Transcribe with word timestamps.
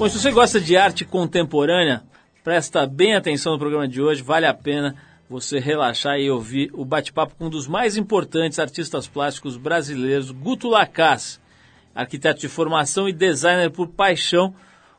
Bom, 0.00 0.08
se 0.08 0.18
você 0.18 0.30
gosta 0.30 0.58
de 0.58 0.78
arte 0.78 1.04
contemporânea, 1.04 2.02
presta 2.42 2.86
bem 2.86 3.14
atenção 3.14 3.52
no 3.52 3.58
programa 3.58 3.86
de 3.86 4.00
hoje, 4.00 4.22
vale 4.22 4.46
a 4.46 4.54
pena 4.54 4.96
você 5.28 5.58
relaxar 5.58 6.18
e 6.18 6.30
ouvir 6.30 6.70
o 6.72 6.86
bate-papo 6.86 7.34
com 7.36 7.48
um 7.48 7.50
dos 7.50 7.68
mais 7.68 7.98
importantes 7.98 8.58
artistas 8.58 9.06
plásticos 9.06 9.58
brasileiros, 9.58 10.30
Guto 10.30 10.70
Lacaz, 10.70 11.38
arquiteto 11.94 12.40
de 12.40 12.48
formação 12.48 13.10
e 13.10 13.12
designer 13.12 13.70
por 13.70 13.88
paixão. 13.88 14.54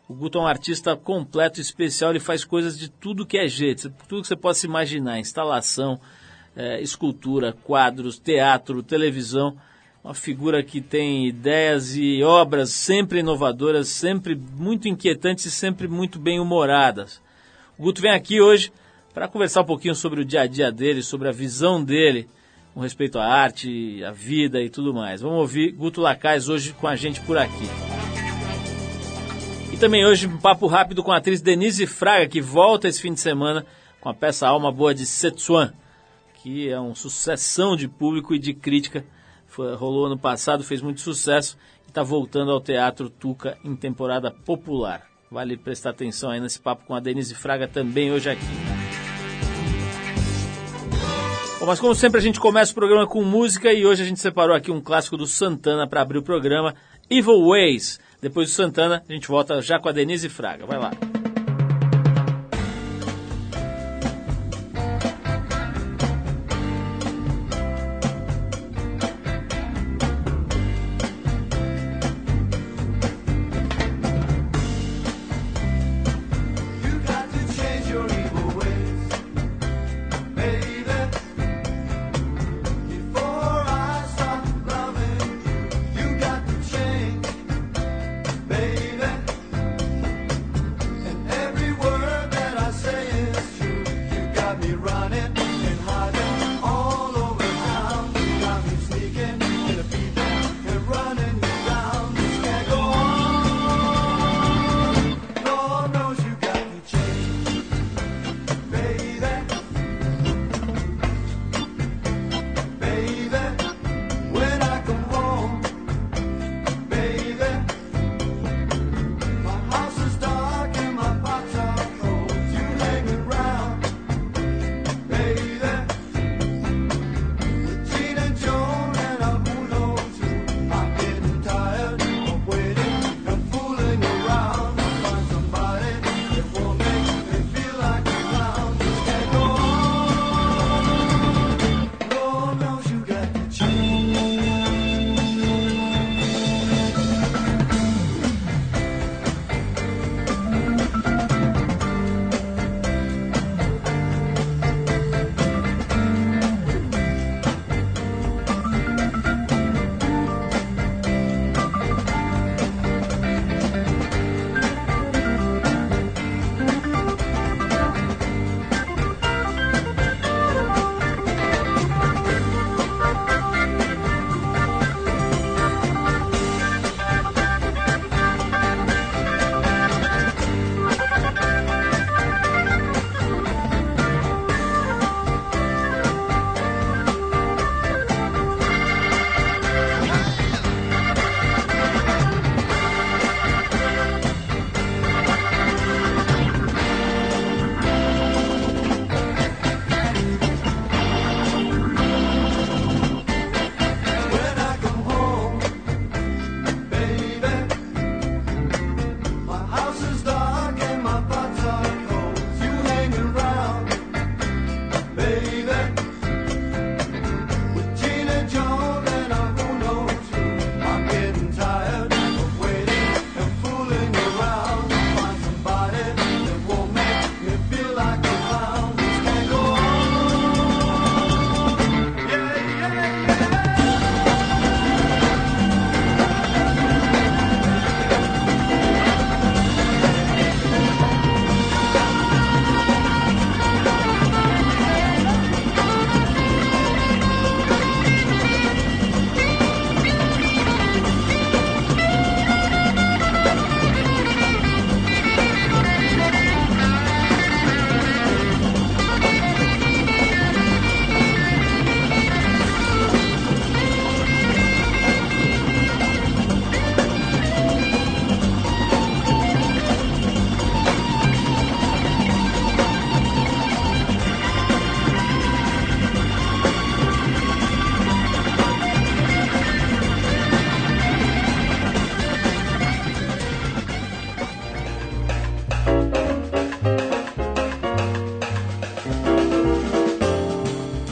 O 0.08 0.14
Guto 0.14 0.38
é 0.38 0.42
um 0.42 0.46
artista 0.46 0.96
completo 0.96 1.60
especial, 1.60 2.12
ele 2.12 2.20
faz 2.20 2.46
coisas 2.46 2.78
de 2.78 2.88
tudo 2.88 3.26
que 3.26 3.40
é 3.40 3.48
jeito, 3.48 3.92
tudo 4.08 4.22
que 4.22 4.28
você 4.28 4.36
possa 4.36 4.68
imaginar, 4.68 5.18
instalação, 5.18 6.00
é, 6.56 6.80
escultura, 6.80 7.54
quadros, 7.64 8.20
teatro, 8.20 8.84
televisão 8.84 9.58
uma 10.04 10.14
figura 10.16 10.64
que 10.64 10.82
tem 10.82 11.28
ideias 11.28 11.96
e 11.96 12.24
obras 12.24 12.72
sempre 12.72 13.20
inovadoras, 13.20 13.88
sempre 13.88 14.36
muito 14.36 14.88
inquietantes 14.88 15.46
e 15.46 15.52
sempre 15.52 15.88
muito 15.88 16.20
bem 16.20 16.40
humoradas. 16.40 17.22
O 17.78 17.84
Guto 17.84 18.02
vem 18.02 18.12
aqui 18.12 18.42
hoje 18.42 18.72
para 19.14 19.28
conversar 19.28 19.62
um 19.62 19.66
pouquinho 19.66 19.94
sobre 19.94 20.22
o 20.22 20.26
dia 20.26 20.42
a 20.42 20.48
dia 20.48 20.72
dele, 20.72 21.04
sobre 21.04 21.30
a 21.30 21.32
visão 21.32 21.84
dele 21.84 22.28
com 22.74 22.80
respeito 22.80 23.20
à 23.20 23.26
arte, 23.26 24.04
à 24.04 24.12
vida 24.12 24.62
e 24.62 24.70
tudo 24.70 24.94
mais. 24.94 25.22
Vamos 25.22 25.38
ouvir 25.38 25.72
Guto 25.72 26.02
Lacaz 26.02 26.50
hoje 26.50 26.74
com 26.74 26.88
a 26.88 26.96
gente 26.96 27.22
por 27.22 27.38
aqui. 27.38 27.66
E 29.72 29.78
também 29.78 30.06
hoje 30.06 30.26
um 30.26 30.38
papo 30.38 30.66
rápido 30.68 31.04
com 31.04 31.12
a 31.12 31.18
atriz 31.18 31.42
Denise 31.42 31.86
Fraga, 31.86 32.28
que 32.28 32.42
volta 32.42 32.88
esse 32.88 33.02
fim 33.02 33.14
de 33.14 33.20
semana 33.20 33.66
com 34.00 34.10
a 34.10 34.14
peça 34.14 34.48
Alma 34.48 34.72
Boa 34.72 34.96
de 34.96 35.06
Setsuan, 35.06 35.74
que 36.42 36.70
é 36.70 36.80
uma 36.80 36.96
sucessão 36.96 37.76
de 37.76 37.88
público 37.88 38.34
e 38.34 38.40
de 38.40 38.54
crítica 38.54 39.06
foi, 39.52 39.76
rolou 39.76 40.06
ano 40.06 40.18
passado, 40.18 40.64
fez 40.64 40.82
muito 40.82 41.02
sucesso 41.02 41.58
e 41.86 41.90
está 41.90 42.02
voltando 42.02 42.52
ao 42.52 42.62
Teatro 42.62 43.10
Tuca 43.10 43.58
em 43.64 43.76
temporada 43.76 44.32
popular. 44.32 45.06
Vale 45.30 45.58
prestar 45.58 45.90
atenção 45.90 46.32
aí 46.32 46.40
nesse 46.40 46.60
papo 46.60 46.86
com 46.86 46.96
a 46.96 47.00
Denise 47.00 47.36
Fraga 47.36 47.68
também 47.68 48.12
hoje 48.12 48.30
aqui. 48.30 48.42
Bom, 51.60 51.66
mas 51.66 51.80
como 51.80 51.94
sempre 51.94 52.20
a 52.20 52.24
gente 52.24 52.40
começa 52.40 52.72
o 52.72 52.76
programa 52.76 53.06
com 53.06 53.24
música 53.24 53.72
e 53.74 53.86
hoje 53.86 54.02
a 54.02 54.06
gente 54.06 54.20
separou 54.20 54.56
aqui 54.56 54.72
um 54.72 54.82
clássico 54.82 55.18
do 55.18 55.28
Santana 55.28 55.86
para 55.86 56.02
abrir 56.02 56.18
o 56.18 56.24
programa, 56.24 56.74
Evil 57.10 57.48
Ways. 57.48 58.00
Depois 58.22 58.50
do 58.50 58.54
Santana 58.54 59.04
a 59.08 59.14
gente 59.14 59.28
volta 59.28 59.62
já 59.62 59.80
com 59.80 59.90
a 59.90 59.92
Denise 59.92 60.30
Fraga. 60.30 60.66
Vai 60.66 60.80
lá. 60.80 60.92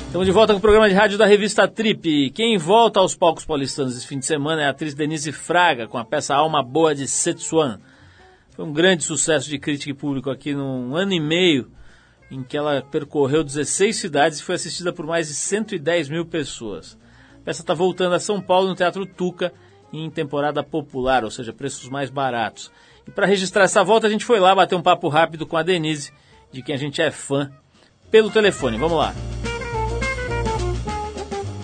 Estamos 0.09 0.25
de 0.25 0.31
volta 0.31 0.53
com 0.53 0.57
o 0.57 0.61
programa 0.61 0.89
de 0.89 0.95
rádio 0.95 1.19
da 1.19 1.25
revista 1.27 1.67
Trip. 1.67 2.31
Quem 2.31 2.57
volta 2.57 2.99
aos 2.99 3.13
palcos 3.13 3.45
paulistanos 3.45 3.95
esse 3.95 4.07
fim 4.07 4.17
de 4.17 4.25
semana 4.25 4.63
é 4.63 4.65
a 4.65 4.71
atriz 4.71 4.95
Denise 4.95 5.31
Fraga, 5.31 5.87
com 5.87 5.99
a 5.99 6.03
peça 6.03 6.33
Alma 6.33 6.63
Boa 6.63 6.95
de 6.95 7.07
Setsuan. 7.07 7.79
Foi 8.55 8.65
um 8.65 8.73
grande 8.73 9.03
sucesso 9.03 9.47
de 9.47 9.59
crítica 9.59 9.91
e 9.91 9.93
público 9.93 10.31
aqui 10.31 10.55
num 10.55 10.95
ano 10.95 11.13
e 11.13 11.19
meio, 11.19 11.69
em 12.31 12.41
que 12.41 12.57
ela 12.57 12.81
percorreu 12.81 13.43
16 13.43 13.95
cidades 13.95 14.39
e 14.39 14.43
foi 14.43 14.55
assistida 14.55 14.91
por 14.91 15.05
mais 15.05 15.27
de 15.27 15.35
110 15.35 16.09
mil 16.09 16.25
pessoas. 16.25 16.97
A 17.41 17.45
peça 17.45 17.61
está 17.61 17.75
voltando 17.75 18.15
a 18.15 18.19
São 18.19 18.41
Paulo 18.41 18.67
no 18.67 18.75
Teatro 18.75 19.05
Tuca 19.05 19.53
em 19.93 20.09
temporada 20.09 20.63
popular, 20.63 21.23
ou 21.23 21.29
seja, 21.29 21.53
preços 21.53 21.87
mais 21.87 22.09
baratos. 22.09 22.71
E 23.07 23.11
para 23.11 23.27
registrar 23.27 23.65
essa 23.65 23.83
volta, 23.83 24.07
a 24.07 24.09
gente 24.09 24.25
foi 24.25 24.39
lá 24.39 24.55
bater 24.55 24.73
um 24.73 24.81
papo 24.81 25.07
rápido 25.07 25.45
com 25.45 25.55
a 25.55 25.61
Denise, 25.61 26.11
de 26.51 26.63
quem 26.63 26.73
a 26.73 26.79
gente 26.79 26.99
é 26.99 27.11
fã, 27.11 27.51
pelo 28.09 28.31
telefone. 28.31 28.75
Vamos 28.75 28.97
lá. 28.97 29.13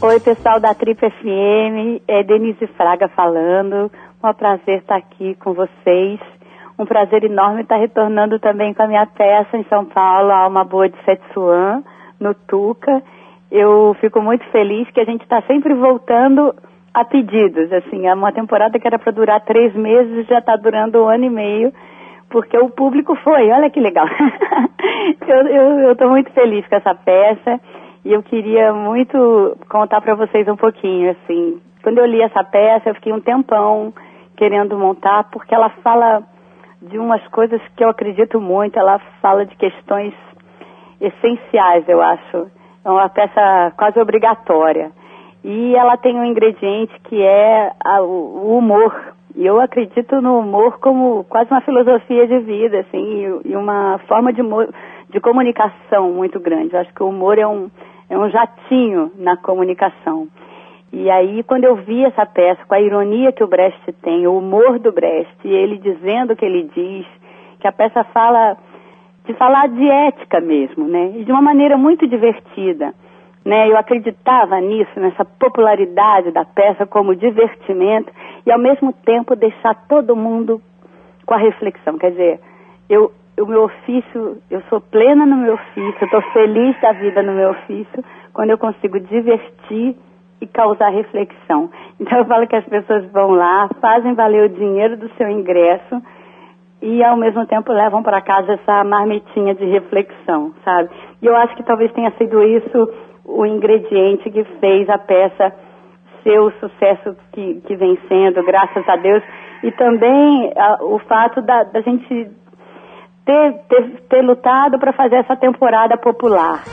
Oi, 0.02 0.20
pessoal 0.20 0.60
da 0.60 0.74
Trip 0.74 1.00
FM, 1.00 2.04
é 2.06 2.22
Denise 2.22 2.68
Fraga 2.76 3.08
falando. 3.08 3.90
Um 4.22 4.34
prazer 4.34 4.80
estar 4.80 4.98
aqui 4.98 5.36
com 5.36 5.54
vocês. 5.54 6.20
Um 6.78 6.86
prazer 6.86 7.24
enorme 7.24 7.62
estar 7.62 7.78
retornando 7.78 8.38
também 8.38 8.74
com 8.74 8.84
a 8.84 8.88
minha 8.88 9.06
peça 9.06 9.56
em 9.58 9.64
São 9.66 9.86
Paulo, 9.86 10.32
Alma 10.32 10.66
Boa 10.66 10.90
de 10.90 10.98
Setsuan, 11.06 11.82
no 12.20 12.34
Tuca. 12.34 13.02
Eu 13.50 13.96
fico 14.02 14.22
muito 14.22 14.44
feliz 14.52 14.90
que 14.92 15.00
a 15.00 15.06
gente 15.06 15.22
está 15.22 15.42
sempre 15.44 15.74
voltando 15.74 16.54
a 16.94 17.06
pedidos. 17.06 17.72
Assim, 17.72 18.06
é 18.06 18.14
uma 18.14 18.34
temporada 18.34 18.78
que 18.78 18.86
era 18.86 19.00
para 19.00 19.14
durar 19.14 19.46
três 19.46 19.74
meses 19.74 20.28
já 20.28 20.40
está 20.40 20.58
durando 20.58 21.04
um 21.04 21.08
ano 21.08 21.24
e 21.24 21.30
meio, 21.30 21.74
porque 22.30 22.58
o 22.58 22.70
público 22.70 23.16
foi. 23.24 23.50
Olha 23.50 23.70
que 23.70 23.80
legal. 23.80 24.08
eu 25.26 25.94
estou 25.94 26.10
muito 26.10 26.32
feliz 26.32 26.68
com 26.68 26.76
essa 26.76 26.94
peça. 26.94 27.62
E 28.06 28.14
eu 28.14 28.22
queria 28.22 28.72
muito 28.72 29.58
contar 29.68 30.00
para 30.00 30.14
vocês 30.14 30.48
um 30.48 30.56
pouquinho, 30.56 31.10
assim. 31.10 31.60
Quando 31.82 31.98
eu 31.98 32.06
li 32.06 32.22
essa 32.22 32.44
peça, 32.44 32.90
eu 32.90 32.94
fiquei 32.94 33.12
um 33.12 33.20
tempão 33.20 33.92
querendo 34.38 34.78
montar, 34.78 35.24
porque 35.32 35.56
ela 35.56 35.70
fala 35.82 36.22
de 36.84 37.00
umas 37.00 37.28
coisas 37.30 37.60
que 37.76 37.84
eu 37.84 37.90
acredito 37.90 38.40
muito, 38.40 38.78
ela 38.78 39.00
fala 39.20 39.44
de 39.44 39.56
questões 39.56 40.14
essenciais, 41.02 41.90
eu 41.90 42.00
acho. 42.00 42.48
É 42.86 42.92
uma 42.92 43.10
peça 43.10 43.74
quase 43.76 44.00
obrigatória. 44.00 44.92
E 45.44 45.76
ela 45.76 45.98
tem 45.98 46.16
um 46.16 46.26
ingrediente 46.26 46.94
que 47.06 47.20
é 47.20 47.72
a, 47.84 48.02
o 48.02 48.56
humor. 48.56 49.16
E 49.36 49.44
eu 49.44 49.60
acredito 49.60 50.22
no 50.22 50.40
humor 50.40 50.78
como 50.80 51.24
quase 51.24 51.50
uma 51.50 51.62
filosofia 51.62 52.28
de 52.28 52.38
vida, 52.38 52.82
assim, 52.82 53.42
e, 53.44 53.52
e 53.52 53.56
uma 53.56 53.98
forma 54.08 54.32
de, 54.32 54.44
de 55.10 55.20
comunicação 55.20 56.12
muito 56.12 56.40
grande. 56.40 56.76
Eu 56.76 56.82
acho 56.82 56.94
que 56.94 57.02
o 57.02 57.10
humor 57.10 57.40
é 57.40 57.48
um, 57.48 57.70
é 58.10 58.18
um 58.18 58.30
jatinho 58.30 59.12
na 59.18 59.38
comunicação. 59.38 60.28
E 60.92 61.10
aí, 61.10 61.44
quando 61.44 61.66
eu 61.66 61.76
vi 61.76 62.06
essa 62.06 62.26
peça, 62.26 62.66
com 62.66 62.74
a 62.74 62.80
ironia 62.80 63.32
que 63.32 63.44
o 63.44 63.48
Brecht 63.48 63.92
tem, 64.02 64.28
o 64.28 64.38
humor 64.38 64.80
do 64.80 64.92
Brecht, 64.92 65.36
e 65.44 65.50
ele 65.50 65.78
dizendo 65.78 66.34
o 66.34 66.36
que 66.36 66.46
ele 66.46 66.70
diz, 66.74 67.06
que 67.60 67.68
a 67.68 67.72
peça 67.72 68.04
fala 68.06 68.58
de 69.26 69.34
falar 69.34 69.68
de 69.68 69.90
ética 69.90 70.40
mesmo, 70.40 70.88
né? 70.88 71.14
E 71.16 71.26
de 71.26 71.32
uma 71.32 71.42
maneira 71.42 71.78
muito 71.78 72.08
divertida. 72.08 72.94
Né? 73.44 73.70
Eu 73.70 73.78
acreditava 73.78 74.60
nisso, 74.60 75.00
nessa 75.00 75.24
popularidade 75.24 76.32
da 76.32 76.46
peça 76.46 76.86
como 76.86 77.16
divertimento 77.16 78.12
e 78.46 78.52
ao 78.52 78.58
mesmo 78.58 78.92
tempo 78.92 79.36
deixar 79.36 79.76
todo 79.88 80.16
mundo 80.16 80.62
com 81.26 81.34
a 81.34 81.38
reflexão. 81.38 81.98
Quer 81.98 82.12
dizer, 82.12 82.40
eu, 82.90 83.12
o 83.40 83.46
meu 83.46 83.64
ofício, 83.64 84.38
eu 84.50 84.62
sou 84.70 84.80
plena 84.80 85.26
no 85.26 85.36
meu 85.36 85.54
ofício, 85.56 85.98
eu 86.00 86.06
estou 86.06 86.22
feliz 86.32 86.80
da 86.82 86.94
vida 86.94 87.22
no 87.22 87.34
meu 87.34 87.50
ofício, 87.50 88.04
quando 88.34 88.52
eu 88.52 88.58
consigo 88.58 89.00
divertir 89.00 89.96
e 90.42 90.48
causar 90.48 90.90
reflexão. 90.90 91.70
Então 91.98 92.20
eu 92.20 92.26
falo 92.26 92.46
que 92.46 92.56
as 92.56 92.66
pessoas 92.66 93.10
vão 93.12 93.32
lá, 93.32 93.70
fazem 93.80 94.14
valer 94.16 94.50
o 94.50 94.54
dinheiro 94.54 94.98
do 94.98 95.10
seu 95.16 95.30
ingresso 95.30 96.02
e 96.82 97.02
ao 97.02 97.16
mesmo 97.16 97.46
tempo 97.46 97.72
levam 97.72 98.04
para 98.04 98.22
casa 98.22 98.54
essa 98.54 98.84
marmitinha 98.84 99.56
de 99.56 99.64
reflexão, 99.64 100.54
sabe? 100.64 100.90
E 101.22 101.26
eu 101.26 101.36
acho 101.38 101.56
que 101.56 101.64
talvez 101.64 101.90
tenha 101.94 102.12
sido 102.18 102.44
isso 102.44 102.94
o 103.24 103.46
ingrediente 103.46 104.30
que 104.30 104.44
fez 104.60 104.90
a 104.90 104.98
peça 104.98 105.54
ser 106.22 106.40
o 106.40 106.52
sucesso 106.60 107.16
que, 107.32 107.62
que 107.62 107.76
vem 107.76 107.98
sendo, 108.10 108.44
graças 108.44 108.88
a 108.90 108.96
Deus, 108.98 109.24
e 109.64 109.72
também 109.72 110.52
a, 110.58 110.84
o 110.84 111.00
fato 111.00 111.42
da, 111.42 111.64
da 111.64 111.82
gente 111.82 112.30
ter, 113.26 113.54
ter, 113.68 114.02
ter 114.08 114.22
lutado 114.22 114.78
para 114.80 114.94
fazer 114.94 115.16
essa 115.16 115.36
temporada 115.36 115.98
popular. 115.98 116.64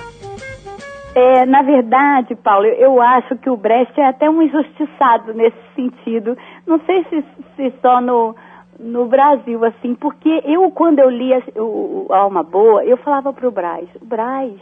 É, 1.14 1.44
na 1.44 1.62
verdade, 1.62 2.34
Paulo, 2.36 2.66
eu 2.66 3.00
acho 3.00 3.36
que 3.36 3.50
o 3.50 3.56
Brecht 3.56 3.98
é 4.00 4.06
até 4.06 4.30
um 4.30 4.40
injustiçado 4.40 5.34
nesse 5.34 5.58
sentido. 5.74 6.36
Não 6.66 6.78
sei 6.80 7.04
se, 7.04 7.24
se 7.56 7.74
só 7.82 8.00
no, 8.00 8.34
no 8.78 9.06
Brasil, 9.06 9.62
assim, 9.64 9.94
porque 9.94 10.42
eu, 10.44 10.70
quando 10.70 11.00
eu 11.00 11.10
lia 11.10 11.42
o, 11.56 12.06
o 12.08 12.14
Alma 12.14 12.42
Boa, 12.42 12.84
eu 12.84 12.96
falava 12.98 13.32
para 13.32 13.46
o 13.46 13.52
Braz, 13.52 13.88
Braz, 14.02 14.54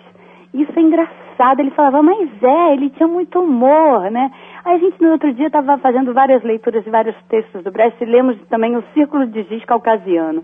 isso 0.52 0.72
é 0.76 0.80
engraçado. 0.82 1.60
Ele 1.60 1.70
falava, 1.70 2.02
mas 2.02 2.28
é, 2.42 2.72
ele 2.72 2.90
tinha 2.90 3.06
muito 3.08 3.38
humor, 3.38 4.10
né? 4.10 4.32
A 4.64 4.76
gente 4.76 5.00
no 5.00 5.12
outro 5.12 5.32
dia 5.32 5.46
estava 5.46 5.78
fazendo 5.78 6.12
várias 6.12 6.42
leituras 6.42 6.82
de 6.82 6.90
vários 6.90 7.14
textos 7.28 7.62
do 7.62 7.70
Brecht 7.70 8.02
e 8.02 8.06
lemos 8.06 8.36
também 8.48 8.76
o 8.76 8.82
Círculo 8.92 9.24
de 9.26 9.44
Giz 9.44 9.64
Caucasiano 9.64 10.42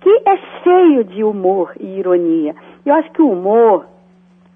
que 0.00 0.22
é 0.26 0.36
cheio 0.62 1.04
de 1.04 1.22
humor 1.22 1.72
e 1.78 1.98
ironia. 1.98 2.54
Eu 2.84 2.94
acho 2.94 3.10
que 3.12 3.22
o 3.22 3.30
humor, 3.30 3.86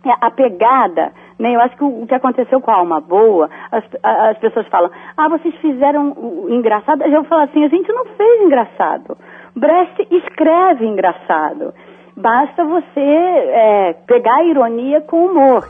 é 0.09 0.15
a 0.21 0.31
pegada, 0.31 1.13
né? 1.39 1.55
Eu 1.55 1.61
acho 1.61 1.77
que 1.77 1.85
o, 1.85 2.07
que 2.07 2.15
aconteceu 2.15 2.61
com 2.61 2.71
a 2.71 2.75
Alma 2.75 3.01
Boa, 3.01 3.49
as, 3.71 3.85
as 4.03 4.39
pessoas 4.39 4.67
falam, 4.69 4.91
ah, 5.17 5.29
vocês 5.29 5.55
fizeram 5.57 6.15
engraçado. 6.49 7.03
Eu 7.03 7.25
falo 7.25 7.43
assim, 7.43 7.65
a 7.65 7.69
gente 7.69 7.91
não 7.93 8.05
fez 8.05 8.43
engraçado. 8.43 9.17
Brecht 9.57 10.07
escreve 10.11 10.87
engraçado. 10.87 11.73
Basta 12.17 12.65
você 12.65 13.01
é, 13.01 13.93
pegar 14.07 14.37
a 14.37 14.45
ironia 14.45 15.01
com 15.03 15.27
humor. 15.27 15.69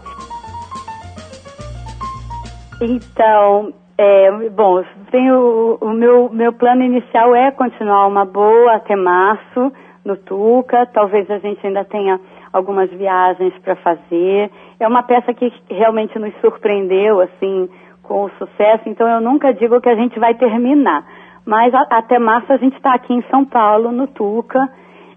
Então, 2.83 3.73
é, 3.97 4.51
bom, 4.51 4.83
tenho, 5.11 5.79
o 5.81 5.91
meu, 5.91 6.29
meu 6.29 6.53
plano 6.53 6.83
inicial 6.83 7.35
é 7.35 7.53
continuar 7.53 8.07
uma 8.09 8.25
boa 8.25 8.75
até 8.75 8.97
março 8.97 9.73
no 10.05 10.17
Tuca. 10.17 10.85
Talvez 10.87 11.31
a 11.31 11.39
gente 11.39 11.65
ainda 11.65 11.85
tenha 11.85 12.21
algumas 12.53 12.91
viagens 12.91 13.57
para 13.59 13.77
fazer. 13.77 14.51
É 14.81 14.89
uma 14.89 15.05
peça 15.05 15.33
que 15.33 15.53
realmente 15.71 16.19
nos 16.19 16.35
surpreendeu, 16.41 17.21
assim, 17.21 17.69
com 18.03 18.25
o 18.25 18.31
sucesso. 18.31 18.89
Então 18.89 19.09
eu 19.09 19.21
nunca 19.21 19.55
digo 19.55 19.81
que 19.81 19.89
a 19.89 19.95
gente 19.95 20.19
vai 20.19 20.35
terminar. 20.35 21.07
Mas 21.47 21.73
a, 21.73 21.87
até 21.91 22.19
março 22.19 22.53
a 22.53 22.57
gente 22.57 22.77
está 22.77 22.95
aqui 22.95 23.15
em 23.15 23.23
São 23.31 23.45
Paulo, 23.45 23.93
no 23.93 24.09
Tuca. 24.09 24.69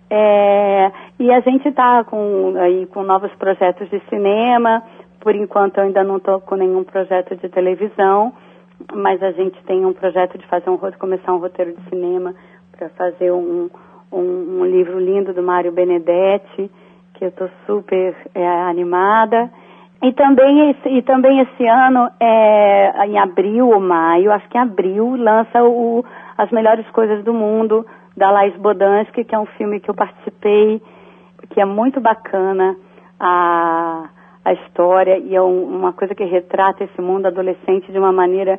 É, 0.08 0.92
e 1.20 1.32
a 1.32 1.40
gente 1.40 1.68
está 1.68 2.04
com, 2.04 2.54
aí, 2.58 2.86
com 2.86 3.02
novos 3.02 3.34
projetos 3.36 3.90
de 3.90 4.00
cinema. 4.08 4.84
Por 5.20 5.36
enquanto 5.36 5.80
eu 5.80 5.86
ainda 5.86 6.04
não 6.04 6.18
estou 6.18 6.40
com 6.42 6.56
nenhum 6.56 6.84
projeto 6.84 7.36
de 7.36 7.50
televisão 7.50 8.34
mas 8.94 9.22
a 9.22 9.32
gente 9.32 9.62
tem 9.64 9.86
um 9.86 9.94
projeto 9.94 10.38
de 10.38 10.46
fazer 10.48 10.70
um 10.70 10.78
começar 10.78 11.34
um 11.34 11.40
roteiro 11.40 11.76
de 11.76 11.90
cinema 11.90 12.34
para 12.72 12.90
fazer 12.90 13.32
um, 13.32 13.70
um, 14.12 14.60
um, 14.60 14.66
livro 14.66 15.00
lindo 15.00 15.34
do 15.34 15.42
Mário 15.42 15.72
Benedetti, 15.72 16.70
que 17.14 17.26
eu 17.26 17.30
estou 17.30 17.50
super 17.66 18.16
é, 18.36 18.48
animada. 18.48 19.50
E 20.02 20.14
também, 20.14 20.70
esse, 20.70 20.90
e 20.90 21.02
também 21.02 21.40
esse 21.40 21.66
ano, 21.66 22.08
é, 22.20 23.08
em 23.08 23.18
abril 23.18 23.70
ou 23.70 23.80
maio, 23.80 24.32
acho 24.32 24.48
que 24.48 24.58
em 24.58 24.62
abril, 24.62 25.16
lança 25.16 25.64
o 25.64 26.06
As 26.38 26.52
Melhores 26.52 26.88
Coisas 26.92 27.24
do 27.24 27.34
Mundo, 27.34 27.84
da 28.16 28.30
Laís 28.30 28.56
Bodansky, 28.58 29.24
que 29.24 29.34
é 29.34 29.40
um 29.40 29.48
filme 29.48 29.80
que 29.80 29.90
eu 29.90 29.96
participei, 29.96 30.82
que 31.50 31.60
é 31.60 31.66
muito 31.66 32.00
bacana. 32.00 32.76
A, 33.20 34.10
a 34.48 34.54
história 34.54 35.18
e 35.18 35.36
é 35.36 35.42
um, 35.42 35.64
uma 35.76 35.92
coisa 35.92 36.16
que 36.16 36.24
retrata 36.24 36.82
esse 36.82 37.02
mundo 37.02 37.26
adolescente 37.26 37.92
de 37.92 38.00
uma 38.00 38.14
maneira 38.14 38.58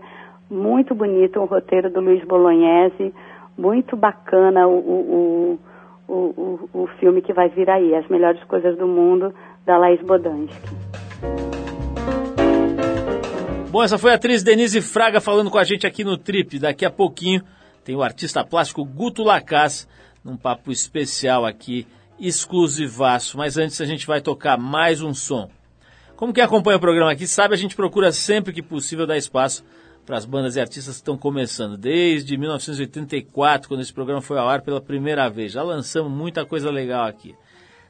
muito 0.51 0.95
bonita, 0.95 1.41
um 1.41 1.47
roteiro 1.47 1.91
do 1.91 1.99
Luiz 1.99 2.23
Bolognese, 2.27 3.15
muito 3.57 3.97
bacana 3.97 4.67
o, 4.67 4.77
o, 4.77 5.59
o, 6.07 6.15
o, 6.15 6.83
o 6.83 6.87
filme 7.01 7.23
que 7.23 7.33
vai 7.33 7.49
vir 7.49 7.71
aí, 7.71 7.95
As 7.95 8.07
Melhores 8.09 8.45
Coisas 8.45 8.77
do 8.77 8.87
Mundo, 8.87 9.35
da 9.65 9.79
Laís 9.79 10.03
Bodansky. 10.03 10.69
Bom, 13.71 13.83
essa 13.83 13.97
foi 13.97 14.13
a 14.13 14.17
atriz 14.17 14.43
Denise 14.43 14.83
Fraga 14.83 15.23
falando 15.23 15.51
com 15.51 15.59
a 15.59 15.65
gente 15.65 15.87
aqui 15.87 16.05
no 16.05 16.19
Trip. 16.19 16.59
Daqui 16.59 16.85
a 16.85 16.91
pouquinho 16.91 17.41
tem 17.83 17.97
o 17.97 18.03
artista 18.03 18.45
plástico 18.45 18.85
Guto 18.85 19.23
Lacaz, 19.23 19.89
num 20.23 20.37
papo 20.37 20.71
especial 20.71 21.47
aqui, 21.47 21.87
exclusivaço. 22.21 23.39
Mas 23.39 23.57
antes 23.57 23.81
a 23.81 23.87
gente 23.87 24.07
vai 24.07 24.21
tocar 24.21 24.59
mais 24.59 25.01
um 25.01 25.15
som. 25.15 25.49
Como 26.19 26.33
quem 26.33 26.43
acompanha 26.43 26.77
o 26.77 26.81
programa 26.81 27.13
aqui 27.13 27.29
sabe, 27.29 27.55
a 27.55 27.57
gente 27.57 27.77
procura 27.77 28.11
sempre 28.11 28.53
que 28.53 28.61
possível 28.61 29.07
dar 29.07 29.17
espaço 29.17 29.65
para 30.05 30.17
as 30.17 30.25
bandas 30.25 30.57
e 30.57 30.61
artistas 30.61 30.97
que 30.97 31.01
estão 31.01 31.17
começando. 31.17 31.77
Desde 31.77 32.37
1984, 32.37 33.69
quando 33.69 33.83
esse 33.83 33.93
programa 33.93 34.21
foi 34.21 34.37
ao 34.37 34.49
ar 34.49 34.63
pela 34.63 34.81
primeira 34.81 35.31
vez. 35.31 35.53
Já 35.53 35.63
lançamos 35.63 36.11
muita 36.11 36.45
coisa 36.45 36.73
legal 36.73 37.07
aqui. 37.07 37.37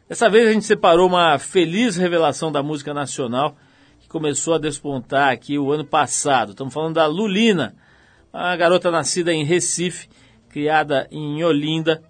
Dessa 0.07 0.29
vez 0.29 0.47
a 0.47 0.53
gente 0.53 0.67
separou 0.67 1.09
uma 1.09 1.39
feliz 1.39 1.97
revelação 1.97 2.53
da 2.53 2.63
música 2.63 2.93
nacional, 2.93 3.57
que 3.99 4.09
começou 4.09 4.57
a 4.57 4.59
despontar 4.59 5.33
aqui 5.33 5.59
o 5.59 5.73
ano 5.73 5.87
passado. 5.87 6.51
Estamos 6.51 6.75
falando 6.75 6.97
da 6.97 7.07
Lulina, 7.07 7.75
uma 8.31 8.55
garota 8.57 8.91
nascida 8.91 9.33
em 9.33 9.43
Recife, 9.43 10.07
criada 10.51 11.09
em 11.11 11.43
Olinda 11.43 12.03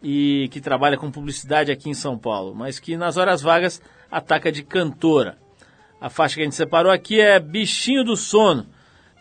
e 0.00 0.48
que 0.52 0.60
trabalha 0.60 0.96
com 0.96 1.10
publicidade 1.10 1.72
aqui 1.72 1.90
em 1.90 1.94
São 1.94 2.16
Paulo, 2.16 2.54
mas 2.54 2.78
que 2.78 2.96
nas 2.96 3.16
horas 3.16 3.42
vagas 3.42 3.82
ataca 4.08 4.52
de 4.52 4.62
cantora. 4.62 5.42
A 6.04 6.10
faixa 6.10 6.34
que 6.34 6.42
a 6.42 6.44
gente 6.44 6.54
separou 6.54 6.92
aqui 6.92 7.18
é 7.18 7.40
Bichinho 7.40 8.04
do 8.04 8.14
Sono, 8.14 8.66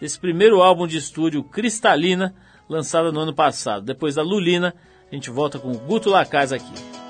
desse 0.02 0.20
primeiro 0.20 0.62
álbum 0.62 0.86
de 0.86 0.98
estúdio 0.98 1.42
Cristalina, 1.42 2.36
lançado 2.68 3.10
no 3.10 3.22
ano 3.22 3.34
passado. 3.34 3.86
Depois 3.86 4.16
da 4.16 4.22
Lulina, 4.22 4.76
a 5.10 5.16
gente 5.16 5.30
volta 5.30 5.58
com 5.58 5.72
o 5.72 5.78
Guto 5.78 6.10
Lacaz 6.10 6.52
aqui. 6.52 7.03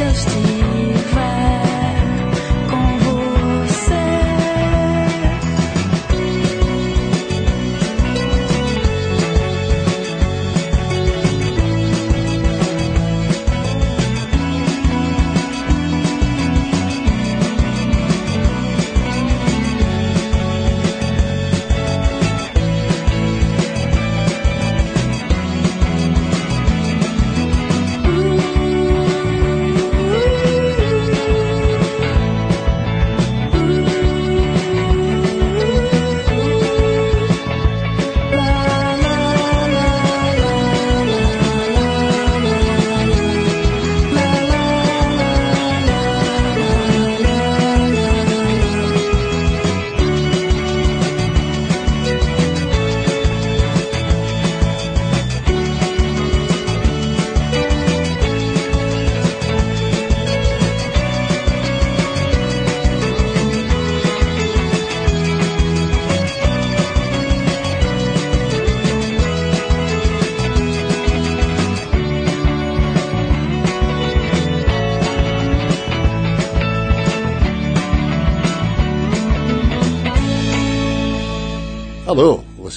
just 0.00 0.28
to 0.30 0.40
me. 0.40 0.59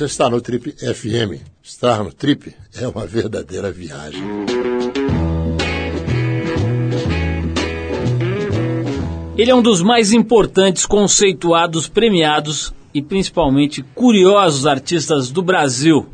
Você 0.04 0.06
está 0.06 0.30
no 0.30 0.42
Trip 0.42 0.72
FM. 0.72 1.42
Estar 1.62 2.04
no 2.04 2.12
Trip 2.12 2.54
é 2.76 2.86
uma 2.86 3.06
verdadeira 3.06 3.72
viagem. 3.72 4.22
Ele 9.38 9.50
é 9.50 9.56
um 9.56 9.62
dos 9.62 9.82
mais 9.82 10.12
importantes, 10.12 10.86
conceituados, 10.86 11.88
premiados 11.88 12.74
e 12.94 13.02
principalmente 13.02 13.82
curiosos 13.96 14.66
artistas 14.68 15.32
do 15.32 15.42
Brasil. 15.42 16.08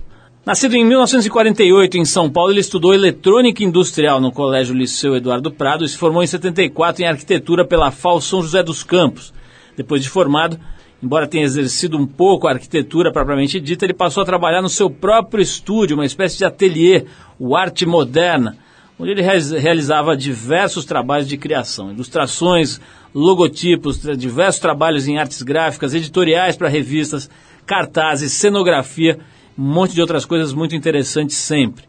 Nascido 0.46 0.76
em 0.76 0.86
1948 0.86 1.98
em 1.98 2.06
São 2.06 2.30
Paulo, 2.30 2.52
ele 2.52 2.60
estudou 2.60 2.94
eletrônica 2.94 3.64
industrial 3.64 4.22
no 4.22 4.32
Colégio 4.32 4.76
Liceu 4.76 5.16
Eduardo 5.16 5.52
Prado 5.52 5.84
e 5.84 5.90
se 5.90 5.98
formou 5.98 6.22
em 6.22 6.28
74 6.28 7.02
em 7.02 7.08
arquitetura 7.08 7.66
pela 7.66 7.90
FAO 7.90 8.22
São 8.22 8.44
José 8.44 8.62
dos 8.62 8.84
Campos. 8.84 9.34
Depois 9.76 10.04
de 10.04 10.10
formado, 10.10 10.60
Embora 11.02 11.28
tenha 11.28 11.46
exercido 11.46 11.98
um 11.98 12.06
pouco 12.06 12.46
a 12.46 12.52
arquitetura 12.52 13.12
propriamente 13.12 13.58
dita, 13.60 13.86
ele 13.86 13.94
passou 13.94 14.22
a 14.22 14.26
trabalhar 14.26 14.62
no 14.62 14.68
seu 14.68 14.90
próprio 14.90 15.42
estúdio, 15.42 15.96
uma 15.96 16.06
espécie 16.06 16.38
de 16.38 16.44
ateliê, 16.44 17.06
o 17.40 17.56
Arte 17.56 17.86
Moderna, 17.86 18.58
onde 19.00 19.12
ele 19.12 19.22
realizava 19.22 20.18
diversos 20.18 20.84
trabalhos 20.84 21.26
de 21.26 21.38
criação, 21.38 21.90
ilustrações, 21.90 22.82
logotipos, 23.16 24.02
diversos 24.18 24.60
trabalhos 24.60 25.08
em 25.08 25.18
artes 25.18 25.42
gráficas, 25.42 25.94
editoriais 25.94 26.58
para 26.58 26.68
revistas, 26.68 27.30
cartazes, 27.66 28.34
cenografia, 28.34 29.20
um 29.58 29.64
monte 29.64 29.94
de 29.94 30.02
outras 30.02 30.26
coisas 30.26 30.52
muito 30.52 30.76
interessantes 30.76 31.38
sempre. 31.38 31.86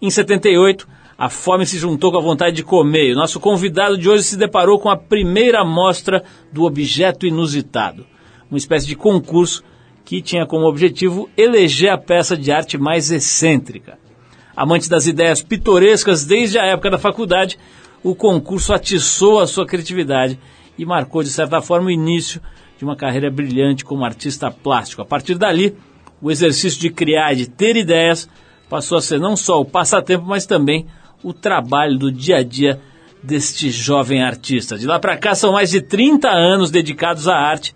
Em 0.00 0.10
78, 0.10 0.86
a 1.18 1.28
fome 1.28 1.66
se 1.66 1.76
juntou 1.76 2.12
com 2.12 2.18
a 2.18 2.22
vontade 2.22 2.54
de 2.54 2.62
comer. 2.62 3.08
E 3.08 3.12
o 3.12 3.16
nosso 3.16 3.40
convidado 3.40 3.98
de 3.98 4.08
hoje 4.08 4.22
se 4.24 4.36
deparou 4.36 4.78
com 4.78 4.90
a 4.90 4.96
primeira 4.96 5.64
mostra 5.64 6.22
do 6.52 6.64
objeto 6.64 7.26
inusitado 7.26 8.13
uma 8.54 8.58
espécie 8.58 8.86
de 8.86 8.94
concurso 8.94 9.64
que 10.04 10.22
tinha 10.22 10.46
como 10.46 10.66
objetivo 10.66 11.28
eleger 11.36 11.90
a 11.90 11.98
peça 11.98 12.36
de 12.36 12.52
arte 12.52 12.78
mais 12.78 13.10
excêntrica. 13.10 13.98
Amante 14.54 14.88
das 14.88 15.08
ideias 15.08 15.42
pitorescas 15.42 16.24
desde 16.24 16.56
a 16.56 16.64
época 16.64 16.90
da 16.90 16.98
faculdade, 16.98 17.58
o 18.02 18.14
concurso 18.14 18.72
atiçou 18.72 19.40
a 19.40 19.46
sua 19.46 19.66
criatividade 19.66 20.38
e 20.78 20.86
marcou, 20.86 21.22
de 21.22 21.30
certa 21.30 21.60
forma, 21.60 21.88
o 21.88 21.90
início 21.90 22.40
de 22.78 22.84
uma 22.84 22.94
carreira 22.94 23.30
brilhante 23.30 23.84
como 23.84 24.04
artista 24.04 24.50
plástico. 24.50 25.02
A 25.02 25.04
partir 25.04 25.36
dali, 25.36 25.76
o 26.22 26.30
exercício 26.30 26.80
de 26.80 26.90
criar 26.90 27.32
e 27.32 27.36
de 27.36 27.48
ter 27.48 27.76
ideias 27.76 28.28
passou 28.68 28.98
a 28.98 29.02
ser 29.02 29.18
não 29.18 29.36
só 29.36 29.60
o 29.60 29.64
passatempo, 29.64 30.24
mas 30.26 30.46
também 30.46 30.86
o 31.24 31.32
trabalho 31.32 31.98
do 31.98 32.12
dia 32.12 32.36
a 32.36 32.42
dia 32.44 32.80
deste 33.20 33.70
jovem 33.70 34.22
artista. 34.22 34.78
De 34.78 34.86
lá 34.86 35.00
para 35.00 35.16
cá 35.16 35.34
são 35.34 35.52
mais 35.52 35.70
de 35.70 35.80
30 35.80 36.28
anos 36.28 36.70
dedicados 36.70 37.26
à 37.26 37.34
arte 37.34 37.74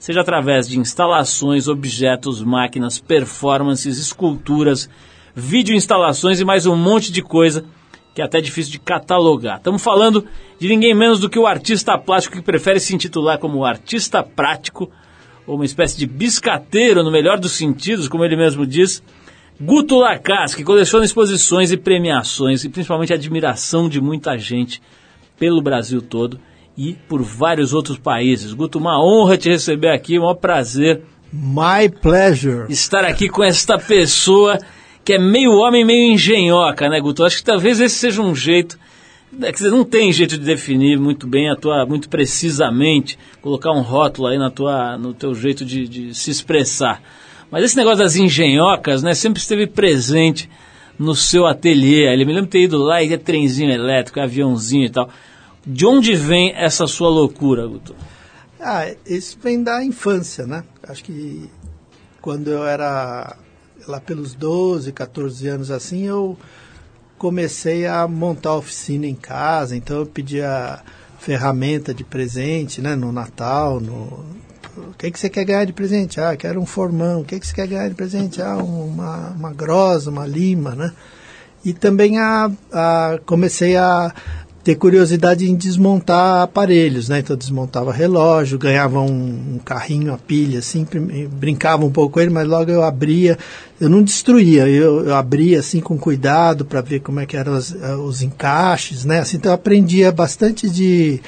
seja 0.00 0.22
através 0.22 0.66
de 0.66 0.78
instalações, 0.78 1.68
objetos, 1.68 2.42
máquinas, 2.42 2.98
performances, 2.98 3.98
esculturas, 3.98 4.88
vídeo 5.34 5.76
instalações 5.76 6.40
e 6.40 6.44
mais 6.44 6.64
um 6.64 6.74
monte 6.74 7.12
de 7.12 7.22
coisa 7.22 7.66
que 8.14 8.22
é 8.22 8.24
até 8.24 8.40
difícil 8.40 8.72
de 8.72 8.78
catalogar. 8.78 9.58
Estamos 9.58 9.82
falando 9.82 10.26
de 10.58 10.68
ninguém 10.68 10.94
menos 10.94 11.20
do 11.20 11.28
que 11.28 11.38
o 11.38 11.46
artista 11.46 11.98
plástico 11.98 12.36
que 12.36 12.42
prefere 12.42 12.80
se 12.80 12.94
intitular 12.94 13.38
como 13.38 13.62
artista 13.62 14.22
prático, 14.22 14.90
ou 15.46 15.56
uma 15.56 15.66
espécie 15.66 15.98
de 15.98 16.06
biscateiro, 16.06 17.04
no 17.04 17.10
melhor 17.10 17.38
dos 17.38 17.52
sentidos, 17.52 18.08
como 18.08 18.24
ele 18.24 18.36
mesmo 18.36 18.66
diz, 18.66 19.02
Guto 19.60 19.98
Lacas, 19.98 20.54
que 20.54 20.64
coleciona 20.64 21.04
exposições 21.04 21.70
e 21.72 21.76
premiações 21.76 22.64
e 22.64 22.70
principalmente 22.70 23.12
admiração 23.12 23.86
de 23.86 24.00
muita 24.00 24.38
gente 24.38 24.80
pelo 25.38 25.60
Brasil 25.60 26.00
todo 26.00 26.40
e 26.80 26.94
por 26.94 27.22
vários 27.22 27.74
outros 27.74 27.98
países. 27.98 28.54
Guto, 28.54 28.78
uma 28.78 28.98
honra 29.04 29.36
te 29.36 29.50
receber 29.50 29.90
aqui, 29.90 30.18
um 30.18 30.34
prazer. 30.34 31.02
My 31.30 31.90
pleasure. 31.90 32.72
Estar 32.72 33.04
aqui 33.04 33.28
com 33.28 33.44
esta 33.44 33.78
pessoa 33.78 34.58
que 35.04 35.12
é 35.12 35.18
meio 35.18 35.52
homem, 35.52 35.84
meio 35.84 36.14
engenhoca, 36.14 36.88
né, 36.88 36.98
Guto? 36.98 37.22
Acho 37.22 37.36
que 37.36 37.44
talvez 37.44 37.80
esse 37.80 37.96
seja 37.96 38.22
um 38.22 38.34
jeito. 38.34 38.78
É 39.42 39.52
que 39.52 39.62
não 39.64 39.84
tem 39.84 40.10
jeito 40.10 40.38
de 40.38 40.44
definir 40.44 40.98
muito 40.98 41.26
bem 41.26 41.50
a 41.50 41.54
tua, 41.54 41.84
muito 41.84 42.08
precisamente, 42.08 43.18
colocar 43.42 43.72
um 43.72 43.82
rótulo 43.82 44.28
aí 44.28 44.38
na 44.38 44.50
tua, 44.50 44.96
no 44.96 45.12
teu 45.12 45.34
jeito 45.34 45.66
de, 45.66 45.86
de 45.86 46.14
se 46.14 46.30
expressar. 46.30 47.02
Mas 47.50 47.62
esse 47.62 47.76
negócio 47.76 47.98
das 47.98 48.16
engenhocas, 48.16 49.02
né, 49.02 49.12
sempre 49.12 49.38
esteve 49.38 49.66
presente 49.66 50.48
no 50.98 51.14
seu 51.14 51.46
ateliê. 51.46 52.10
Ele 52.10 52.24
me 52.24 52.32
lembro 52.32 52.46
de 52.46 52.52
ter 52.52 52.62
ido 52.62 52.78
lá 52.78 53.02
e 53.02 53.12
é 53.12 53.18
trenzinho 53.18 53.70
elétrico, 53.70 54.18
aviãozinho 54.18 54.86
e 54.86 54.90
tal. 54.90 55.10
De 55.66 55.86
onde 55.86 56.16
vem 56.16 56.54
essa 56.54 56.86
sua 56.86 57.08
loucura, 57.08 57.66
Guto? 57.66 57.94
Ah, 58.58 58.92
isso 59.06 59.38
vem 59.42 59.62
da 59.62 59.84
infância, 59.84 60.46
né? 60.46 60.64
Acho 60.86 61.04
que 61.04 61.50
quando 62.20 62.50
eu 62.50 62.66
era 62.66 63.36
lá 63.86 64.00
pelos 64.00 64.34
12, 64.34 64.92
14 64.92 65.48
anos 65.48 65.70
assim, 65.70 66.06
eu 66.06 66.36
comecei 67.16 67.86
a 67.86 68.06
montar 68.06 68.54
oficina 68.54 69.06
em 69.06 69.14
casa, 69.14 69.76
então 69.76 69.98
eu 69.98 70.06
pedia 70.06 70.80
ferramenta 71.18 71.92
de 71.92 72.02
presente, 72.02 72.80
né, 72.80 72.94
no 72.94 73.12
Natal, 73.12 73.78
no 73.78 74.24
o 74.76 74.94
que, 74.96 75.10
que 75.10 75.18
você 75.18 75.28
quer 75.28 75.44
ganhar 75.44 75.64
de 75.64 75.72
presente? 75.72 76.20
Ah, 76.20 76.36
quero 76.36 76.60
um 76.60 76.66
formão. 76.66 77.20
O 77.20 77.24
que, 77.24 77.38
que 77.38 77.46
você 77.46 77.54
quer 77.54 77.66
ganhar 77.66 77.88
de 77.88 77.94
presente? 77.94 78.40
Ah, 78.40 78.56
uma, 78.56 79.30
uma 79.30 79.54
uma 80.06 80.26
lima, 80.26 80.74
né? 80.74 80.92
E 81.64 81.72
também 81.72 82.18
a, 82.18 82.50
a, 82.72 83.18
comecei 83.26 83.76
a 83.76 84.14
ter 84.70 84.76
curiosidade 84.76 85.50
em 85.50 85.56
desmontar 85.56 86.42
aparelhos, 86.42 87.08
né? 87.08 87.18
Então 87.18 87.36
desmontava 87.36 87.92
relógio, 87.92 88.58
ganhava 88.58 89.00
um, 89.00 89.54
um, 89.54 89.58
carrinho 89.64 90.14
a 90.14 90.18
pilha, 90.18 90.60
assim, 90.60 90.86
brincava 91.32 91.84
um 91.84 91.90
pouco 91.90 92.14
com 92.14 92.20
ele, 92.20 92.30
mas 92.30 92.46
logo 92.46 92.70
eu 92.70 92.84
abria, 92.84 93.36
eu 93.80 93.88
não 93.88 94.00
destruía, 94.02 94.68
eu, 94.68 95.06
eu 95.06 95.14
abria 95.16 95.58
assim 95.58 95.80
com 95.80 95.98
cuidado 95.98 96.64
para 96.64 96.80
ver 96.80 97.00
como 97.00 97.18
é 97.18 97.26
que 97.26 97.36
eram 97.36 97.56
os, 97.56 97.74
eh, 97.74 97.96
os 97.96 98.22
encaixes, 98.22 99.04
né? 99.04 99.18
Assim, 99.18 99.38
então 99.38 99.50
eu 99.50 99.54
aprendia 99.54 100.12
bastante 100.12 100.70
de 100.70 101.20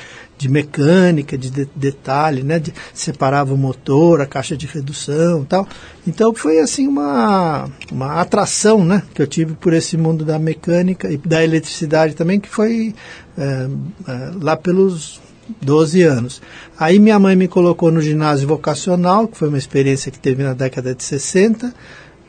de 0.42 0.49
mecânica, 0.49 1.38
de, 1.38 1.50
de 1.50 1.68
detalhe, 1.76 2.42
né? 2.42 2.58
De, 2.58 2.75
separava 2.92 3.54
o 3.54 3.56
motor, 3.56 4.20
a 4.20 4.26
caixa 4.26 4.56
de 4.56 4.66
redução 4.66 5.44
tal. 5.44 5.66
Então 6.04 6.34
foi 6.34 6.58
assim 6.58 6.88
uma, 6.88 7.68
uma 7.90 8.20
atração 8.20 8.84
né? 8.84 9.02
que 9.14 9.22
eu 9.22 9.26
tive 9.26 9.54
por 9.54 9.72
esse 9.72 9.96
mundo 9.96 10.25
da 10.25 10.38
mecânica 10.38 11.08
e 11.11 11.16
da 11.16 11.44
eletricidade 11.44 12.14
também, 12.14 12.40
que 12.40 12.49
foi 12.49 12.92
é, 13.37 13.69
é, 14.09 14.31
lá 14.41 14.57
pelos 14.57 15.21
12 15.61 16.03
anos. 16.03 16.43
Aí 16.79 16.99
minha 16.99 17.19
mãe 17.19 17.37
me 17.37 17.49
colocou 17.49 17.91
no 17.91 18.01
ginásio 18.01 18.49
vocacional, 18.49 19.29
que 19.29 19.37
foi 19.37 19.49
uma 19.49 19.59
experiência 19.59 20.11
que 20.11 20.19
teve 20.19 20.43
na 20.43 20.55
década 20.55 20.95
de 20.95 21.03
60 21.03 21.73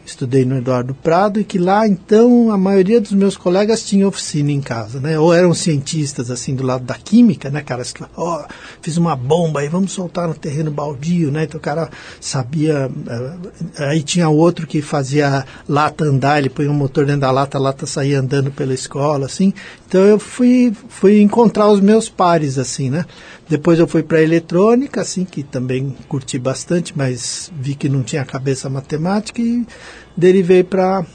estudei 0.05 0.43
no 0.43 0.57
Eduardo 0.57 0.93
Prado 0.93 1.39
e 1.39 1.43
que 1.43 1.57
lá 1.57 1.87
então 1.87 2.51
a 2.51 2.57
maioria 2.57 2.99
dos 2.99 3.13
meus 3.13 3.37
colegas 3.37 3.83
tinha 3.83 4.07
oficina 4.07 4.51
em 4.51 4.61
casa, 4.61 4.99
né? 4.99 5.17
Ou 5.17 5.33
eram 5.33 5.53
cientistas 5.53 6.29
assim 6.29 6.55
do 6.55 6.63
lado 6.63 6.83
da 6.83 6.95
química, 6.95 7.49
né, 7.49 7.61
caras 7.61 7.91
que, 7.91 8.03
ó, 8.15 8.41
oh, 8.41 8.45
fiz 8.81 8.97
uma 8.97 9.15
bomba 9.15 9.61
aí, 9.61 9.69
vamos 9.69 9.91
soltar 9.91 10.27
no 10.27 10.33
terreno 10.33 10.71
baldio, 10.71 11.31
né? 11.31 11.43
Então 11.43 11.57
o 11.57 11.61
cara 11.61 11.89
sabia, 12.19 12.89
uh, 12.89 13.51
aí 13.77 14.03
tinha 14.03 14.27
outro 14.29 14.67
que 14.67 14.81
fazia 14.81 15.45
lata 15.67 16.03
andar, 16.03 16.39
ele 16.39 16.49
põe 16.49 16.67
um 16.67 16.73
motor 16.73 17.05
dentro 17.05 17.21
da 17.21 17.31
lata, 17.31 17.57
a 17.57 17.61
lata 17.61 17.85
saía 17.85 18.19
andando 18.19 18.51
pela 18.51 18.73
escola, 18.73 19.25
assim. 19.25 19.53
Então 19.93 20.05
eu 20.05 20.17
fui 20.17 20.73
fui 20.89 21.21
encontrar 21.21 21.69
os 21.69 21.79
meus 21.79 22.09
pares 22.09 22.57
assim, 22.57 22.89
né? 22.89 23.05
Depois 23.47 23.77
eu 23.77 23.87
fui 23.87 24.01
para 24.01 24.23
eletrônica, 24.23 24.99
assim, 24.99 25.23
que 25.23 25.43
também 25.43 25.95
curti 26.07 26.39
bastante, 26.39 26.97
mas 26.97 27.53
vi 27.55 27.75
que 27.75 27.87
não 27.87 28.01
tinha 28.01 28.25
cabeça 28.25 28.67
matemática 28.71 29.39
e 29.39 29.63
derivei 30.17 30.63
para 30.63 31.05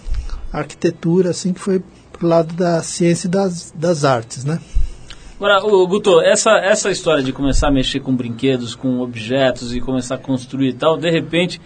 arquitetura, 0.52 1.30
assim, 1.30 1.52
que 1.52 1.58
foi 1.58 1.82
pro 2.12 2.28
lado 2.28 2.54
da 2.54 2.80
ciência 2.80 3.26
e 3.26 3.30
das, 3.30 3.74
das 3.74 4.04
artes, 4.04 4.44
né? 4.44 4.60
Agora, 5.34 5.58
o 5.66 5.84
Guto, 5.88 6.20
essa, 6.20 6.52
essa 6.58 6.88
história 6.88 7.20
de 7.20 7.32
começar 7.32 7.66
a 7.68 7.72
mexer 7.72 7.98
com 7.98 8.14
brinquedos, 8.14 8.76
com 8.76 9.00
objetos 9.00 9.74
e 9.74 9.80
começar 9.80 10.14
a 10.14 10.18
construir 10.18 10.68
e 10.68 10.74
tal, 10.74 10.96
de 10.96 11.10
repente 11.10 11.60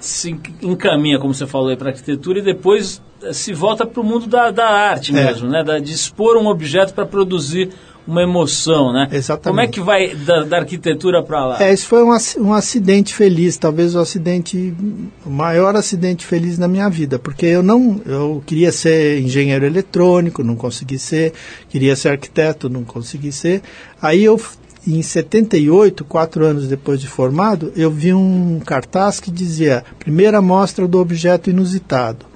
se 0.00 0.36
encaminha, 0.60 1.20
como 1.20 1.32
você 1.32 1.46
falou, 1.46 1.76
para 1.76 1.90
arquitetura 1.90 2.40
e 2.40 2.42
depois 2.42 3.00
se 3.32 3.52
volta 3.52 3.86
para 3.86 4.00
o 4.00 4.04
mundo 4.04 4.26
da, 4.26 4.50
da 4.50 4.68
arte 4.68 5.16
é. 5.16 5.24
mesmo, 5.24 5.48
né? 5.48 5.62
Da, 5.64 5.78
de 5.78 5.92
expor 5.92 6.36
um 6.36 6.46
objeto 6.46 6.94
para 6.94 7.06
produzir 7.06 7.70
uma 8.08 8.22
emoção, 8.22 8.90
né? 8.90 9.06
Exatamente. 9.12 9.44
Como 9.44 9.60
é 9.60 9.66
que 9.66 9.80
vai 9.80 10.14
da, 10.14 10.42
da 10.42 10.56
arquitetura 10.60 11.22
para 11.22 11.44
lá? 11.44 11.62
É, 11.62 11.74
isso 11.74 11.86
foi 11.86 12.02
um, 12.02 12.16
um 12.38 12.54
acidente 12.54 13.12
feliz, 13.12 13.58
talvez 13.58 13.94
o 13.94 13.98
acidente, 13.98 14.74
o 15.26 15.30
maior 15.30 15.76
acidente 15.76 16.24
feliz 16.24 16.56
na 16.56 16.66
minha 16.66 16.88
vida, 16.88 17.18
porque 17.18 17.44
eu 17.44 17.62
não, 17.62 18.00
eu 18.06 18.42
queria 18.46 18.72
ser 18.72 19.20
engenheiro 19.20 19.66
eletrônico, 19.66 20.42
não 20.42 20.56
consegui 20.56 20.98
ser, 20.98 21.34
queria 21.68 21.94
ser 21.94 22.08
arquiteto, 22.08 22.70
não 22.70 22.82
consegui 22.82 23.30
ser. 23.30 23.60
Aí 24.00 24.24
eu 24.24 24.40
em 24.86 25.02
78, 25.02 26.02
quatro 26.04 26.46
anos 26.46 26.66
depois 26.66 26.98
de 26.98 27.06
formado, 27.06 27.70
eu 27.76 27.90
vi 27.90 28.14
um 28.14 28.58
cartaz 28.64 29.20
que 29.20 29.30
dizia 29.30 29.84
primeira 29.98 30.40
mostra 30.40 30.88
do 30.88 30.98
objeto 30.98 31.50
inusitado. 31.50 32.27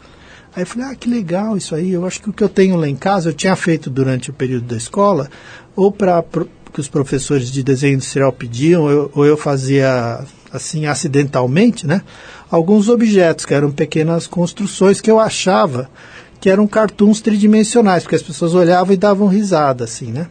Aí 0.54 0.62
eu 0.62 0.66
falei, 0.66 0.88
ah, 0.88 0.94
que 0.94 1.08
legal 1.08 1.56
isso 1.56 1.74
aí. 1.74 1.92
Eu 1.92 2.06
acho 2.06 2.20
que 2.20 2.30
o 2.30 2.32
que 2.32 2.44
eu 2.44 2.48
tenho 2.48 2.76
lá 2.76 2.88
em 2.88 2.96
casa, 2.96 3.30
eu 3.30 3.32
tinha 3.32 3.56
feito 3.56 3.88
durante 3.88 4.30
o 4.30 4.34
período 4.34 4.66
da 4.66 4.76
escola, 4.76 5.30
ou 5.74 5.90
para 5.90 6.22
que 6.72 6.80
os 6.80 6.88
professores 6.88 7.50
de 7.50 7.62
desenho 7.62 7.94
industrial 7.94 8.32
pediam, 8.32 8.90
eu, 8.90 9.10
ou 9.14 9.24
eu 9.24 9.36
fazia 9.36 10.24
assim 10.52 10.86
acidentalmente, 10.86 11.86
né? 11.86 12.02
Alguns 12.50 12.88
objetos 12.88 13.44
que 13.44 13.54
eram 13.54 13.70
pequenas 13.70 14.26
construções 14.26 15.00
que 15.00 15.10
eu 15.10 15.18
achava 15.18 15.90
que 16.40 16.50
eram 16.50 16.66
cartoons 16.66 17.20
tridimensionais, 17.20 18.02
porque 18.02 18.16
as 18.16 18.22
pessoas 18.22 18.52
olhavam 18.52 18.92
e 18.92 18.96
davam 18.96 19.28
risada, 19.28 19.84
assim, 19.84 20.10
né? 20.10 20.26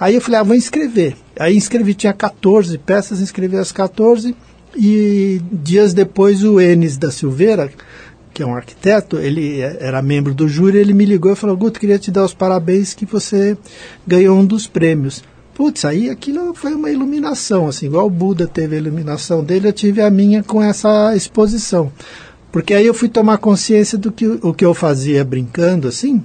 Aí 0.00 0.14
eu 0.14 0.20
falei, 0.20 0.40
ah, 0.40 0.42
vou 0.42 0.56
inscrever. 0.56 1.16
Aí 1.38 1.56
inscrevi, 1.56 1.94
tinha 1.94 2.12
14 2.12 2.76
peças, 2.78 3.20
inscrevi 3.20 3.56
as 3.56 3.70
14 3.70 4.34
e 4.76 5.40
dias 5.52 5.94
depois 5.94 6.42
o 6.42 6.60
Enes 6.60 6.96
da 6.96 7.10
Silveira, 7.10 7.70
que 8.34 8.42
é 8.42 8.46
um 8.46 8.56
arquiteto, 8.56 9.16
ele 9.16 9.60
era 9.60 10.02
membro 10.02 10.34
do 10.34 10.48
júri, 10.48 10.76
ele 10.76 10.92
me 10.92 11.04
ligou 11.04 11.32
e 11.32 11.36
falou, 11.36 11.56
Guto, 11.56 11.78
queria 11.78 12.00
te 12.00 12.10
dar 12.10 12.24
os 12.24 12.34
parabéns 12.34 12.92
que 12.92 13.06
você 13.06 13.56
ganhou 14.04 14.36
um 14.36 14.44
dos 14.44 14.66
prêmios. 14.66 15.22
Putz, 15.54 15.84
aí 15.84 16.10
aquilo 16.10 16.52
foi 16.52 16.74
uma 16.74 16.90
iluminação, 16.90 17.68
assim, 17.68 17.86
igual 17.86 18.06
o 18.06 18.10
Buda 18.10 18.44
teve 18.44 18.74
a 18.74 18.78
iluminação 18.78 19.44
dele, 19.44 19.68
eu 19.68 19.72
tive 19.72 20.02
a 20.02 20.10
minha 20.10 20.42
com 20.42 20.60
essa 20.60 21.14
exposição. 21.14 21.92
Porque 22.50 22.74
aí 22.74 22.84
eu 22.84 22.92
fui 22.92 23.08
tomar 23.08 23.38
consciência 23.38 23.96
do 23.96 24.10
que 24.10 24.26
o 24.26 24.52
que 24.52 24.64
eu 24.64 24.74
fazia 24.74 25.24
brincando, 25.24 25.86
assim, 25.86 26.20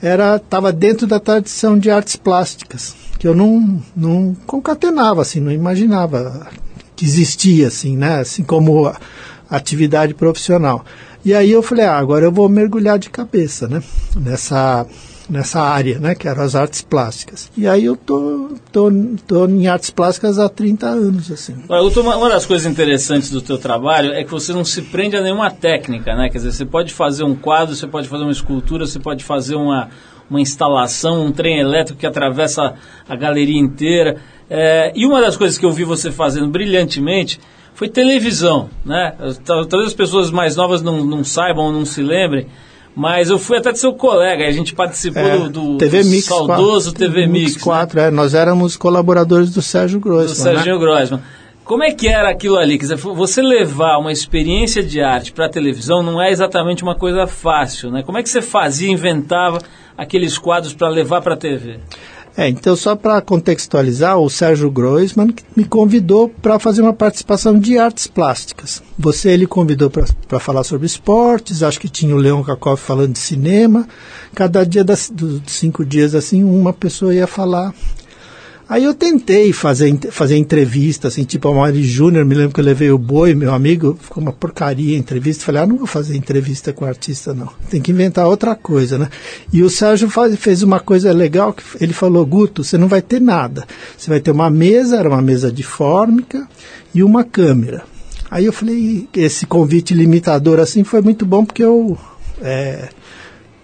era 0.00 0.36
estava 0.36 0.72
dentro 0.72 1.04
da 1.04 1.18
tradição 1.18 1.76
de 1.76 1.90
artes 1.90 2.14
plásticas, 2.14 2.94
que 3.18 3.26
eu 3.26 3.34
não, 3.34 3.82
não 3.96 4.36
concatenava, 4.46 5.22
assim, 5.22 5.40
não 5.40 5.50
imaginava 5.50 6.46
que 6.94 7.04
existia, 7.04 7.66
assim, 7.66 7.96
né, 7.96 8.20
assim 8.20 8.44
como 8.44 8.92
atividade 9.50 10.14
profissional. 10.14 10.84
E 11.24 11.34
aí 11.34 11.50
eu 11.50 11.62
falei, 11.62 11.84
ah, 11.84 11.96
agora 11.96 12.24
eu 12.24 12.32
vou 12.32 12.48
mergulhar 12.48 12.98
de 12.98 13.10
cabeça, 13.10 13.68
né? 13.68 13.82
Nessa, 14.16 14.86
nessa 15.28 15.60
área, 15.60 15.98
né? 15.98 16.14
Que 16.14 16.26
eram 16.26 16.42
as 16.42 16.54
artes 16.54 16.80
plásticas. 16.80 17.50
E 17.56 17.68
aí 17.68 17.84
eu 17.84 17.94
tô, 17.94 18.56
tô, 18.72 18.90
tô 19.26 19.46
em 19.46 19.66
artes 19.68 19.90
plásticas 19.90 20.38
há 20.38 20.48
30 20.48 20.86
anos, 20.86 21.30
assim. 21.30 21.54
Uma 21.68 22.28
das 22.30 22.46
coisas 22.46 22.66
interessantes 22.66 23.30
do 23.30 23.42
teu 23.42 23.58
trabalho 23.58 24.12
é 24.12 24.24
que 24.24 24.30
você 24.30 24.52
não 24.52 24.64
se 24.64 24.80
prende 24.82 25.16
a 25.16 25.22
nenhuma 25.22 25.50
técnica, 25.50 26.16
né? 26.16 26.30
Quer 26.30 26.38
dizer, 26.38 26.52
você 26.52 26.64
pode 26.64 26.94
fazer 26.94 27.24
um 27.24 27.34
quadro, 27.34 27.74
você 27.74 27.86
pode 27.86 28.08
fazer 28.08 28.24
uma 28.24 28.32
escultura, 28.32 28.86
você 28.86 28.98
pode 28.98 29.22
fazer 29.22 29.56
uma, 29.56 29.90
uma 30.28 30.40
instalação, 30.40 31.26
um 31.26 31.32
trem 31.32 31.60
elétrico 31.60 32.00
que 32.00 32.06
atravessa 32.06 32.74
a 33.06 33.14
galeria 33.14 33.60
inteira. 33.60 34.16
É, 34.48 34.90
e 34.96 35.06
uma 35.06 35.20
das 35.20 35.36
coisas 35.36 35.58
que 35.58 35.66
eu 35.66 35.72
vi 35.72 35.84
você 35.84 36.10
fazendo 36.10 36.48
brilhantemente 36.48 37.38
foi 37.74 37.88
televisão, 37.88 38.68
né? 38.84 39.14
Talvez 39.44 39.88
as 39.88 39.94
pessoas 39.94 40.30
mais 40.30 40.56
novas 40.56 40.82
não, 40.82 41.04
não 41.04 41.24
saibam, 41.24 41.72
não 41.72 41.84
se 41.84 42.02
lembrem, 42.02 42.46
mas 42.94 43.30
eu 43.30 43.38
fui 43.38 43.56
até 43.56 43.72
de 43.72 43.78
seu 43.78 43.92
colega, 43.92 44.46
a 44.46 44.52
gente 44.52 44.74
participou 44.74 45.22
é, 45.22 45.38
do, 45.38 45.48
do, 45.48 45.78
TV 45.78 46.02
Mix 46.02 46.24
saudoso 46.24 46.92
4, 46.92 47.06
TV 47.06 47.26
Mix. 47.26 47.52
Mix 47.54 47.62
4, 47.62 48.00
né? 48.00 48.06
é, 48.08 48.10
nós 48.10 48.34
éramos 48.34 48.76
colaboradores 48.76 49.50
do 49.50 49.62
Sérgio 49.62 50.00
Grossman. 50.00 50.26
Do 50.26 50.34
Sérgio 50.34 50.74
né? 50.74 50.80
Grossman. 50.80 51.20
Como 51.64 51.84
é 51.84 51.92
que 51.92 52.08
era 52.08 52.28
aquilo 52.28 52.56
ali? 52.56 52.76
Quer 52.76 52.82
dizer, 52.82 52.96
você 52.96 53.40
levar 53.40 53.98
uma 53.98 54.10
experiência 54.10 54.82
de 54.82 55.00
arte 55.00 55.30
para 55.30 55.46
a 55.46 55.48
televisão 55.48 56.02
não 56.02 56.20
é 56.20 56.30
exatamente 56.30 56.82
uma 56.82 56.96
coisa 56.96 57.28
fácil, 57.28 57.92
né? 57.92 58.02
Como 58.02 58.18
é 58.18 58.24
que 58.24 58.28
você 58.28 58.42
fazia, 58.42 58.90
inventava 58.90 59.58
aqueles 59.96 60.36
quadros 60.36 60.74
para 60.74 60.88
levar 60.88 61.22
para 61.22 61.34
a 61.34 61.36
TV? 61.36 61.78
É, 62.40 62.48
então 62.48 62.74
só 62.74 62.96
para 62.96 63.20
contextualizar, 63.20 64.18
o 64.18 64.30
Sérgio 64.30 64.70
Groisman 64.70 65.28
me 65.54 65.62
convidou 65.62 66.26
para 66.26 66.58
fazer 66.58 66.80
uma 66.80 66.94
participação 66.94 67.58
de 67.58 67.76
artes 67.76 68.06
plásticas. 68.06 68.82
Você 68.98 69.28
ele 69.28 69.46
convidou 69.46 69.90
para 69.90 70.40
falar 70.40 70.64
sobre 70.64 70.86
esportes, 70.86 71.62
acho 71.62 71.78
que 71.78 71.86
tinha 71.86 72.16
o 72.16 72.18
Leon 72.18 72.42
Kakov 72.42 72.78
falando 72.78 73.12
de 73.12 73.18
cinema. 73.18 73.86
Cada 74.34 74.64
dia 74.64 74.82
das, 74.82 75.10
dos 75.10 75.42
cinco 75.48 75.84
dias 75.84 76.14
assim, 76.14 76.42
uma 76.42 76.72
pessoa 76.72 77.14
ia 77.14 77.26
falar 77.26 77.74
Aí 78.70 78.84
eu 78.84 78.94
tentei 78.94 79.52
fazer, 79.52 79.98
fazer 80.12 80.36
entrevista, 80.36 81.08
assim, 81.08 81.24
tipo 81.24 81.48
a 81.48 81.52
Mari 81.52 81.82
Júnior, 81.82 82.24
me 82.24 82.36
lembro 82.36 82.54
que 82.54 82.60
eu 82.60 82.64
levei 82.64 82.88
o 82.88 82.96
Boi, 82.96 83.34
meu 83.34 83.52
amigo, 83.52 83.98
ficou 84.00 84.22
uma 84.22 84.32
porcaria 84.32 84.94
a 84.94 84.98
entrevista. 85.00 85.44
Falei, 85.44 85.62
ah, 85.62 85.66
não 85.66 85.76
vou 85.76 85.88
fazer 85.88 86.16
entrevista 86.16 86.72
com 86.72 86.84
artista, 86.84 87.34
não. 87.34 87.48
Tem 87.68 87.80
que 87.82 87.90
inventar 87.90 88.28
outra 88.28 88.54
coisa, 88.54 88.96
né? 88.96 89.08
E 89.52 89.60
o 89.60 89.68
Sérgio 89.68 90.08
faz, 90.08 90.36
fez 90.36 90.62
uma 90.62 90.78
coisa 90.78 91.12
legal, 91.12 91.52
que 91.52 91.64
ele 91.80 91.92
falou, 91.92 92.24
Guto, 92.24 92.62
você 92.62 92.78
não 92.78 92.86
vai 92.86 93.02
ter 93.02 93.20
nada. 93.20 93.66
Você 93.98 94.08
vai 94.08 94.20
ter 94.20 94.30
uma 94.30 94.48
mesa, 94.48 94.98
era 94.98 95.08
uma 95.08 95.20
mesa 95.20 95.50
de 95.50 95.64
fórmica, 95.64 96.46
e 96.94 97.02
uma 97.02 97.24
câmera. 97.24 97.82
Aí 98.30 98.44
eu 98.44 98.52
falei, 98.52 99.08
esse 99.16 99.46
convite 99.46 99.94
limitador 99.94 100.60
assim 100.60 100.84
foi 100.84 101.02
muito 101.02 101.26
bom 101.26 101.44
porque 101.44 101.64
eu 101.64 101.98
é, 102.40 102.88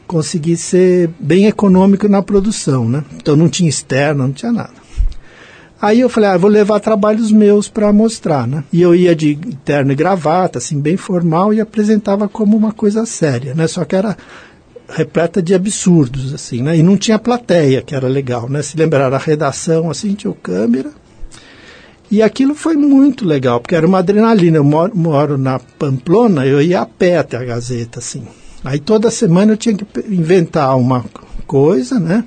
consegui 0.04 0.56
ser 0.56 1.10
bem 1.20 1.46
econômico 1.46 2.08
na 2.08 2.22
produção, 2.22 2.88
né? 2.88 3.04
Então 3.14 3.36
não 3.36 3.48
tinha 3.48 3.68
externa, 3.70 4.26
não 4.26 4.32
tinha 4.32 4.50
nada. 4.50 4.85
Aí 5.80 6.00
eu 6.00 6.08
falei, 6.08 6.30
ah, 6.30 6.36
vou 6.38 6.50
levar 6.50 6.80
trabalhos 6.80 7.30
meus 7.30 7.68
para 7.68 7.92
mostrar, 7.92 8.46
né? 8.46 8.64
E 8.72 8.80
eu 8.80 8.94
ia 8.94 9.14
de 9.14 9.36
terno 9.64 9.92
e 9.92 9.94
gravata, 9.94 10.58
assim, 10.58 10.80
bem 10.80 10.96
formal, 10.96 11.52
e 11.52 11.60
apresentava 11.60 12.28
como 12.28 12.56
uma 12.56 12.72
coisa 12.72 13.04
séria, 13.04 13.54
né? 13.54 13.66
Só 13.66 13.84
que 13.84 13.94
era 13.94 14.16
repleta 14.88 15.42
de 15.42 15.54
absurdos, 15.54 16.32
assim, 16.32 16.62
né? 16.62 16.76
E 16.78 16.82
não 16.82 16.96
tinha 16.96 17.18
plateia, 17.18 17.82
que 17.82 17.94
era 17.94 18.08
legal, 18.08 18.48
né? 18.48 18.62
Se 18.62 18.76
lembrar, 18.76 19.12
a 19.12 19.18
redação, 19.18 19.90
assim, 19.90 20.14
tinha 20.14 20.30
o 20.30 20.34
câmera. 20.34 20.90
E 22.10 22.22
aquilo 22.22 22.54
foi 22.54 22.76
muito 22.76 23.26
legal, 23.26 23.60
porque 23.60 23.74
era 23.74 23.86
uma 23.86 23.98
adrenalina. 23.98 24.56
Eu 24.56 24.64
moro, 24.64 24.96
moro 24.96 25.36
na 25.36 25.58
Pamplona, 25.58 26.46
eu 26.46 26.62
ia 26.62 26.80
a 26.80 26.86
pé 26.86 27.18
até 27.18 27.36
a 27.36 27.44
Gazeta, 27.44 27.98
assim. 27.98 28.22
Aí 28.64 28.78
toda 28.78 29.10
semana 29.10 29.52
eu 29.52 29.56
tinha 29.56 29.74
que 29.74 29.84
inventar 30.08 30.76
uma 30.78 31.04
coisa, 31.46 31.98
né? 31.98 32.24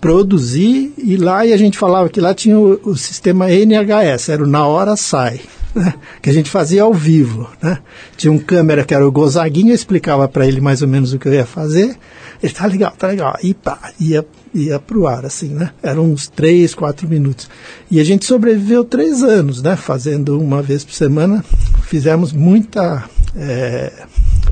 Produzir 0.00 0.92
e 0.96 1.16
lá 1.16 1.44
e 1.44 1.52
a 1.52 1.56
gente 1.56 1.78
falava 1.78 2.08
que 2.08 2.20
lá 2.20 2.34
tinha 2.34 2.58
o, 2.58 2.80
o 2.84 2.96
sistema 2.96 3.50
NHS, 3.50 4.28
era 4.28 4.42
o 4.42 4.46
na 4.46 4.66
hora 4.66 4.96
sai, 4.96 5.40
né? 5.74 5.94
que 6.22 6.30
a 6.30 6.32
gente 6.32 6.50
fazia 6.50 6.82
ao 6.82 6.94
vivo. 6.94 7.48
Né? 7.62 7.78
Tinha 8.16 8.32
um 8.32 8.38
câmera 8.38 8.84
que 8.84 8.94
era 8.94 9.06
o 9.06 9.12
Gozaguinho, 9.12 9.70
eu 9.70 9.74
explicava 9.74 10.28
para 10.28 10.46
ele 10.46 10.60
mais 10.60 10.82
ou 10.82 10.88
menos 10.88 11.12
o 11.12 11.18
que 11.18 11.28
eu 11.28 11.34
ia 11.34 11.46
fazer. 11.46 11.96
Ele 12.42 12.52
tá 12.52 12.66
legal, 12.66 12.92
tá 12.96 13.08
legal. 13.08 13.36
E 13.42 13.52
pá, 13.52 13.92
ia, 13.98 14.24
ia 14.54 14.78
pro 14.78 15.06
ar, 15.06 15.26
assim, 15.26 15.48
né? 15.48 15.70
Eram 15.82 16.12
uns 16.12 16.28
três, 16.28 16.72
quatro 16.74 17.08
minutos. 17.08 17.50
E 17.90 17.98
a 17.98 18.04
gente 18.04 18.24
sobreviveu 18.24 18.84
três 18.84 19.24
anos, 19.24 19.60
né? 19.60 19.74
Fazendo 19.74 20.38
uma 20.38 20.62
vez 20.62 20.84
por 20.84 20.94
semana. 20.94 21.44
Fizemos 21.82 22.32
muita 22.32 23.04
é, 23.34 23.92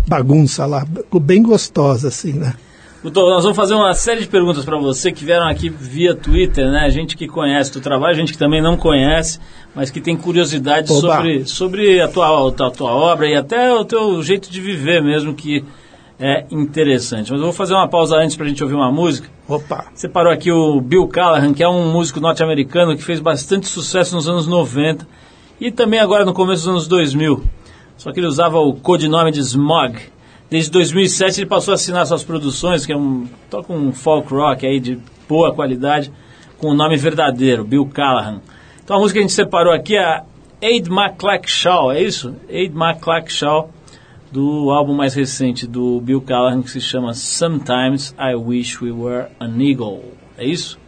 bagunça 0.09 0.67
lá, 0.67 0.85
bem 1.21 1.43
gostosa, 1.43 2.09
assim, 2.09 2.33
né? 2.33 2.55
Doutor, 3.03 3.31
nós 3.31 3.43
vamos 3.45 3.57
fazer 3.57 3.75
uma 3.75 3.93
série 3.95 4.21
de 4.21 4.27
perguntas 4.27 4.65
para 4.65 4.79
você 4.79 5.13
que 5.13 5.25
vieram 5.25 5.47
aqui 5.47 5.69
via 5.69 6.15
Twitter, 6.15 6.71
né? 6.71 6.89
Gente 6.91 7.17
que 7.17 7.29
conhece 7.29 7.77
o 7.77 7.81
trabalho, 7.81 8.17
gente 8.17 8.33
que 8.33 8.39
também 8.39 8.63
não 8.63 8.77
conhece, 8.77 9.39
mas 9.75 9.91
que 9.91 10.01
tem 10.01 10.17
curiosidade 10.17 10.89
sobre, 10.89 11.45
sobre 11.45 12.01
a, 12.01 12.09
tua, 12.09 12.49
a 12.49 12.71
tua 12.71 12.91
obra 12.91 13.29
e 13.29 13.37
até 13.37 13.73
o 13.73 13.85
teu 13.85 14.23
jeito 14.23 14.51
de 14.51 14.61
viver 14.61 15.03
mesmo, 15.03 15.35
que 15.35 15.63
é 16.19 16.47
interessante. 16.51 17.31
Mas 17.31 17.39
eu 17.39 17.47
vou 17.47 17.53
fazer 17.53 17.75
uma 17.75 17.87
pausa 17.87 18.17
antes 18.17 18.35
para 18.35 18.47
a 18.47 18.49
gente 18.49 18.63
ouvir 18.63 18.75
uma 18.75 18.91
música. 18.91 19.29
Opa! 19.47 19.85
Você 19.95 20.09
parou 20.09 20.33
aqui 20.33 20.51
o 20.51 20.81
Bill 20.81 21.07
Callahan, 21.07 21.53
que 21.53 21.63
é 21.63 21.69
um 21.69 21.93
músico 21.93 22.19
norte-americano 22.19 22.97
que 22.97 23.05
fez 23.05 23.21
bastante 23.21 23.69
sucesso 23.69 24.17
nos 24.17 24.27
anos 24.27 24.47
90 24.47 25.07
e 25.61 25.71
também 25.71 26.01
agora 26.01 26.25
no 26.25 26.33
começo 26.33 26.63
dos 26.63 26.69
anos 26.69 26.89
2000. 26.89 27.45
Só 27.99 28.11
que 28.11 28.21
ele 28.21 28.27
usava 28.27 28.59
o 28.59 28.75
codinome 28.75 29.31
de 29.31 29.41
Smog 29.41 29.99
Desde 30.49 30.71
2007 30.71 31.41
ele 31.41 31.47
passou 31.49 31.73
a 31.73 31.75
assinar 31.75 32.07
suas 32.07 32.23
produções, 32.23 32.87
que 32.87 32.93
é 32.93 32.97
um 32.97 33.27
toca 33.51 33.73
um 33.73 33.93
folk 33.93 34.33
rock 34.33 34.65
aí 34.65 34.79
de 34.79 34.99
boa 35.29 35.53
qualidade, 35.53 36.13
com 36.59 36.69
o 36.69 36.75
nome 36.75 36.97
verdadeiro, 36.97 37.65
Bill 37.65 37.87
Callahan. 37.87 38.41
Então 38.83 38.97
a 38.97 39.01
música 39.01 39.19
que 39.19 39.25
a 39.25 39.27
gente 39.27 39.35
separou 39.35 39.73
aqui 39.73 39.97
é 39.97 40.23
Aid 40.63 40.89
McClackshaw, 40.89 41.91
é 41.91 42.01
isso? 42.01 42.35
Aid 42.49 42.75
McClackshaw, 42.77 43.71
do 44.31 44.71
álbum 44.71 44.95
mais 44.95 45.15
recente 45.15 45.67
do 45.67 46.01
Bill 46.01 46.21
Callahan, 46.21 46.63
que 46.63 46.71
se 46.71 46.81
chama 46.81 47.13
Sometimes 47.13 48.15
I 48.19 48.37
Wish 48.37 48.83
We 48.83 48.93
Were 48.93 49.27
an 49.41 49.61
Eagle. 49.61 50.13
É 50.39 50.47
isso? 50.47 50.79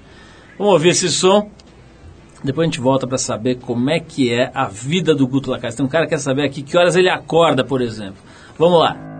Vamos 0.56 0.74
ouvir 0.74 0.90
esse 0.90 1.10
som. 1.10 1.50
Depois 2.44 2.64
a 2.64 2.70
gente 2.70 2.80
volta 2.80 3.06
para 3.06 3.18
saber 3.18 3.56
como 3.56 3.90
é 3.90 3.98
que 3.98 4.32
é 4.32 4.52
a 4.54 4.66
vida 4.66 5.14
do 5.14 5.26
Guto 5.26 5.50
Lacaz. 5.50 5.74
Tem 5.74 5.84
um 5.84 5.88
cara 5.88 6.04
que 6.04 6.10
quer 6.10 6.18
saber 6.18 6.44
aqui 6.44 6.62
que 6.62 6.76
horas 6.76 6.94
ele 6.94 7.08
acorda, 7.08 7.64
por 7.64 7.80
exemplo. 7.80 8.18
Vamos 8.56 8.78
lá. 8.78 9.17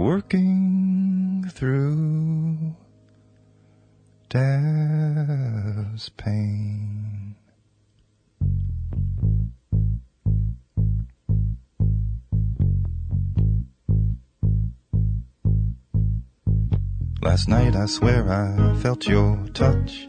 Working 0.00 1.44
through 1.52 2.74
death's 4.30 6.08
pain. 6.16 7.36
Last 17.20 17.48
night 17.48 17.76
I 17.76 17.84
swear 17.84 18.26
I 18.32 18.74
felt 18.76 19.06
your 19.06 19.36
touch, 19.52 20.08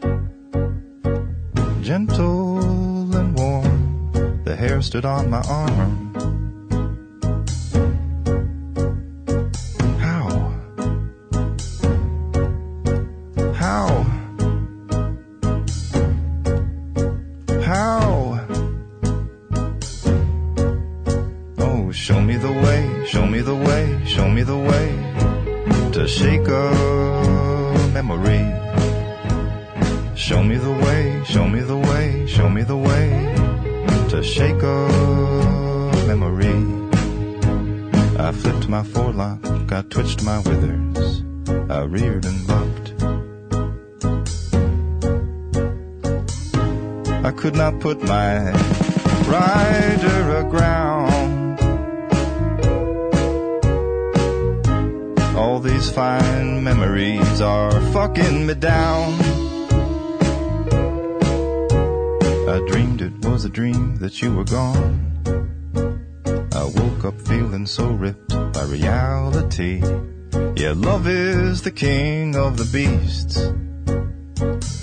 gentle 1.82 3.14
and 3.14 3.36
warm. 3.36 4.42
The 4.44 4.56
hair 4.56 4.80
stood 4.80 5.04
on 5.04 5.28
my 5.28 5.42
arm 5.42 6.11
All 55.36 55.60
these 55.60 55.90
fine 55.90 56.62
memories 56.62 57.40
are 57.40 57.80
fucking 57.92 58.46
me 58.46 58.54
down. 58.54 59.14
I 62.48 62.58
dreamed 62.68 63.00
it 63.00 63.24
was 63.24 63.46
a 63.46 63.48
dream 63.48 63.96
that 63.96 64.20
you 64.20 64.34
were 64.34 64.44
gone. 64.44 65.10
I 66.52 66.64
woke 66.64 67.06
up 67.06 67.18
feeling 67.22 67.64
so 67.64 67.86
ripped 67.86 68.28
by 68.28 68.64
reality. 68.64 69.82
Yeah, 70.54 70.74
love 70.76 71.08
is 71.08 71.62
the 71.62 71.70
king 71.70 72.36
of 72.36 72.58
the 72.58 72.68
beasts. 72.70 73.36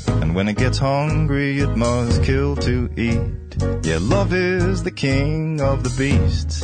And 0.07 0.33
when 0.33 0.47
it 0.47 0.57
gets 0.57 0.79
hungry, 0.79 1.59
it 1.59 1.77
must 1.77 2.23
kill 2.23 2.55
to 2.57 2.89
eat. 2.97 3.85
Yeah, 3.85 3.99
love 4.01 4.33
is 4.33 4.81
the 4.81 4.91
king 4.91 5.61
of 5.61 5.83
the 5.83 5.93
beasts. 5.95 6.63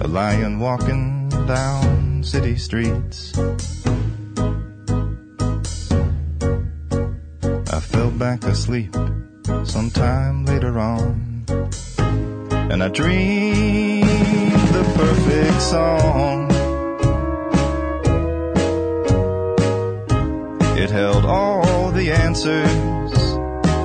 A 0.00 0.06
lion 0.06 0.60
walking 0.60 1.28
down 1.46 2.03
city 2.24 2.56
streets. 2.56 3.36
I 7.70 7.80
fell 7.80 8.10
back 8.10 8.44
asleep 8.44 8.96
sometime 9.64 10.46
later 10.46 10.78
on. 10.78 11.44
And 12.70 12.82
I 12.82 12.88
dreamed 12.88 14.08
the 14.72 14.84
perfect 14.96 15.60
song. 15.60 16.50
It 20.78 20.90
held 20.90 21.26
all 21.26 21.90
the 21.92 22.10
answers 22.10 23.12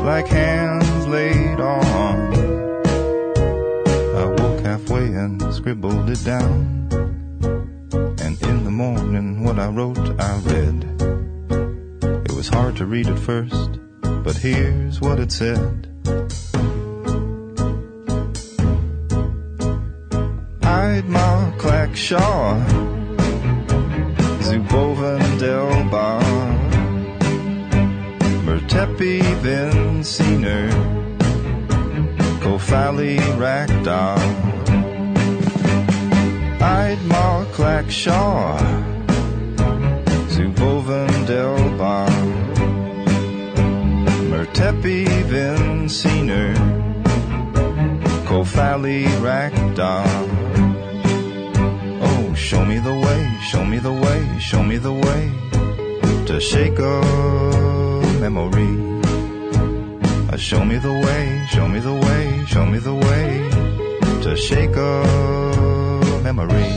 like 0.06 0.28
hands 0.28 1.08
laid 1.08 1.60
on. 1.60 2.34
I 4.16 4.26
woke 4.26 4.62
halfway 4.62 5.08
and 5.08 5.54
scribbled 5.54 6.10
it 6.10 6.24
down. 6.24 6.79
I 9.60 9.68
wrote, 9.68 9.98
I 10.22 10.38
read. 10.46 10.86
It 12.26 12.32
was 12.32 12.48
hard 12.48 12.78
to 12.78 12.86
read 12.86 13.08
at 13.08 13.20
first, 13.20 13.78
but 14.02 14.38
here's 14.38 15.02
what 15.02 15.20
it 15.20 15.34
said. 15.34 15.86
I'd 20.64 21.04
Idmar 21.04 21.58
Clackshaw, 21.58 22.66
Zuboven 24.48 25.20
Delbar, 25.42 26.22
Mertepi 28.46 29.20
Vinciner, 29.44 30.72
Kofali 32.40 33.20
Rakdal, 33.38 34.20
Idmar 36.60 37.46
Clackshaw, 37.52 38.79
Mertepi 44.80 45.06
Vinciner, 45.28 46.56
Kofali 48.26 49.06
Rakdal. 49.22 50.08
Oh, 52.02 52.34
show 52.34 52.64
me 52.66 52.80
the 52.80 52.94
way, 52.94 53.38
show 53.42 53.66
me 53.66 53.80
the 53.80 53.92
way, 53.92 54.40
show 54.40 54.64
me 54.64 54.78
the 54.78 54.94
way 54.94 55.32
to 56.26 56.40
shake 56.40 56.80
a 56.80 57.02
memory. 58.22 59.00
Uh, 60.32 60.38
show 60.38 60.64
me 60.64 60.78
the 60.78 60.92
way, 60.92 61.46
show 61.50 61.68
me 61.68 61.80
the 61.80 61.94
way, 61.94 62.46
show 62.48 62.66
me 62.66 62.80
the 62.80 62.94
way 62.94 63.50
to 64.24 64.36
shake 64.38 64.76
a 64.78 66.22
memory. 66.24 66.72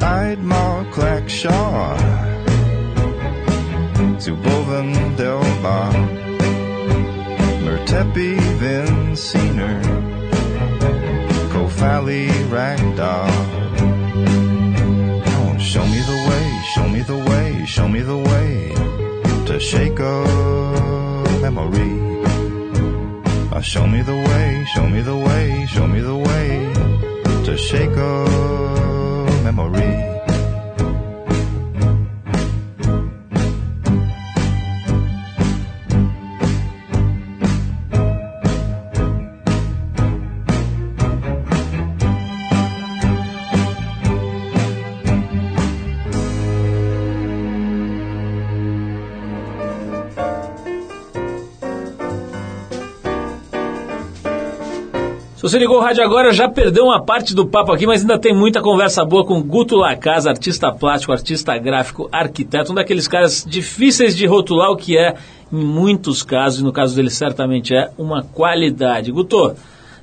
Idmar 0.00 0.90
Clackshaw, 0.92 2.17
Zuboven 4.28 4.92
Delbar, 5.16 5.94
Mertepi 7.64 8.36
Vinciner. 8.60 9.80
Valley 11.78 12.26
Ragdoll. 12.50 13.30
Oh, 15.26 15.58
show 15.58 15.84
me 15.86 16.00
the 16.10 16.18
way, 16.28 16.46
show 16.74 16.88
me 16.88 17.00
the 17.02 17.18
way, 17.30 17.64
show 17.66 17.88
me 17.88 18.00
the 18.00 18.16
way 18.16 18.74
to 19.46 19.60
shake 19.60 20.00
a 20.00 20.24
memory. 21.40 21.94
Uh, 23.52 23.60
show 23.60 23.86
me 23.86 24.02
the 24.02 24.16
way, 24.16 24.64
show 24.74 24.88
me 24.88 25.00
the 25.02 25.16
way, 25.16 25.66
show 25.66 25.86
me 25.86 26.00
the 26.00 26.16
way 26.16 27.44
to 27.44 27.56
shake 27.56 27.96
a 27.96 28.24
memory. 29.44 30.07
Você 55.48 55.58
ligou 55.58 55.78
o 55.78 55.80
rádio 55.80 56.04
agora, 56.04 56.30
já 56.30 56.46
perdeu 56.46 56.84
uma 56.84 57.02
parte 57.02 57.34
do 57.34 57.46
papo 57.46 57.72
aqui, 57.72 57.86
mas 57.86 58.02
ainda 58.02 58.18
tem 58.18 58.34
muita 58.34 58.60
conversa 58.60 59.02
boa 59.02 59.24
com 59.24 59.42
Guto 59.42 59.76
Lacasa, 59.76 60.28
artista 60.28 60.70
plástico, 60.70 61.10
artista 61.10 61.56
gráfico, 61.56 62.06
arquiteto, 62.12 62.72
um 62.72 62.74
daqueles 62.74 63.08
caras 63.08 63.46
difíceis 63.48 64.14
de 64.14 64.26
rotular 64.26 64.70
o 64.70 64.76
que 64.76 64.98
é, 64.98 65.14
em 65.50 65.64
muitos 65.64 66.22
casos, 66.22 66.60
e 66.60 66.64
no 66.64 66.70
caso 66.70 66.94
dele 66.94 67.08
certamente 67.08 67.74
é, 67.74 67.90
uma 67.96 68.22
qualidade. 68.22 69.10
Guto, 69.10 69.54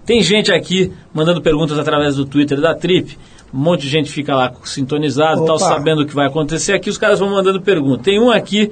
tem 0.04 0.24
gente 0.24 0.52
aqui 0.52 0.92
mandando 1.14 1.40
perguntas 1.44 1.78
através 1.78 2.16
do 2.16 2.26
Twitter 2.26 2.60
da 2.60 2.74
Trip, 2.74 3.16
um 3.54 3.60
monte 3.60 3.82
de 3.82 3.90
gente 3.90 4.10
fica 4.10 4.36
lá 4.36 4.52
sintonizado, 4.64 5.46
tal, 5.46 5.60
sabendo 5.60 6.02
o 6.02 6.06
que 6.08 6.16
vai 6.16 6.26
acontecer. 6.26 6.74
Aqui 6.74 6.90
os 6.90 6.98
caras 6.98 7.20
vão 7.20 7.30
mandando 7.30 7.62
perguntas. 7.62 8.04
Tem 8.04 8.20
um 8.20 8.32
aqui 8.32 8.72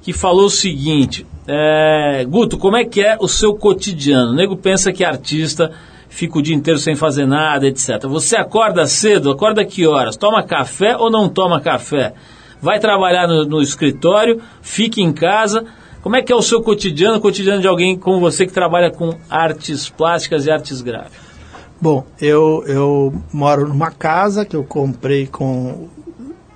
que 0.00 0.12
falou 0.12 0.46
o 0.46 0.50
seguinte: 0.50 1.26
é, 1.46 2.24
Guto, 2.28 2.56
como 2.56 2.76
é 2.76 2.84
que 2.84 3.02
é 3.02 3.16
o 3.20 3.26
seu 3.26 3.54
cotidiano? 3.54 4.30
O 4.30 4.34
nego 4.34 4.56
pensa 4.56 4.92
que 4.92 5.04
artista 5.04 5.72
fica 6.14 6.38
o 6.38 6.42
dia 6.42 6.54
inteiro 6.54 6.78
sem 6.78 6.94
fazer 6.94 7.26
nada, 7.26 7.66
etc. 7.66 8.06
Você 8.06 8.36
acorda 8.36 8.86
cedo? 8.86 9.32
Acorda 9.32 9.64
que 9.64 9.84
horas? 9.84 10.16
Toma 10.16 10.44
café 10.44 10.96
ou 10.96 11.10
não 11.10 11.28
toma 11.28 11.60
café? 11.60 12.14
Vai 12.62 12.78
trabalhar 12.78 13.26
no, 13.26 13.44
no 13.44 13.60
escritório? 13.60 14.40
Fica 14.62 15.00
em 15.00 15.12
casa? 15.12 15.64
Como 16.00 16.14
é 16.14 16.22
que 16.22 16.32
é 16.32 16.36
o 16.36 16.42
seu 16.42 16.62
cotidiano, 16.62 17.16
o 17.16 17.20
cotidiano 17.20 17.60
de 17.60 17.66
alguém 17.66 17.98
como 17.98 18.20
você 18.20 18.46
que 18.46 18.52
trabalha 18.52 18.92
com 18.92 19.18
artes 19.28 19.88
plásticas 19.88 20.46
e 20.46 20.52
artes 20.52 20.80
gráficas? 20.80 21.34
Bom, 21.80 22.06
eu, 22.20 22.62
eu 22.66 23.12
moro 23.32 23.66
numa 23.66 23.90
casa 23.90 24.44
que 24.44 24.54
eu 24.54 24.62
comprei 24.62 25.26
com 25.26 25.88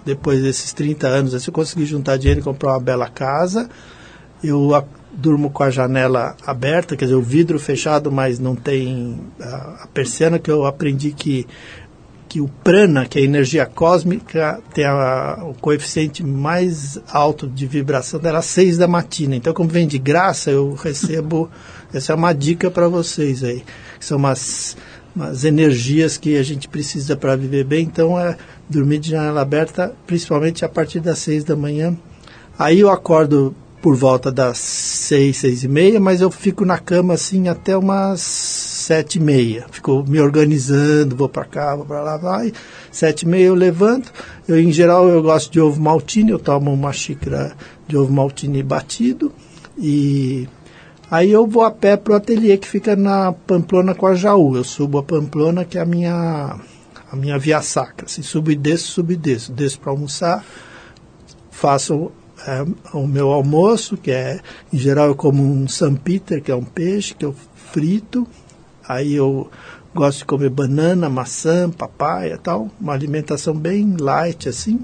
depois 0.04 0.40
desses 0.40 0.72
30 0.72 1.06
anos, 1.08 1.34
assim, 1.34 1.48
eu 1.48 1.52
consegui 1.52 1.84
juntar 1.84 2.16
dinheiro 2.16 2.40
e 2.40 2.44
comprar 2.44 2.74
uma 2.74 2.80
bela 2.80 3.08
casa. 3.08 3.68
Eu 4.42 4.72
durmo 5.18 5.50
com 5.50 5.64
a 5.64 5.70
janela 5.70 6.36
aberta, 6.46 6.96
quer 6.96 7.06
dizer, 7.06 7.16
o 7.16 7.22
vidro 7.22 7.58
fechado, 7.58 8.10
mas 8.10 8.38
não 8.38 8.54
tem 8.54 9.18
a, 9.40 9.82
a 9.82 9.86
persiana, 9.92 10.38
que 10.38 10.48
eu 10.48 10.64
aprendi 10.64 11.10
que, 11.10 11.44
que 12.28 12.40
o 12.40 12.46
prana, 12.62 13.04
que 13.04 13.18
é 13.18 13.22
a 13.22 13.24
energia 13.24 13.66
cósmica, 13.66 14.60
tem 14.72 14.84
a, 14.84 15.40
o 15.42 15.54
coeficiente 15.54 16.24
mais 16.24 17.00
alto 17.10 17.48
de 17.48 17.66
vibração 17.66 18.20
dela 18.20 18.38
às 18.38 18.46
6 18.46 18.78
da 18.78 18.86
matina. 18.86 19.34
Então, 19.34 19.52
como 19.52 19.68
vem 19.68 19.88
de 19.88 19.98
graça, 19.98 20.52
eu 20.52 20.74
recebo. 20.74 21.50
essa 21.92 22.12
é 22.12 22.14
uma 22.14 22.32
dica 22.32 22.70
para 22.70 22.86
vocês 22.86 23.42
aí. 23.42 23.64
São 23.98 24.18
umas 24.18 24.76
umas 25.16 25.44
energias 25.44 26.16
que 26.16 26.36
a 26.36 26.44
gente 26.44 26.68
precisa 26.68 27.16
para 27.16 27.34
viver 27.34 27.64
bem. 27.64 27.84
Então, 27.84 28.16
é 28.16 28.36
dormir 28.68 28.98
de 28.98 29.10
janela 29.10 29.40
aberta, 29.40 29.92
principalmente 30.06 30.64
a 30.64 30.68
partir 30.68 31.00
das 31.00 31.18
seis 31.18 31.42
da 31.42 31.56
manhã. 31.56 31.96
Aí 32.56 32.78
eu 32.78 32.90
acordo 32.90 33.52
por 33.80 33.94
volta 33.94 34.30
das 34.30 34.58
seis, 34.58 35.38
seis 35.38 35.62
e 35.62 35.68
meia, 35.68 36.00
mas 36.00 36.20
eu 36.20 36.30
fico 36.30 36.64
na 36.64 36.78
cama 36.78 37.14
assim 37.14 37.48
até 37.48 37.76
umas 37.76 38.20
sete 38.20 39.16
e 39.16 39.20
meia. 39.20 39.66
Fico 39.70 40.04
me 40.06 40.20
organizando, 40.20 41.14
vou 41.14 41.28
para 41.28 41.44
cá, 41.44 41.76
vou 41.76 41.84
para 41.84 42.00
lá, 42.00 42.16
vai. 42.16 42.52
Sete 42.90 43.22
e 43.22 43.28
meia 43.28 43.46
eu 43.46 43.54
levanto. 43.54 44.12
Eu, 44.46 44.58
em 44.60 44.72
geral, 44.72 45.08
eu 45.08 45.22
gosto 45.22 45.52
de 45.52 45.60
ovo 45.60 45.80
maltine. 45.80 46.32
Eu 46.32 46.38
tomo 46.38 46.72
uma 46.72 46.92
xícara 46.92 47.52
de 47.86 47.96
ovo 47.96 48.12
maltine 48.12 48.62
batido 48.62 49.32
e 49.76 50.48
Aí 51.10 51.30
eu 51.30 51.46
vou 51.46 51.62
a 51.62 51.70
pé 51.70 51.96
para 51.96 52.12
o 52.12 52.16
ateliê 52.16 52.58
que 52.58 52.68
fica 52.68 52.94
na 52.94 53.32
Pamplona 53.32 53.94
com 53.94 54.06
a 54.06 54.14
Jaú. 54.14 54.56
Eu 54.56 54.64
subo 54.64 54.98
a 54.98 55.02
Pamplona, 55.02 55.64
que 55.64 55.78
é 55.78 55.80
a 55.80 55.86
minha, 55.86 56.60
a 57.10 57.16
minha 57.16 57.38
via 57.38 57.62
sacra. 57.62 58.04
Assim, 58.04 58.20
subo 58.20 58.50
e 58.50 58.56
desço, 58.56 58.92
subo 58.92 59.12
e 59.12 59.16
desço. 59.16 59.50
Desço 59.50 59.80
para 59.80 59.90
almoçar, 59.90 60.44
faço 61.50 62.12
o 62.92 63.06
meu 63.06 63.32
almoço, 63.32 63.96
que 63.96 64.10
é, 64.10 64.40
em 64.72 64.78
geral, 64.78 65.08
eu 65.08 65.14
como 65.14 65.42
um 65.42 65.66
San 65.68 65.94
Peter, 65.94 66.42
que 66.42 66.50
é 66.50 66.54
um 66.54 66.64
peixe, 66.64 67.14
que 67.14 67.24
eu 67.24 67.34
frito. 67.72 68.26
Aí 68.86 69.14
eu 69.14 69.50
gosto 69.94 70.18
de 70.18 70.24
comer 70.24 70.50
banana, 70.50 71.08
maçã, 71.08 71.68
papaya 71.70 72.38
tal. 72.38 72.70
Uma 72.80 72.92
alimentação 72.92 73.54
bem 73.54 73.96
light, 73.98 74.48
assim. 74.48 74.80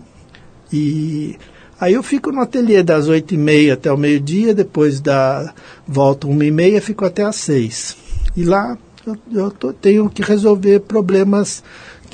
E 0.73 1.37
Aí 1.81 1.93
eu 1.95 2.03
fico 2.03 2.31
no 2.31 2.41
ateliê 2.41 2.83
das 2.83 3.09
oito 3.09 3.35
e 3.35 3.37
meia 3.37 3.75
até 3.75 3.93
o 3.93 3.97
meio-dia, 3.97 4.55
depois 4.55 5.01
da 5.01 5.53
volta 5.87 6.27
uma 6.27 6.45
e 6.45 6.51
meia, 6.51 6.81
fico 6.81 7.05
até 7.05 7.25
às 7.25 7.37
seis. 7.37 7.97
E 8.37 8.45
lá 8.45 8.79
eu, 9.07 9.17
eu 9.33 9.51
tô, 9.51 9.73
tenho 9.73 10.09
que 10.09 10.23
resolver 10.23 10.81
problemas 10.81 11.63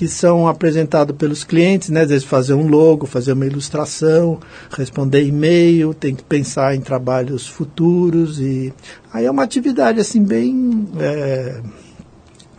que 0.00 0.08
são 0.08 0.48
apresentados 0.48 1.14
pelos 1.14 1.44
clientes, 1.44 1.90
né? 1.90 2.00
Às 2.00 2.08
vezes 2.08 2.24
fazer 2.24 2.54
um 2.54 2.66
logo, 2.66 3.04
fazer 3.04 3.34
uma 3.34 3.44
ilustração, 3.44 4.40
responder 4.70 5.22
e-mail, 5.26 5.92
tem 5.92 6.14
que 6.14 6.24
pensar 6.24 6.74
em 6.74 6.80
trabalhos 6.80 7.46
futuros 7.46 8.40
e 8.40 8.72
aí 9.12 9.26
é 9.26 9.30
uma 9.30 9.42
atividade 9.42 10.00
assim 10.00 10.24
bem 10.24 10.88
é, 10.98 11.60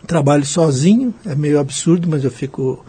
trabalho 0.06 0.46
sozinho, 0.46 1.12
é 1.26 1.34
meio 1.34 1.58
absurdo, 1.58 2.08
mas 2.08 2.22
eu 2.22 2.30
fico 2.30 2.84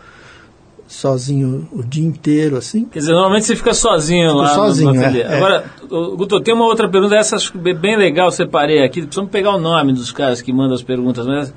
sozinho 0.88 1.68
o 1.72 1.82
dia 1.82 2.06
inteiro, 2.06 2.56
assim. 2.56 2.86
Quer 2.86 3.00
dizer, 3.00 3.14
normalmente 3.14 3.48
você 3.48 3.56
fica 3.56 3.74
sozinho 3.74 4.28
Fico 4.28 4.40
lá 4.40 4.50
sozinho, 4.50 4.94
no, 4.94 5.00
no 5.00 5.04
ateliê. 5.04 5.24
É, 5.24 5.36
Agora, 5.36 5.66
é. 5.84 6.16
Guto, 6.16 6.40
tem 6.42 6.54
uma 6.54 6.66
outra 6.66 6.88
pergunta, 6.88 7.16
essa 7.16 7.38
acho 7.38 7.58
bem 7.58 7.98
legal, 7.98 8.30
separei 8.30 8.84
aqui, 8.84 9.02
precisamos 9.02 9.32
pegar 9.32 9.56
o 9.56 9.60
nome 9.60 9.94
dos 9.94 10.12
caras 10.12 10.44
que 10.44 10.54
mandam 10.54 10.76
as 10.76 10.84
perguntas, 10.84 11.26
mas 11.26 11.52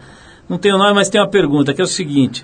não 0.48 0.56
tem 0.56 0.72
o 0.72 0.78
nome, 0.78 0.94
mas 0.94 1.10
tem 1.10 1.20
uma 1.20 1.28
pergunta, 1.28 1.74
que 1.74 1.80
é 1.82 1.84
o 1.84 1.86
seguinte, 1.86 2.42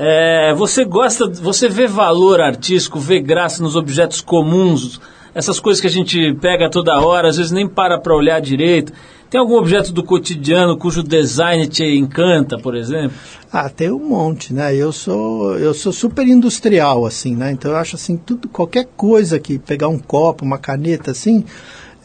é, 0.00 0.54
você 0.54 0.84
gosta, 0.84 1.28
você 1.28 1.68
vê 1.68 1.88
valor 1.88 2.40
artístico, 2.40 3.00
vê 3.00 3.18
graça 3.20 3.60
nos 3.60 3.74
objetos 3.74 4.20
comuns, 4.20 5.00
essas 5.34 5.58
coisas 5.58 5.80
que 5.80 5.88
a 5.88 5.90
gente 5.90 6.34
pega 6.34 6.70
toda 6.70 7.00
hora, 7.00 7.26
às 7.26 7.36
vezes 7.36 7.50
nem 7.50 7.66
para 7.68 7.98
para 7.98 8.14
olhar 8.14 8.40
direito, 8.40 8.92
Tem 9.28 9.40
algum 9.40 9.56
objeto 9.56 9.92
do 9.92 10.02
cotidiano 10.04 10.78
cujo 10.78 11.02
design 11.02 11.66
te 11.66 11.84
encanta, 11.84 12.56
por 12.58 12.76
exemplo? 12.76 13.16
Ah, 13.52 13.68
tem 13.68 13.90
um 13.90 13.98
monte, 13.98 14.54
né? 14.54 14.74
Eu 14.74 14.92
sou 14.92 15.58
eu 15.58 15.74
sou 15.74 15.92
super 15.92 16.26
industrial 16.26 17.04
assim, 17.04 17.34
né? 17.34 17.50
Então 17.50 17.72
eu 17.72 17.76
acho 17.76 17.96
assim 17.96 18.16
tudo 18.16 18.48
qualquer 18.48 18.86
coisa 18.96 19.38
que 19.38 19.58
pegar 19.58 19.88
um 19.88 19.98
copo, 19.98 20.44
uma 20.44 20.58
caneta 20.58 21.10
assim, 21.10 21.44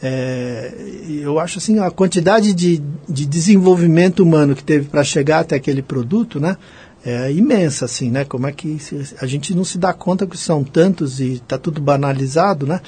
é, 0.02 0.74
eu 1.22 1.38
acho 1.38 1.58
assim 1.58 1.78
a 1.78 1.90
quantidade 1.90 2.52
de, 2.52 2.82
de 3.08 3.24
desenvolvimento 3.24 4.20
humano 4.20 4.54
que 4.54 4.64
teve 4.64 4.88
para 4.88 5.02
chegar 5.02 5.40
até 5.40 5.56
aquele 5.56 5.80
produto, 5.80 6.38
né? 6.38 6.58
É 7.06 7.30
imensa, 7.30 7.84
assim, 7.84 8.10
né? 8.10 8.24
Como 8.24 8.46
é 8.46 8.52
que 8.52 8.78
se, 8.78 9.14
a 9.20 9.26
gente 9.26 9.54
não 9.54 9.62
se 9.62 9.76
dá 9.76 9.92
conta 9.92 10.26
que 10.26 10.38
são 10.38 10.64
tantos 10.64 11.20
e 11.20 11.34
está 11.34 11.58
tudo 11.58 11.78
banalizado, 11.78 12.66
né? 12.66 12.80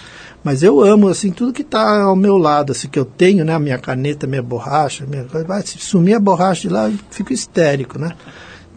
Mas 0.42 0.62
eu 0.62 0.80
amo, 0.80 1.08
assim, 1.08 1.30
tudo 1.30 1.52
que 1.52 1.60
está 1.60 2.02
ao 2.02 2.16
meu 2.16 2.38
lado, 2.38 2.72
assim, 2.72 2.88
que 2.88 2.98
eu 2.98 3.04
tenho, 3.04 3.44
né? 3.44 3.52
A 3.54 3.58
minha 3.58 3.76
caneta, 3.76 4.26
minha 4.26 4.42
borracha, 4.42 5.04
minha, 5.04 5.24
vai, 5.24 5.60
se 5.60 5.78
sumir 5.78 6.14
a 6.14 6.20
borracha 6.20 6.62
de 6.62 6.70
lá, 6.70 6.88
eu 6.88 6.98
fico 7.10 7.30
histérico, 7.30 7.98
né? 7.98 8.12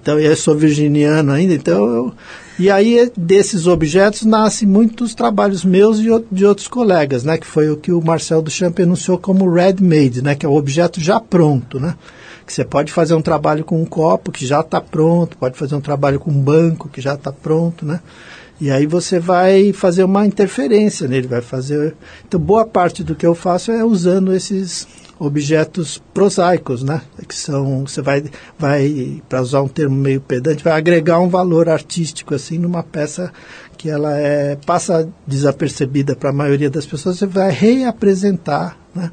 Então, 0.02 0.20
eu 0.20 0.36
sou 0.36 0.56
virginiano 0.56 1.32
ainda, 1.32 1.54
então 1.54 1.86
eu, 1.86 2.14
e 2.58 2.70
aí 2.70 3.10
desses 3.16 3.68
objetos 3.68 4.24
nascem 4.26 4.68
muitos 4.68 5.16
trabalhos 5.16 5.64
meus 5.64 6.00
e 6.00 6.08
de 6.30 6.46
outros 6.46 6.68
colegas, 6.68 7.24
né? 7.24 7.38
Que 7.38 7.48
foi 7.48 7.70
o 7.70 7.78
que 7.78 7.94
o 7.94 8.02
Marcel 8.02 8.42
Duchamp 8.42 8.78
anunciou 8.82 9.18
como 9.18 9.50
ready-made, 9.50 10.22
né? 10.22 10.36
Que 10.36 10.46
é 10.46 10.50
o 10.50 10.56
objeto 10.56 11.00
já 11.00 11.22
pronto, 11.22 11.80
né? 11.80 11.96
Que 12.50 12.56
você 12.56 12.66
pode 12.66 12.92
fazer 12.92 13.14
um 13.14 13.22
trabalho 13.22 13.64
com 13.64 13.80
um 13.80 13.86
copo 13.86 14.32
que 14.32 14.44
já 14.44 14.62
está 14.62 14.82
pronto, 14.82 15.38
pode 15.38 15.56
fazer 15.56 15.76
um 15.76 15.80
trabalho 15.80 16.20
com 16.20 16.32
um 16.32 16.42
banco 16.42 16.90
que 16.90 17.00
já 17.00 17.14
está 17.14 17.32
pronto, 17.32 17.86
né? 17.86 18.00
E 18.60 18.72
aí 18.72 18.88
você 18.88 19.20
vai 19.20 19.72
fazer 19.72 20.04
uma 20.04 20.26
interferência 20.26 21.08
nele, 21.08 21.28
vai 21.28 21.44
fazer. 21.44 21.96
Então 22.28 22.40
boa 22.40 22.66
parte 22.66 23.04
do 23.04 23.14
que 23.14 23.24
eu 23.24 23.36
faço 23.36 23.72
é 23.72 23.86
usando 23.86 24.34
esses 24.34 24.88
objetos 25.20 26.02
prosaicos, 26.12 26.82
né? 26.82 27.04
Que 27.28 27.36
são, 27.36 27.86
você 27.86 28.02
vai, 28.02 28.24
vai 28.58 29.22
para 29.30 29.44
usar 29.44 29.62
um 29.62 29.68
termo 29.68 29.96
meio 29.96 30.20
pedante, 30.20 30.64
vai 30.64 30.74
agregar 30.74 31.20
um 31.20 31.30
valor 31.30 31.70
artístico 31.70 32.34
assim 32.34 32.58
numa 32.58 32.82
peça 32.82 33.32
que 33.78 33.92
ela 33.92 34.18
é 34.18 34.56
passa 34.66 35.08
desapercebida 35.28 36.16
para 36.16 36.32
a 36.32 36.34
maioria 36.34 36.72
das 36.72 36.88
pessoas, 36.88 37.20
você 37.20 37.28
vai 37.28 37.52
reapresentar, 37.52 38.76
né? 38.96 39.12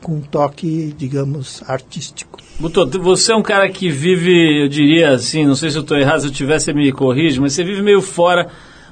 Com 0.00 0.12
um 0.12 0.20
toque, 0.22 0.94
digamos, 0.96 1.62
artístico. 1.66 2.47
Buto, 2.58 2.88
você 3.00 3.30
é 3.30 3.36
um 3.36 3.42
cara 3.42 3.68
que 3.68 3.88
vive, 3.88 4.64
eu 4.64 4.68
diria 4.68 5.10
assim, 5.10 5.46
não 5.46 5.54
sei 5.54 5.70
se 5.70 5.76
eu 5.76 5.82
estou 5.82 5.96
errado, 5.96 6.22
se 6.22 6.26
eu 6.26 6.32
tivesse 6.32 6.66
você 6.66 6.72
me 6.72 6.90
corrige, 6.90 7.40
mas 7.40 7.52
você 7.52 7.62
vive 7.62 7.82
meio 7.82 8.02
fora 8.02 8.48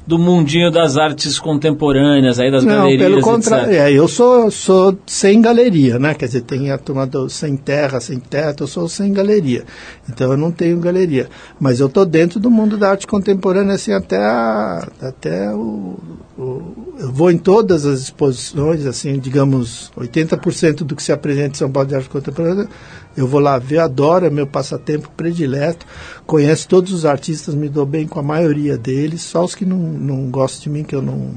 do 0.07 0.19
mundinho 0.21 0.71
das 0.71 0.97
artes 0.97 1.37
contemporâneas, 1.37 2.39
aí 2.39 2.49
das 2.49 2.65
Não, 2.65 2.77
galerias, 2.77 3.03
pelo 3.03 3.21
contrário, 3.21 3.73
é, 3.73 3.93
eu 3.93 4.07
sou, 4.07 4.51
sou 4.53 4.97
sem 5.05 5.41
galeria, 5.41 5.99
né? 5.99 6.15
Quer 6.15 6.27
dizer, 6.27 6.43
tem 6.43 6.71
a 6.71 6.79
turma 6.79 7.07
do 7.07 7.29
sem 7.29 7.57
terra, 7.57 7.99
sem 7.99 8.21
teto, 8.21 8.63
eu 8.63 8.69
sou 8.69 8.89
sem 8.89 9.13
galeria. 9.13 9.65
Então 10.09 10.31
eu 10.31 10.37
não 10.37 10.53
tenho 10.53 10.79
galeria. 10.79 11.29
Mas 11.59 11.81
eu 11.81 11.89
estou 11.89 12.07
dentro 12.07 12.39
do 12.39 12.49
mundo 12.49 12.79
da 12.79 12.91
arte 12.91 13.05
contemporânea, 13.05 13.75
assim, 13.75 13.93
até, 13.93 14.19
a, 14.19 14.89
até 15.01 15.53
o, 15.53 15.99
o, 16.39 16.95
Eu 17.01 17.13
vou 17.13 17.33
em 17.33 17.39
todas 17.39 17.85
as 17.85 18.03
exposições, 18.03 18.87
assim, 18.87 19.19
digamos, 19.19 19.91
80% 19.99 20.85
do 20.85 20.95
que 20.95 21.03
se 21.03 21.11
apresenta 21.11 21.57
em 21.57 21.59
São 21.59 21.71
Paulo 21.71 21.89
de 21.89 21.97
arte 21.97 22.09
contemporânea, 22.09 22.69
eu 23.17 23.27
vou 23.27 23.41
lá 23.41 23.59
ver, 23.59 23.79
adoro, 23.79 24.27
é 24.27 24.31
meu 24.31 24.47
passatempo 24.47 25.11
predileto. 25.17 25.87
Conheço 26.27 26.69
todos 26.69 26.93
os 26.93 27.07
artistas, 27.07 27.55
me 27.55 27.69
dou 27.69 27.87
bem 27.87 28.07
com 28.07 28.21
a 28.21 28.23
maioria 28.23 28.77
deles, 28.77 29.23
só 29.23 29.45
os 29.45 29.55
que 29.55 29.65
não, 29.65 29.79
não 29.79 30.31
gostam 30.31 30.65
de 30.65 30.71
mim, 30.71 30.85
que 30.85 30.95
eu 30.95 31.01
não. 31.01 31.31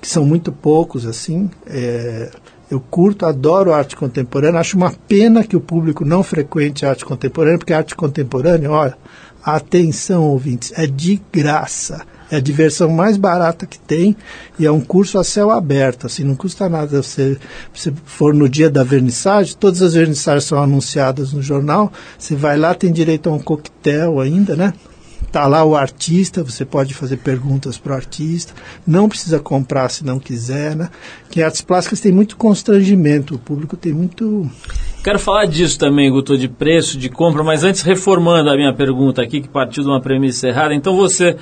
que 0.00 0.08
são 0.08 0.24
muito 0.24 0.52
poucos, 0.52 1.06
assim. 1.06 1.50
É, 1.66 2.30
eu 2.70 2.78
curto, 2.78 3.24
adoro 3.24 3.72
arte 3.72 3.96
contemporânea. 3.96 4.60
Acho 4.60 4.76
uma 4.76 4.92
pena 5.08 5.44
que 5.44 5.56
o 5.56 5.60
público 5.60 6.04
não 6.04 6.22
frequente 6.22 6.84
arte 6.84 7.04
contemporânea, 7.04 7.58
porque 7.58 7.72
arte 7.72 7.94
contemporânea, 7.94 8.70
olha, 8.70 8.96
atenção, 9.42 10.24
ouvintes, 10.24 10.72
é 10.76 10.86
de 10.86 11.20
graça. 11.32 12.04
É 12.30 12.36
a 12.36 12.40
diversão 12.40 12.88
mais 12.88 13.16
barata 13.16 13.66
que 13.66 13.78
tem 13.78 14.16
e 14.58 14.64
é 14.66 14.72
um 14.72 14.80
curso 14.80 15.18
a 15.18 15.24
céu 15.24 15.50
aberto, 15.50 16.06
assim, 16.06 16.24
não 16.24 16.34
custa 16.34 16.68
nada 16.68 17.02
você, 17.02 17.36
você 17.72 17.92
for 18.04 18.32
no 18.32 18.48
dia 18.48 18.70
da 18.70 18.82
vernissagem, 18.82 19.56
todas 19.58 19.82
as 19.82 19.94
vernissagens 19.94 20.44
são 20.44 20.62
anunciadas 20.62 21.32
no 21.32 21.42
jornal, 21.42 21.92
você 22.18 22.34
vai 22.34 22.56
lá, 22.56 22.74
tem 22.74 22.92
direito 22.92 23.28
a 23.28 23.32
um 23.32 23.38
coquetel 23.38 24.20
ainda, 24.20 24.56
né? 24.56 24.72
Tá 25.30 25.48
lá 25.48 25.64
o 25.64 25.74
artista, 25.74 26.44
você 26.44 26.64
pode 26.64 26.94
fazer 26.94 27.16
perguntas 27.16 27.76
para 27.76 27.92
o 27.92 27.96
artista, 27.96 28.52
não 28.86 29.08
precisa 29.08 29.40
comprar 29.40 29.88
se 29.88 30.04
não 30.04 30.18
quiser, 30.18 30.76
né? 30.76 30.88
Que 31.28 31.42
artes 31.42 31.60
plásticas 31.60 32.00
tem 32.00 32.12
muito 32.12 32.36
constrangimento, 32.36 33.34
o 33.34 33.38
público 33.38 33.76
tem 33.76 33.92
muito 33.92 34.48
Quero 35.02 35.18
falar 35.18 35.44
disso 35.44 35.78
também, 35.78 36.10
Guto, 36.10 36.38
de 36.38 36.48
preço, 36.48 36.96
de 36.96 37.10
compra, 37.10 37.42
mas 37.42 37.62
antes 37.62 37.82
reformando 37.82 38.48
a 38.48 38.56
minha 38.56 38.72
pergunta 38.72 39.20
aqui, 39.20 39.42
que 39.42 39.48
partiu 39.48 39.82
de 39.82 39.88
uma 39.90 40.00
premissa 40.00 40.48
errada. 40.48 40.72
Então 40.72 40.96
você 40.96 41.36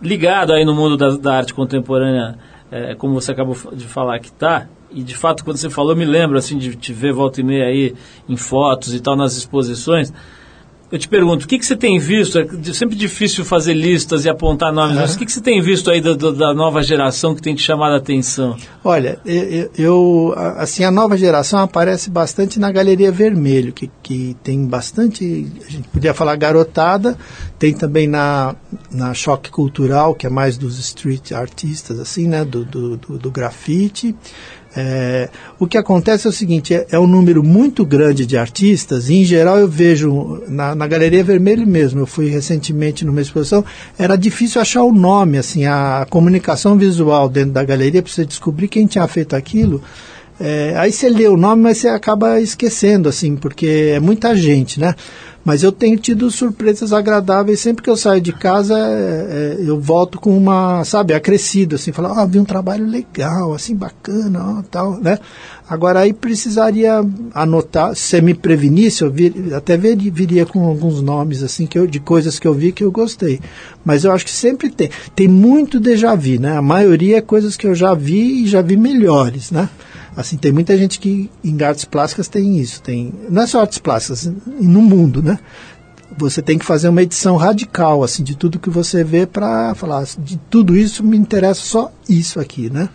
ligado 0.00 0.52
aí 0.52 0.64
no 0.64 0.74
mundo 0.74 0.96
da, 0.96 1.10
da 1.16 1.36
arte 1.36 1.54
contemporânea, 1.54 2.38
é, 2.70 2.94
como 2.94 3.14
você 3.14 3.32
acabou 3.32 3.56
de 3.72 3.86
falar 3.86 4.18
que 4.18 4.28
está, 4.28 4.68
e 4.90 5.02
de 5.02 5.16
fato 5.16 5.44
quando 5.44 5.56
você 5.56 5.70
falou, 5.70 5.92
eu 5.92 5.96
me 5.96 6.04
lembro 6.04 6.38
assim 6.38 6.58
de 6.58 6.74
te 6.74 6.92
ver 6.92 7.12
volta 7.12 7.40
e 7.40 7.44
meia 7.44 7.66
aí 7.66 7.94
em 8.28 8.36
fotos 8.36 8.94
e 8.94 9.00
tal 9.00 9.16
nas 9.16 9.36
exposições. 9.36 10.12
Eu 10.90 10.98
te 10.98 11.06
pergunto, 11.06 11.44
o 11.44 11.48
que, 11.48 11.56
que 11.56 11.64
você 11.64 11.76
tem 11.76 12.00
visto? 12.00 12.36
É 12.38 12.72
sempre 12.72 12.96
difícil 12.96 13.44
fazer 13.44 13.74
listas 13.74 14.24
e 14.24 14.28
apontar 14.28 14.72
nomes, 14.72 14.96
mas 14.96 15.14
o 15.14 15.18
que, 15.18 15.24
que 15.24 15.30
você 15.30 15.40
tem 15.40 15.62
visto 15.62 15.88
aí 15.88 16.00
da, 16.00 16.14
da 16.14 16.52
nova 16.52 16.82
geração 16.82 17.32
que 17.32 17.40
tem 17.40 17.54
te 17.54 17.62
chamado 17.62 17.92
a 17.92 17.98
atenção? 17.98 18.56
Olha, 18.82 19.20
eu, 19.24 19.70
eu, 19.78 20.34
assim, 20.56 20.82
a 20.82 20.90
nova 20.90 21.16
geração 21.16 21.60
aparece 21.60 22.10
bastante 22.10 22.58
na 22.58 22.72
Galeria 22.72 23.12
Vermelho, 23.12 23.72
que, 23.72 23.88
que 24.02 24.36
tem 24.42 24.66
bastante, 24.66 25.46
a 25.64 25.70
gente 25.70 25.88
podia 25.88 26.12
falar 26.12 26.34
garotada, 26.34 27.16
tem 27.56 27.72
também 27.72 28.08
na, 28.08 28.56
na 28.90 29.14
Choque 29.14 29.48
Cultural, 29.48 30.12
que 30.12 30.26
é 30.26 30.30
mais 30.30 30.58
dos 30.58 30.76
street 30.80 31.30
artistas, 31.30 32.00
assim, 32.00 32.26
né, 32.26 32.44
do, 32.44 32.64
do, 32.64 32.96
do, 32.96 33.18
do 33.18 33.30
grafite. 33.30 34.16
É, 34.76 35.28
o 35.58 35.66
que 35.66 35.76
acontece 35.76 36.26
é 36.26 36.30
o 36.30 36.32
seguinte, 36.32 36.72
é, 36.72 36.86
é, 36.92 36.98
um 36.98 37.06
número 37.06 37.42
muito 37.42 37.84
grande 37.84 38.24
de 38.24 38.36
artistas, 38.36 39.08
e 39.08 39.14
em 39.14 39.24
geral 39.24 39.58
eu 39.58 39.66
vejo 39.66 40.42
na, 40.46 40.74
na 40.76 40.86
Galeria 40.86 41.24
Vermelho 41.24 41.66
mesmo, 41.66 42.00
eu 42.00 42.06
fui 42.06 42.28
recentemente 42.28 43.04
numa 43.04 43.20
exposição, 43.20 43.64
era 43.98 44.16
difícil 44.16 44.60
achar 44.60 44.84
o 44.84 44.92
nome, 44.92 45.38
assim, 45.38 45.64
a, 45.64 46.02
a 46.02 46.06
comunicação 46.06 46.76
visual 46.78 47.28
dentro 47.28 47.50
da 47.50 47.64
galeria, 47.64 48.00
para 48.02 48.12
você 48.12 48.24
descobrir 48.24 48.68
quem 48.68 48.86
tinha 48.86 49.06
feito 49.08 49.34
aquilo. 49.34 49.82
É, 50.42 50.72
aí 50.78 50.90
você 50.90 51.10
lê 51.10 51.28
o 51.28 51.36
nome, 51.36 51.62
mas 51.62 51.78
você 51.78 51.88
acaba 51.88 52.40
esquecendo, 52.40 53.10
assim, 53.10 53.36
porque 53.36 53.92
é 53.94 54.00
muita 54.00 54.34
gente, 54.34 54.80
né? 54.80 54.94
Mas 55.44 55.62
eu 55.62 55.72
tenho 55.72 55.96
tido 55.96 56.30
surpresas 56.30 56.92
agradáveis. 56.92 57.60
Sempre 57.60 57.82
que 57.82 57.90
eu 57.90 57.96
saio 57.96 58.20
de 58.20 58.32
casa, 58.32 58.76
é, 58.78 59.56
é, 59.58 59.64
eu 59.64 59.80
volto 59.80 60.20
com 60.20 60.36
uma, 60.36 60.84
sabe, 60.84 61.14
acrescido, 61.14 61.76
assim, 61.76 61.92
falar, 61.92 62.20
ah, 62.20 62.26
vi 62.26 62.38
um 62.38 62.44
trabalho 62.44 62.86
legal, 62.86 63.54
assim, 63.54 63.74
bacana, 63.74 64.58
ó, 64.58 64.62
tal, 64.70 65.00
né? 65.00 65.18
Agora 65.68 66.00
aí 66.00 66.12
precisaria 66.12 67.00
anotar, 67.32 67.94
se 67.94 68.02
você 68.02 68.20
me 68.20 68.34
prevenisse, 68.34 69.02
eu 69.02 69.10
vir, 69.10 69.54
até 69.54 69.76
vir, 69.76 69.96
viria 70.10 70.44
com 70.44 70.66
alguns 70.66 71.00
nomes, 71.00 71.42
assim, 71.42 71.64
que 71.64 71.78
eu, 71.78 71.86
de 71.86 72.00
coisas 72.00 72.38
que 72.38 72.46
eu 72.46 72.52
vi 72.52 72.72
que 72.72 72.82
eu 72.82 72.90
gostei. 72.90 73.40
Mas 73.84 74.04
eu 74.04 74.12
acho 74.12 74.24
que 74.24 74.30
sempre 74.30 74.68
tem. 74.68 74.90
Tem 75.14 75.28
muito 75.28 75.78
déjà 75.80 76.14
vu, 76.14 76.40
né? 76.40 76.56
A 76.56 76.62
maioria 76.62 77.18
é 77.18 77.20
coisas 77.20 77.56
que 77.56 77.66
eu 77.66 77.74
já 77.74 77.94
vi 77.94 78.42
e 78.42 78.48
já 78.48 78.60
vi 78.60 78.76
melhores, 78.76 79.50
né? 79.50 79.68
Assim, 80.16 80.36
tem 80.36 80.52
muita 80.52 80.76
gente 80.76 80.98
que 80.98 81.30
em 81.42 81.62
artes 81.62 81.84
plásticas 81.84 82.28
tem 82.28 82.58
isso. 82.58 82.82
Tem, 82.82 83.12
não 83.28 83.42
é 83.42 83.46
só 83.46 83.60
artes 83.60 83.78
plásticas, 83.78 84.30
no 84.46 84.82
mundo, 84.82 85.22
né? 85.22 85.38
Você 86.18 86.42
tem 86.42 86.58
que 86.58 86.64
fazer 86.64 86.88
uma 86.88 87.02
edição 87.02 87.36
radical, 87.36 88.02
assim, 88.02 88.24
de 88.24 88.36
tudo 88.36 88.58
que 88.58 88.68
você 88.68 89.04
vê 89.04 89.26
para 89.26 89.74
falar, 89.74 90.04
de 90.18 90.36
tudo 90.50 90.76
isso 90.76 91.04
me 91.04 91.16
interessa 91.16 91.60
só 91.62 91.92
isso 92.08 92.40
aqui, 92.40 92.68
né? 92.68 92.88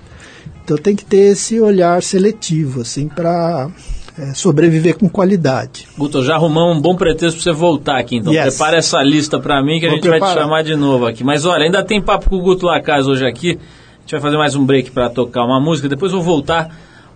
Então 0.63 0.77
tem 0.77 0.95
que 0.95 1.05
ter 1.05 1.31
esse 1.31 1.59
olhar 1.59 2.03
seletivo, 2.03 2.81
assim, 2.81 3.07
para 3.07 3.69
é, 4.17 4.33
sobreviver 4.33 4.97
com 4.97 5.07
qualidade. 5.07 5.87
Guto, 5.97 6.23
já 6.23 6.35
arrumamos 6.35 6.77
um 6.77 6.81
bom 6.81 6.95
pretexto 6.95 7.41
para 7.41 7.43
você 7.43 7.57
voltar 7.57 7.97
aqui, 7.99 8.17
então. 8.17 8.33
Yes. 8.33 8.55
Prepara 8.55 8.77
essa 8.77 9.01
lista 9.01 9.39
para 9.39 9.63
mim 9.63 9.79
que 9.79 9.87
Vou 9.87 9.93
a 9.93 9.95
gente 9.95 10.01
preparar. 10.09 10.33
vai 10.35 10.35
te 10.35 10.41
chamar 10.43 10.63
de 10.63 10.75
novo 10.75 11.05
aqui. 11.05 11.23
Mas 11.23 11.45
olha, 11.45 11.63
ainda 11.63 11.83
tem 11.83 12.01
papo 12.01 12.29
com 12.29 12.35
o 12.35 12.41
Guto 12.41 12.65
Lacaz 12.65 13.07
hoje 13.07 13.25
aqui. 13.25 13.51
A 13.51 14.01
gente 14.01 14.11
vai 14.11 14.21
fazer 14.21 14.37
mais 14.37 14.55
um 14.55 14.65
break 14.65 14.91
para 14.91 15.09
tocar 15.09 15.45
uma 15.45 15.59
música, 15.59 15.87
depois 15.87 16.11
eu 16.11 16.21
vou 16.21 16.35
voltar 16.35 16.75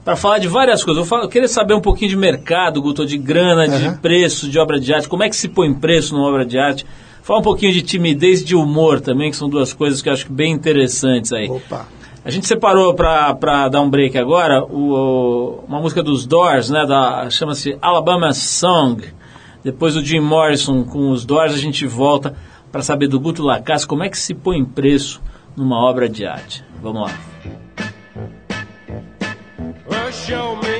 para 0.09 0.15
falar 0.15 0.39
de 0.39 0.47
várias 0.47 0.83
coisas. 0.83 1.03
Eu, 1.03 1.07
falo, 1.07 1.23
eu, 1.25 1.29
queria 1.29 1.47
saber 1.47 1.75
um 1.75 1.81
pouquinho 1.81 2.09
de 2.09 2.17
mercado, 2.17 2.81
Guto, 2.81 3.05
de 3.05 3.15
grana, 3.15 3.67
uhum. 3.67 3.91
de 3.91 3.99
preço 3.99 4.49
de 4.49 4.57
obra 4.57 4.79
de 4.79 4.91
arte, 4.91 5.07
como 5.07 5.21
é 5.21 5.29
que 5.29 5.35
se 5.35 5.47
põe 5.47 5.71
preço 5.71 6.15
numa 6.15 6.27
obra 6.27 6.43
de 6.43 6.57
arte. 6.57 6.83
Fala 7.21 7.41
um 7.41 7.43
pouquinho 7.43 7.71
de 7.71 7.83
timidez 7.83 8.43
de 8.43 8.55
humor 8.55 8.99
também, 9.01 9.29
que 9.29 9.37
são 9.37 9.47
duas 9.47 9.71
coisas 9.71 10.01
que 10.01 10.09
eu 10.09 10.13
acho 10.13 10.31
bem 10.31 10.51
interessantes 10.51 11.31
aí. 11.31 11.47
Opa. 11.47 11.85
A 12.25 12.31
gente 12.31 12.47
separou 12.47 12.95
para 12.95 13.67
dar 13.69 13.81
um 13.81 13.89
break 13.89 14.17
agora 14.17 14.63
o, 14.63 15.63
uma 15.67 15.79
música 15.79 16.01
dos 16.01 16.25
Doors, 16.25 16.71
né, 16.71 16.87
da, 16.87 17.29
chama-se 17.29 17.77
Alabama 17.79 18.33
Song. 18.33 19.03
Depois 19.63 19.93
do 19.93 20.03
Jim 20.03 20.21
Morrison 20.21 20.83
com 20.85 21.11
os 21.11 21.23
Doors, 21.23 21.53
a 21.53 21.57
gente 21.57 21.85
volta 21.85 22.35
para 22.71 22.81
saber 22.81 23.07
do 23.07 23.19
Guto 23.19 23.43
Lacasse 23.43 23.85
como 23.85 24.03
é 24.03 24.09
que 24.09 24.17
se 24.17 24.33
põe 24.33 24.65
preço 24.65 25.21
numa 25.55 25.79
obra 25.79 26.09
de 26.09 26.25
arte. 26.25 26.63
Vamos 26.81 27.03
lá. 27.03 27.28
Show 30.29 30.55
me 30.57 30.78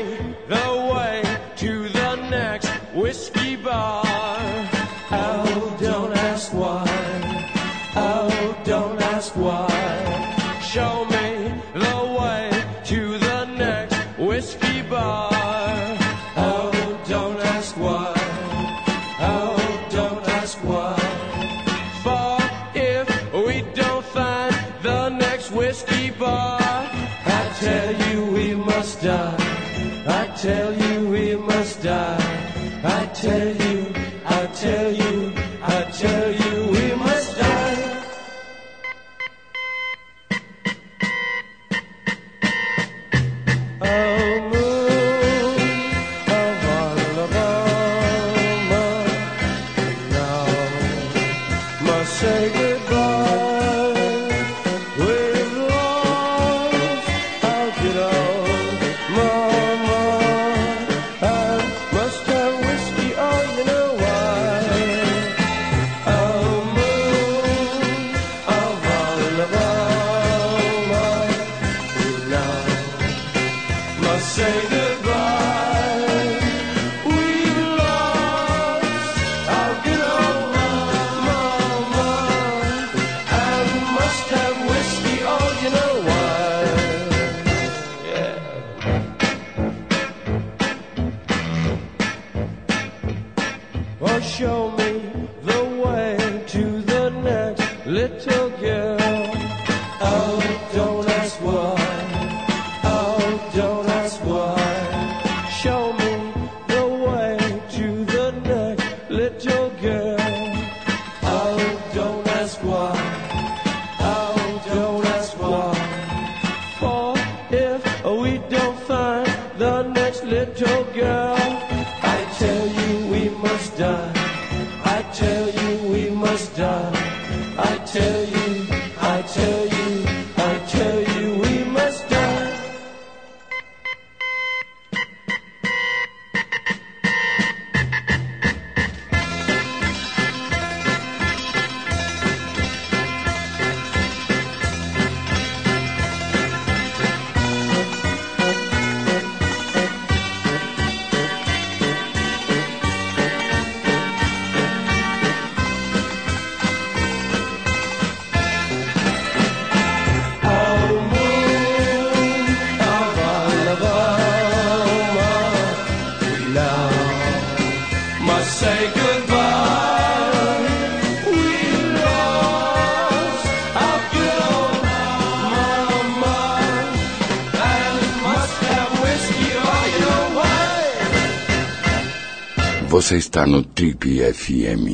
Você 183.10 183.18
está 183.18 183.47
no 183.47 183.64
Trip 183.64 184.20
FM. 184.20 184.93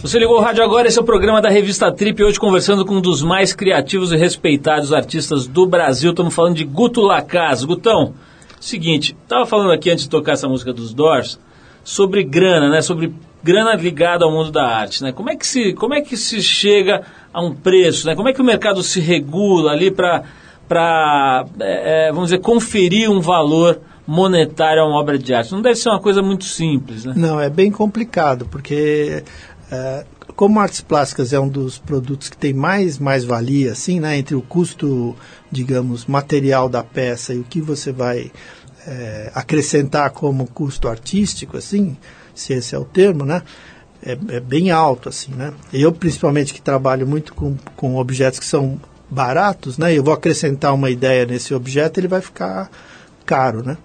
Você 0.00 0.18
ligou 0.18 0.38
o 0.38 0.40
rádio 0.40 0.64
agora, 0.64 0.88
esse 0.88 0.98
é 0.98 1.02
o 1.02 1.04
programa 1.04 1.42
da 1.42 1.50
revista 1.50 1.92
Trip, 1.92 2.24
hoje 2.24 2.40
conversando 2.40 2.82
com 2.86 2.94
um 2.94 3.00
dos 3.02 3.22
mais 3.22 3.52
criativos 3.52 4.10
e 4.10 4.16
respeitados 4.16 4.90
artistas 4.90 5.46
do 5.46 5.66
Brasil. 5.66 6.12
Estamos 6.12 6.34
falando 6.34 6.56
de 6.56 6.64
Guto 6.64 7.02
Lacaz. 7.02 7.62
Gutão, 7.62 8.14
seguinte, 8.58 9.14
estava 9.22 9.44
falando 9.44 9.72
aqui 9.72 9.90
antes 9.90 10.04
de 10.04 10.08
tocar 10.08 10.32
essa 10.32 10.48
música 10.48 10.72
dos 10.72 10.94
Doors 10.94 11.38
sobre 11.84 12.24
grana, 12.24 12.70
né? 12.70 12.80
Sobre 12.80 13.12
grana 13.44 13.74
ligada 13.74 14.24
ao 14.24 14.32
mundo 14.32 14.50
da 14.50 14.64
arte, 14.64 15.02
né? 15.02 15.12
Como 15.12 15.28
é 15.28 15.36
que 15.36 15.46
se, 15.46 15.74
como 15.74 15.92
é 15.92 16.00
que 16.00 16.16
se 16.16 16.40
chega 16.40 17.02
a 17.34 17.42
um 17.42 17.54
preço, 17.54 18.06
né? 18.06 18.16
Como 18.16 18.30
é 18.30 18.32
que 18.32 18.40
o 18.40 18.44
mercado 18.44 18.82
se 18.82 18.98
regula 18.98 19.72
ali 19.72 19.90
para 19.90 20.22
para 20.66 21.44
é, 21.60 22.10
vamos 22.10 22.30
dizer 22.30 22.38
conferir 22.38 23.10
um 23.10 23.20
valor 23.20 23.78
monetário 24.06 24.82
a 24.82 24.86
uma 24.86 25.00
obra 25.00 25.18
de 25.18 25.32
arte? 25.32 25.52
Não 25.52 25.62
deve 25.62 25.76
ser 25.76 25.88
uma 25.88 26.00
coisa 26.00 26.22
muito 26.22 26.44
simples, 26.44 27.04
né? 27.04 27.14
Não, 27.16 27.40
é 27.40 27.48
bem 27.48 27.70
complicado, 27.70 28.46
porque 28.50 29.22
é, 29.70 30.04
como 30.34 30.60
artes 30.60 30.80
plásticas 30.80 31.32
é 31.32 31.40
um 31.40 31.48
dos 31.48 31.78
produtos 31.78 32.28
que 32.28 32.36
tem 32.36 32.52
mais 32.52 32.98
mais 32.98 33.24
valia, 33.24 33.72
assim, 33.72 34.00
né, 34.00 34.16
entre 34.16 34.34
o 34.34 34.42
custo, 34.42 35.16
digamos, 35.50 36.06
material 36.06 36.68
da 36.68 36.82
peça 36.82 37.34
e 37.34 37.38
o 37.38 37.44
que 37.44 37.60
você 37.60 37.92
vai 37.92 38.30
é, 38.86 39.30
acrescentar 39.34 40.10
como 40.10 40.46
custo 40.46 40.88
artístico, 40.88 41.56
assim, 41.56 41.96
se 42.34 42.52
esse 42.52 42.74
é 42.74 42.78
o 42.78 42.84
termo, 42.84 43.24
né, 43.24 43.42
é, 44.04 44.12
é 44.28 44.40
bem 44.40 44.70
alto, 44.70 45.08
assim, 45.08 45.32
né. 45.32 45.52
Eu, 45.72 45.92
principalmente, 45.92 46.52
que 46.52 46.60
trabalho 46.60 47.06
muito 47.06 47.34
com, 47.34 47.56
com 47.76 47.96
objetos 47.96 48.38
que 48.38 48.46
são 48.46 48.80
baratos, 49.08 49.78
né, 49.78 49.96
eu 49.96 50.02
vou 50.02 50.14
acrescentar 50.14 50.74
uma 50.74 50.90
ideia 50.90 51.24
nesse 51.26 51.54
objeto, 51.54 52.00
ele 52.00 52.08
vai 52.08 52.20
ficar 52.20 52.70
caro, 53.24 53.62
né. 53.62 53.76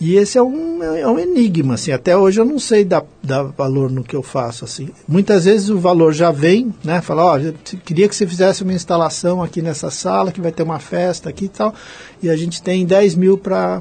E 0.00 0.16
esse 0.16 0.36
é 0.36 0.42
um, 0.42 0.82
é 0.82 1.06
um 1.06 1.18
enigma, 1.18 1.74
assim. 1.74 1.92
Até 1.92 2.16
hoje 2.16 2.40
eu 2.40 2.44
não 2.44 2.58
sei 2.58 2.84
dar, 2.84 3.04
dar 3.22 3.44
valor 3.44 3.90
no 3.90 4.02
que 4.02 4.16
eu 4.16 4.22
faço, 4.22 4.64
assim. 4.64 4.88
Muitas 5.06 5.44
vezes 5.44 5.68
o 5.70 5.78
valor 5.78 6.12
já 6.12 6.30
vem, 6.32 6.74
né? 6.82 7.00
Fala, 7.00 7.24
ó, 7.24 7.38
te- 7.38 7.76
queria 7.76 8.08
que 8.08 8.14
você 8.16 8.26
fizesse 8.26 8.62
uma 8.62 8.72
instalação 8.72 9.42
aqui 9.42 9.62
nessa 9.62 9.90
sala, 9.90 10.32
que 10.32 10.40
vai 10.40 10.50
ter 10.52 10.62
uma 10.64 10.78
festa 10.80 11.28
aqui 11.30 11.44
e 11.44 11.48
tal. 11.48 11.72
E 12.22 12.28
a 12.28 12.36
gente 12.36 12.62
tem 12.62 12.84
10 12.84 13.14
mil 13.14 13.38
para 13.38 13.80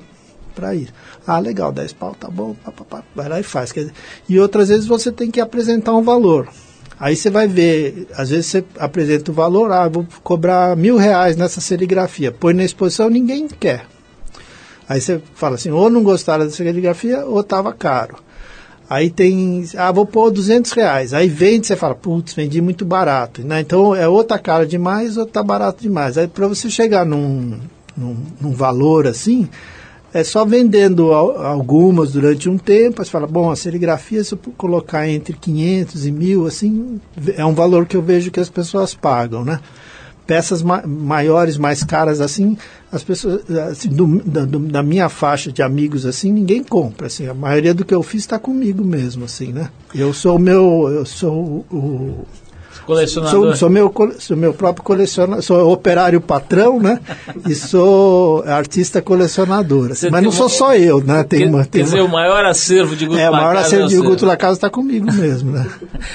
para 0.56 0.76
ir. 0.76 0.94
Ah, 1.26 1.40
legal, 1.40 1.72
10 1.72 1.94
pau, 1.94 2.14
tá 2.20 2.30
bom, 2.30 2.54
pá, 2.64 2.72
pá, 2.72 2.84
pá, 2.86 3.04
vai 3.16 3.28
lá 3.28 3.40
e 3.40 3.44
faz. 3.44 3.72
Dizer, 3.74 3.92
e 4.30 4.40
outras 4.40 4.70
vezes 4.70 4.86
você 4.86 5.12
tem 5.12 5.32
que 5.32 5.42
apresentar 5.42 5.94
um 5.96 6.04
valor. 6.04 6.48
Aí 7.00 7.16
você 7.16 7.32
vai 7.32 7.48
ver, 7.48 8.08
às 8.16 8.30
vezes 8.30 8.46
você 8.46 8.64
apresenta 8.78 9.32
o 9.32 9.34
valor, 9.34 9.72
ah, 9.72 9.88
vou 9.90 10.06
cobrar 10.24 10.78
mil 10.78 10.96
reais 10.96 11.36
nessa 11.36 11.60
serigrafia. 11.60 12.32
Põe 12.32 12.54
na 12.54 12.64
exposição, 12.64 13.10
ninguém 13.10 13.48
quer. 13.48 13.88
Aí 14.88 15.00
você 15.00 15.22
fala 15.36 15.56
assim, 15.56 15.72
ou 15.72 15.90
não 15.90 16.04
gostaram 16.04 16.46
da 16.46 16.52
serigrafia, 16.52 17.26
ou 17.26 17.40
estava 17.42 17.72
caro. 17.74 18.18
Aí 18.90 19.10
tem, 19.10 19.66
ah, 19.78 19.92
vou 19.92 20.06
pôr 20.06 20.30
200 20.30 20.72
reais. 20.74 21.14
Aí 21.14 21.28
vende, 21.28 21.66
você 21.66 21.76
fala, 21.76 21.96
putz, 21.96 22.34
vendi 22.34 22.62
muito 22.62 22.86
barato. 22.86 23.42
Né? 23.42 23.62
Então 23.62 23.96
é 23.96 24.08
ou 24.08 24.24
tá 24.24 24.38
caro 24.38 24.68
demais 24.68 25.18
ou 25.18 25.26
tá 25.26 25.42
barato 25.42 25.82
demais. 25.82 26.18
Aí 26.18 26.28
para 26.28 26.48
você 26.48 26.70
chegar 26.70 27.06
num, 27.06 27.58
num, 27.98 28.18
num 28.40 28.52
valor 28.52 29.08
assim, 29.08 29.50
é 30.14 30.24
só 30.24 30.46
vendendo 30.46 31.12
al- 31.12 31.42
algumas 31.44 32.12
durante 32.12 32.50
um 32.50 32.58
tempo. 32.58 33.02
Aí 33.02 33.06
você 33.06 33.12
fala, 33.12 33.26
bom, 33.26 33.50
a 33.50 33.56
serigrafia, 33.56 34.24
se 34.24 34.34
eu 34.34 34.40
colocar 34.58 35.08
entre 35.10 35.34
500 35.34 36.06
e 36.06 36.12
1000, 36.12 36.46
assim, 36.46 37.00
é 37.36 37.46
um 37.46 37.56
valor 37.56 37.88
que 37.88 37.98
eu 37.98 38.02
vejo 38.02 38.30
que 38.30 38.40
as 38.40 38.50
pessoas 38.50 38.94
pagam, 38.94 39.44
né? 39.46 39.60
Peças 40.26 40.62
ma 40.62 40.82
maiores, 40.86 41.58
mais 41.58 41.84
caras 41.84 42.22
assim, 42.22 42.58
as 42.92 43.04
pessoas 43.04 43.50
assim, 43.50 43.90
do, 43.90 44.22
da, 44.24 44.46
do, 44.46 44.60
da 44.60 44.84
minha 44.84 45.10
faixa 45.10 45.52
de 45.52 45.62
amigos 45.62 46.06
assim, 46.06 46.32
ninguém 46.32 46.64
compra. 46.64 47.08
Assim, 47.08 47.28
a 47.28 47.34
maioria 47.34 47.74
do 47.74 47.86
que 47.86 47.94
eu 47.94 48.04
fiz 48.04 48.22
está 48.22 48.40
comigo 48.40 48.84
mesmo, 48.84 49.26
assim, 49.26 49.52
né? 49.52 49.70
Eu 49.94 50.14
sou 50.14 50.38
o 50.38 50.40
meu, 50.40 50.90
eu 50.90 51.06
sou 51.06 51.66
o, 51.72 51.76
o 51.76 52.28
Colecionador. 52.86 53.42
Sou, 53.48 53.56
sou 53.56 53.70
meu, 53.70 53.94
sou 54.20 54.36
meu 54.38 54.54
próprio 54.54 54.84
colecionador, 54.84 55.42
sou 55.44 55.72
operário 55.72 56.20
patrão, 56.20 56.80
né? 56.80 57.00
e 57.48 57.56
sou 57.56 58.44
artista 58.46 59.02
colecionador. 59.02 59.92
assim. 59.92 60.10
Mas 60.10 60.24
não 60.24 60.32
sou 60.32 60.44
uma- 60.44 60.50
só 60.50 60.76
eu, 60.76 61.02
né? 61.04 61.24
Tem 61.24 61.40
Quer, 61.42 61.48
uma, 61.50 61.64
quer 61.64 61.70
tem 61.70 61.84
dizer, 61.84 62.02
uma- 62.02 62.10
o 62.10 62.12
maior 62.12 62.46
acervo 62.46 62.96
de 62.96 63.06
Guto 63.06 63.20
é, 63.20 63.26
a 63.26 63.32
maior 63.32 63.48
Lacasa 63.56 63.66
acervo 63.68 63.88
de 63.88 63.96
é 63.96 64.00
o. 64.00 64.04
Guto 64.04 64.26
Lacasa 64.26 64.54
está 64.54 64.70
comigo 64.70 65.06
mesmo, 65.14 65.52
né? 65.52 65.66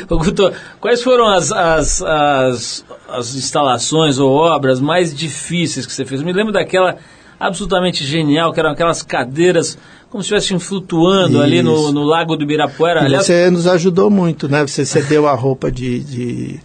Guto, 0.08 0.52
quais 0.80 1.02
foram 1.02 1.28
as, 1.28 1.50
as, 1.52 2.02
as, 2.02 2.84
as 3.08 3.34
instalações 3.34 4.18
ou 4.18 4.30
obras 4.30 4.80
mais 4.80 5.14
difíceis 5.14 5.86
que 5.86 5.92
você 5.92 6.04
fez? 6.04 6.20
Eu 6.20 6.26
me 6.26 6.32
lembro 6.32 6.52
daquela 6.52 6.96
absolutamente 7.40 8.04
genial, 8.04 8.52
que 8.52 8.58
eram 8.58 8.70
aquelas 8.70 9.00
cadeiras 9.02 9.78
como 10.10 10.22
se 10.22 10.34
estivessem 10.34 10.58
flutuando 10.58 11.40
ali 11.40 11.62
no, 11.62 11.74
Isso. 11.74 11.92
no 11.92 12.04
Lago 12.04 12.36
do 12.36 12.42
Ibirapuera. 12.42 13.02
E 13.02 13.06
Aliás, 13.06 13.26
você 13.26 13.50
nos 13.50 13.66
ajudou 13.66 14.10
muito, 14.10 14.48
né? 14.48 14.66
Você 14.66 14.84
cedeu 14.84 15.28
a 15.28 15.34
roupa 15.34 15.70
de, 15.70 16.00
de 16.00 16.60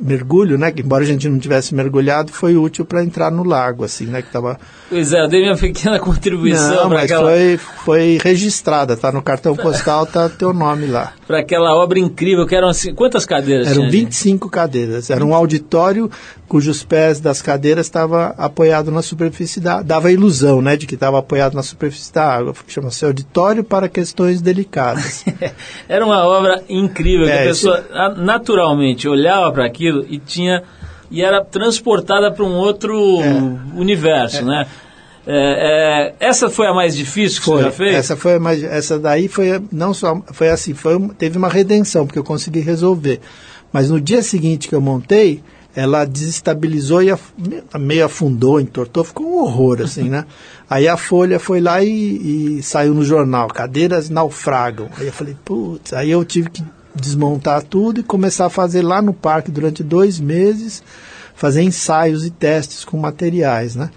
mergulho, 0.00 0.58
né? 0.58 0.72
Que 0.72 0.82
embora 0.82 1.04
a 1.04 1.06
gente 1.06 1.28
não 1.28 1.38
tivesse 1.38 1.74
mergulhado, 1.74 2.32
foi 2.32 2.56
útil 2.56 2.84
para 2.84 3.04
entrar 3.04 3.30
no 3.30 3.44
lago, 3.44 3.84
assim, 3.84 4.06
né? 4.06 4.22
Que 4.22 4.32
tava... 4.32 4.58
pois 4.88 5.12
é, 5.12 5.22
eu 5.22 5.28
dei 5.28 5.42
minha 5.42 5.56
pequena 5.56 5.98
contribuição 6.00 6.68
Não, 6.68 6.88
para 6.88 6.98
mas 6.98 7.04
aquela, 7.04 7.30
foi, 7.30 7.56
foi 7.56 8.18
registrada, 8.22 8.96
tá 8.96 9.12
no 9.12 9.22
cartão 9.22 9.54
postal, 9.54 10.06
tá 10.06 10.28
teu 10.28 10.52
nome 10.52 10.86
lá. 10.86 11.12
Pra 11.30 11.38
aquela 11.38 11.72
obra 11.76 11.96
incrível, 12.00 12.44
que 12.44 12.56
eram 12.56 12.66
assim, 12.66 12.92
quantas 12.92 13.24
cadeiras 13.24 13.68
Eram 13.68 13.82
tinha, 13.82 13.90
gente? 13.92 14.00
25 14.06 14.50
cadeiras. 14.50 15.10
Era 15.10 15.24
um 15.24 15.32
auditório 15.32 16.10
cujos 16.48 16.82
pés 16.82 17.20
das 17.20 17.40
cadeiras 17.40 17.86
estava 17.86 18.34
apoiado 18.36 18.90
na 18.90 19.00
superfície 19.00 19.60
da 19.60 19.80
dava 19.80 20.08
a 20.08 20.12
ilusão, 20.12 20.60
né, 20.60 20.76
de 20.76 20.88
que 20.88 20.94
estava 20.96 21.20
apoiado 21.20 21.54
na 21.54 21.62
superfície 21.62 22.12
da 22.12 22.24
água. 22.24 22.52
Chama-se 22.66 23.04
auditório 23.04 23.62
para 23.62 23.88
questões 23.88 24.42
delicadas. 24.42 25.24
Era 25.88 26.04
uma 26.04 26.24
obra 26.26 26.64
incrível, 26.68 27.26
que 27.26 27.32
É, 27.32 27.42
a 27.42 27.44
pessoa 27.46 27.84
a- 27.92 28.08
naturalmente 28.16 29.06
olhava 29.08 29.52
para 29.52 29.64
aquilo 29.64 30.04
e 30.10 30.18
tinha 30.18 30.64
e 31.12 31.22
era 31.22 31.44
transportada 31.44 32.30
para 32.32 32.44
um 32.44 32.54
outro 32.56 32.96
universo, 33.76 34.44
né? 34.44 34.66
É, 35.26 36.14
é, 36.20 36.26
essa 36.28 36.48
foi 36.48 36.66
a 36.66 36.74
mais 36.74 36.96
difícil 36.96 37.40
que 37.40 37.46
você 37.46 37.62
já 37.64 37.70
fez? 37.70 37.94
Essa 37.94 38.16
foi 38.16 38.34
a 38.34 38.40
mais, 38.40 38.62
essa 38.62 38.98
daí 38.98 39.28
foi 39.28 39.62
não 39.70 39.92
só 39.92 40.20
foi 40.32 40.48
assim, 40.48 40.72
foi 40.74 40.98
teve 41.18 41.36
uma 41.38 41.48
redenção 41.48 42.06
porque 42.06 42.18
eu 42.18 42.24
consegui 42.24 42.60
resolver. 42.60 43.20
Mas 43.72 43.90
no 43.90 44.00
dia 44.00 44.22
seguinte 44.22 44.68
que 44.68 44.74
eu 44.74 44.80
montei, 44.80 45.42
ela 45.76 46.04
desestabilizou 46.04 47.02
e 47.02 47.10
af- 47.10 47.32
meio 47.78 48.04
afundou, 48.04 48.60
entortou, 48.60 49.04
ficou 49.04 49.26
um 49.26 49.42
horror 49.42 49.82
assim, 49.82 50.08
né? 50.08 50.24
Aí 50.68 50.88
a 50.88 50.96
Folha 50.96 51.38
foi 51.38 51.60
lá 51.60 51.82
e, 51.82 52.58
e 52.58 52.62
saiu 52.62 52.94
no 52.94 53.04
jornal, 53.04 53.48
cadeiras 53.48 54.08
naufragam. 54.08 54.88
Aí 54.98 55.06
eu 55.06 55.12
falei, 55.12 55.36
putz, 55.44 55.92
aí 55.92 56.10
eu 56.10 56.24
tive 56.24 56.48
que 56.48 56.62
desmontar 56.94 57.62
tudo 57.62 58.00
e 58.00 58.02
começar 58.04 58.46
a 58.46 58.50
fazer 58.50 58.82
lá 58.82 59.02
no 59.02 59.12
parque 59.12 59.50
durante 59.50 59.82
dois 59.82 60.18
meses, 60.20 60.80
fazer 61.34 61.62
ensaios 61.62 62.24
e 62.24 62.30
testes 62.30 62.84
com 62.84 62.96
materiais, 62.96 63.74
né? 63.76 63.90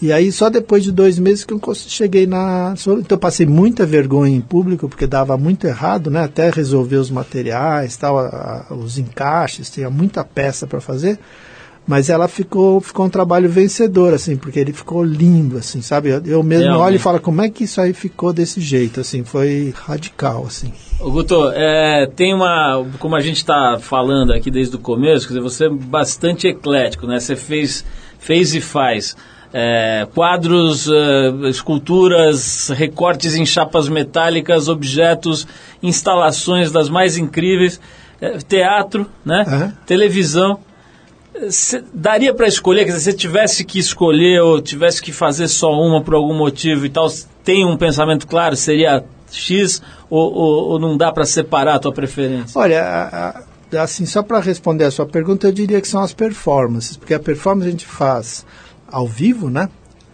E 0.00 0.12
aí 0.12 0.30
só 0.30 0.48
depois 0.48 0.84
de 0.84 0.92
dois 0.92 1.18
meses 1.18 1.44
que 1.44 1.52
eu 1.52 1.60
cheguei 1.74 2.26
na. 2.26 2.74
Então 2.80 3.02
eu 3.08 3.18
passei 3.18 3.44
muita 3.46 3.84
vergonha 3.84 4.34
em 4.36 4.40
público, 4.40 4.88
porque 4.88 5.06
dava 5.06 5.36
muito 5.36 5.66
errado, 5.66 6.08
né? 6.10 6.22
Até 6.22 6.50
resolver 6.50 6.96
os 6.96 7.10
materiais, 7.10 7.96
tal, 7.96 8.16
a- 8.18 8.66
a- 8.70 8.74
os 8.74 8.96
encaixes, 8.98 9.68
tinha 9.70 9.90
muita 9.90 10.22
peça 10.22 10.66
para 10.66 10.80
fazer. 10.80 11.18
Mas 11.84 12.10
ela 12.10 12.28
ficou, 12.28 12.82
ficou 12.82 13.06
um 13.06 13.08
trabalho 13.08 13.48
vencedor, 13.48 14.12
assim, 14.12 14.36
porque 14.36 14.60
ele 14.60 14.74
ficou 14.74 15.02
lindo, 15.02 15.56
assim, 15.56 15.80
sabe? 15.80 16.10
Eu, 16.10 16.22
eu 16.26 16.42
mesmo 16.42 16.64
Realmente. 16.64 16.84
olho 16.86 16.96
e 16.96 16.98
falo, 16.98 17.18
como 17.18 17.40
é 17.40 17.48
que 17.48 17.64
isso 17.64 17.80
aí 17.80 17.94
ficou 17.94 18.30
desse 18.30 18.60
jeito, 18.60 19.00
assim, 19.00 19.24
foi 19.24 19.72
radical, 19.74 20.44
assim. 20.46 20.70
Ô, 21.00 21.10
Guto, 21.10 21.50
é, 21.54 22.06
tem 22.14 22.34
uma. 22.34 22.84
Como 22.98 23.16
a 23.16 23.20
gente 23.22 23.38
está 23.38 23.78
falando 23.80 24.34
aqui 24.34 24.50
desde 24.50 24.76
o 24.76 24.78
começo, 24.78 25.26
quer 25.26 25.34
dizer, 25.34 25.40
você 25.40 25.64
é 25.64 25.70
bastante 25.70 26.46
eclético, 26.46 27.06
né? 27.06 27.18
Você 27.18 27.34
fez, 27.34 27.82
fez 28.18 28.54
e 28.54 28.60
faz. 28.60 29.16
É, 29.52 30.06
quadros, 30.14 30.88
é, 30.88 31.48
esculturas, 31.48 32.68
recortes 32.70 33.34
em 33.34 33.46
chapas 33.46 33.88
metálicas, 33.88 34.68
objetos, 34.68 35.46
instalações 35.82 36.70
das 36.70 36.88
mais 36.88 37.16
incríveis, 37.16 37.80
é, 38.20 38.38
teatro, 38.38 39.06
né? 39.24 39.44
Aham. 39.46 39.72
televisão. 39.86 40.58
Cê- 41.50 41.84
daria 41.94 42.34
para 42.34 42.48
escolher, 42.48 42.84
quer 42.84 42.92
dizer, 42.92 42.98
se 42.98 43.04
você 43.12 43.16
tivesse 43.16 43.64
que 43.64 43.78
escolher 43.78 44.40
ou 44.42 44.60
tivesse 44.60 45.00
que 45.00 45.12
fazer 45.12 45.46
só 45.46 45.70
uma 45.72 46.02
por 46.02 46.14
algum 46.14 46.34
motivo 46.36 46.84
e 46.84 46.88
tal, 46.90 47.06
tem 47.44 47.64
um 47.64 47.76
pensamento 47.76 48.26
claro, 48.26 48.56
seria 48.56 49.04
X 49.30 49.80
ou, 50.10 50.32
ou- 50.32 50.64
ou 50.70 50.78
não 50.80 50.96
dá 50.96 51.12
para 51.12 51.24
separar 51.24 51.74
a 51.76 51.78
tua 51.78 51.92
preferência? 51.92 52.58
Olha, 52.60 52.82
a- 52.82 53.44
a- 53.76 53.82
assim, 53.82 54.04
só 54.04 54.20
para 54.22 54.40
responder 54.40 54.84
a 54.84 54.90
sua 54.90 55.06
pergunta, 55.06 55.46
eu 55.46 55.52
diria 55.52 55.80
que 55.80 55.86
são 55.86 56.00
as 56.02 56.12
performances, 56.12 56.96
porque 56.96 57.14
a 57.14 57.20
performance 57.20 57.68
a 57.68 57.70
gente 57.70 57.86
faz 57.86 58.44
ao 58.90 59.06
vivo, 59.06 59.48
né? 59.50 59.68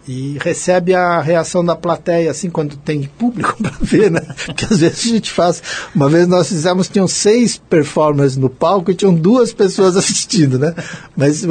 E 0.07 0.37
recebe 0.39 0.93
a 0.93 1.19
reação 1.19 1.65
da 1.65 1.75
plateia, 1.75 2.29
assim, 2.29 2.47
quando 2.47 2.77
tem 2.77 3.09
público 3.17 3.55
para 3.59 3.73
ver, 3.81 4.11
né? 4.11 4.21
Porque 4.45 4.65
às 4.71 4.79
vezes 4.79 5.03
a 5.03 5.07
gente 5.15 5.31
faz. 5.31 5.63
Uma 5.95 6.07
vez 6.07 6.27
nós 6.27 6.47
fizemos, 6.47 6.87
tinham 6.87 7.07
seis 7.07 7.57
performances 7.57 8.37
no 8.37 8.47
palco 8.47 8.91
e 8.91 8.95
tinham 8.95 9.15
duas 9.15 9.51
pessoas 9.51 9.97
assistindo, 9.97 10.59
né? 10.59 10.75
Mas, 11.17 11.43
eh, 11.43 11.47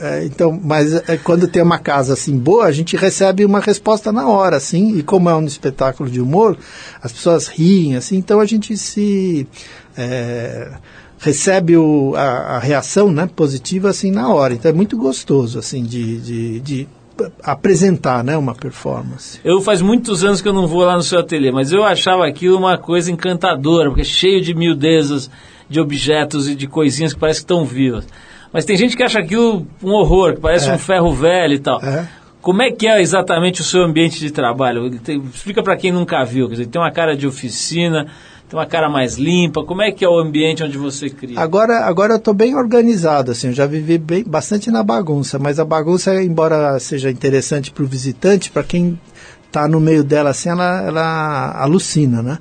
eh, 0.00 0.24
então, 0.24 0.58
mas 0.64 0.92
eh, 0.92 1.16
quando 1.22 1.46
tem 1.46 1.62
uma 1.62 1.78
casa 1.78 2.14
assim 2.14 2.36
boa, 2.36 2.64
a 2.64 2.72
gente 2.72 2.96
recebe 2.96 3.44
uma 3.44 3.60
resposta 3.60 4.10
na 4.10 4.26
hora, 4.26 4.56
assim, 4.56 4.96
e 4.96 5.02
como 5.04 5.30
é 5.30 5.36
um 5.36 5.44
espetáculo 5.44 6.10
de 6.10 6.20
humor, 6.20 6.58
as 7.00 7.12
pessoas 7.12 7.46
riem, 7.46 7.94
assim, 7.94 8.16
então 8.16 8.40
a 8.40 8.46
gente 8.46 8.76
se. 8.76 9.46
eh, 9.96 10.72
recebe 11.22 11.76
o, 11.76 12.14
a, 12.16 12.56
a 12.56 12.58
reação 12.58 13.10
né, 13.10 13.28
positiva 13.34 13.88
assim 13.88 14.10
na 14.10 14.28
hora. 14.28 14.52
Então 14.54 14.68
é 14.70 14.74
muito 14.74 14.96
gostoso 14.96 15.58
assim 15.58 15.84
de, 15.84 16.18
de, 16.20 16.60
de 16.60 16.88
apresentar 17.42 18.24
né, 18.24 18.36
uma 18.36 18.54
performance. 18.54 19.38
Eu 19.44 19.60
faz 19.60 19.80
muitos 19.80 20.24
anos 20.24 20.40
que 20.42 20.48
eu 20.48 20.52
não 20.52 20.66
vou 20.66 20.84
lá 20.84 20.96
no 20.96 21.02
seu 21.02 21.20
ateliê, 21.20 21.52
mas 21.52 21.72
eu 21.72 21.84
achava 21.84 22.26
aquilo 22.26 22.58
uma 22.58 22.76
coisa 22.76 23.10
encantadora, 23.10 23.88
porque 23.88 24.02
é 24.02 24.04
cheio 24.04 24.40
de 24.40 24.52
miudezas, 24.52 25.30
de 25.68 25.80
objetos 25.80 26.48
e 26.48 26.54
de 26.56 26.66
coisinhas 26.66 27.14
que 27.14 27.20
parecem 27.20 27.40
que 27.42 27.44
estão 27.52 27.64
vivas. 27.64 28.06
Mas 28.52 28.64
tem 28.64 28.76
gente 28.76 28.96
que 28.96 29.02
acha 29.02 29.18
aquilo 29.20 29.66
um 29.82 29.92
horror, 29.92 30.34
que 30.34 30.40
parece 30.40 30.68
É. 30.68 30.74
um 30.74 30.78
ferro 30.78 31.12
velho 31.14 31.54
e 31.54 31.58
tal. 31.58 31.80
É. 31.82 32.06
Como 32.40 32.60
é 32.60 32.70
que 32.72 32.88
é 32.88 33.00
exatamente 33.00 33.60
o 33.60 33.64
seu 33.64 33.82
ambiente 33.84 34.18
de 34.18 34.30
trabalho? 34.32 34.90
Tem- 34.98 35.22
explica 35.32 35.62
para 35.62 35.76
quem 35.76 35.92
nunca 35.92 36.24
viu. 36.24 36.48
Quer 36.48 36.54
dizer, 36.54 36.66
tem 36.66 36.80
uma 36.82 36.90
cara 36.90 37.16
de 37.16 37.26
oficina, 37.26 38.08
tem 38.52 38.58
uma 38.58 38.66
cara 38.66 38.86
mais 38.90 39.16
limpa. 39.16 39.64
Como 39.64 39.80
é 39.80 39.90
que 39.90 40.04
é 40.04 40.08
o 40.08 40.18
ambiente 40.18 40.62
onde 40.62 40.76
você 40.76 41.08
cria? 41.08 41.40
Agora, 41.40 41.86
agora 41.86 42.12
eu 42.12 42.16
estou 42.18 42.34
bem 42.34 42.54
organizado, 42.54 43.32
assim, 43.32 43.46
eu 43.46 43.52
já 43.54 43.64
vivi 43.64 43.96
bem, 43.96 44.22
bastante 44.22 44.70
na 44.70 44.82
bagunça, 44.82 45.38
mas 45.38 45.58
a 45.58 45.64
bagunça, 45.64 46.22
embora 46.22 46.78
seja 46.78 47.10
interessante 47.10 47.70
para 47.70 47.82
o 47.82 47.86
visitante, 47.86 48.50
para 48.50 48.62
quem 48.62 49.00
está 49.46 49.66
no 49.66 49.80
meio 49.80 50.04
dela, 50.04 50.30
assim, 50.30 50.50
ela, 50.50 50.82
ela 50.82 51.52
alucina, 51.62 52.22
né? 52.22 52.38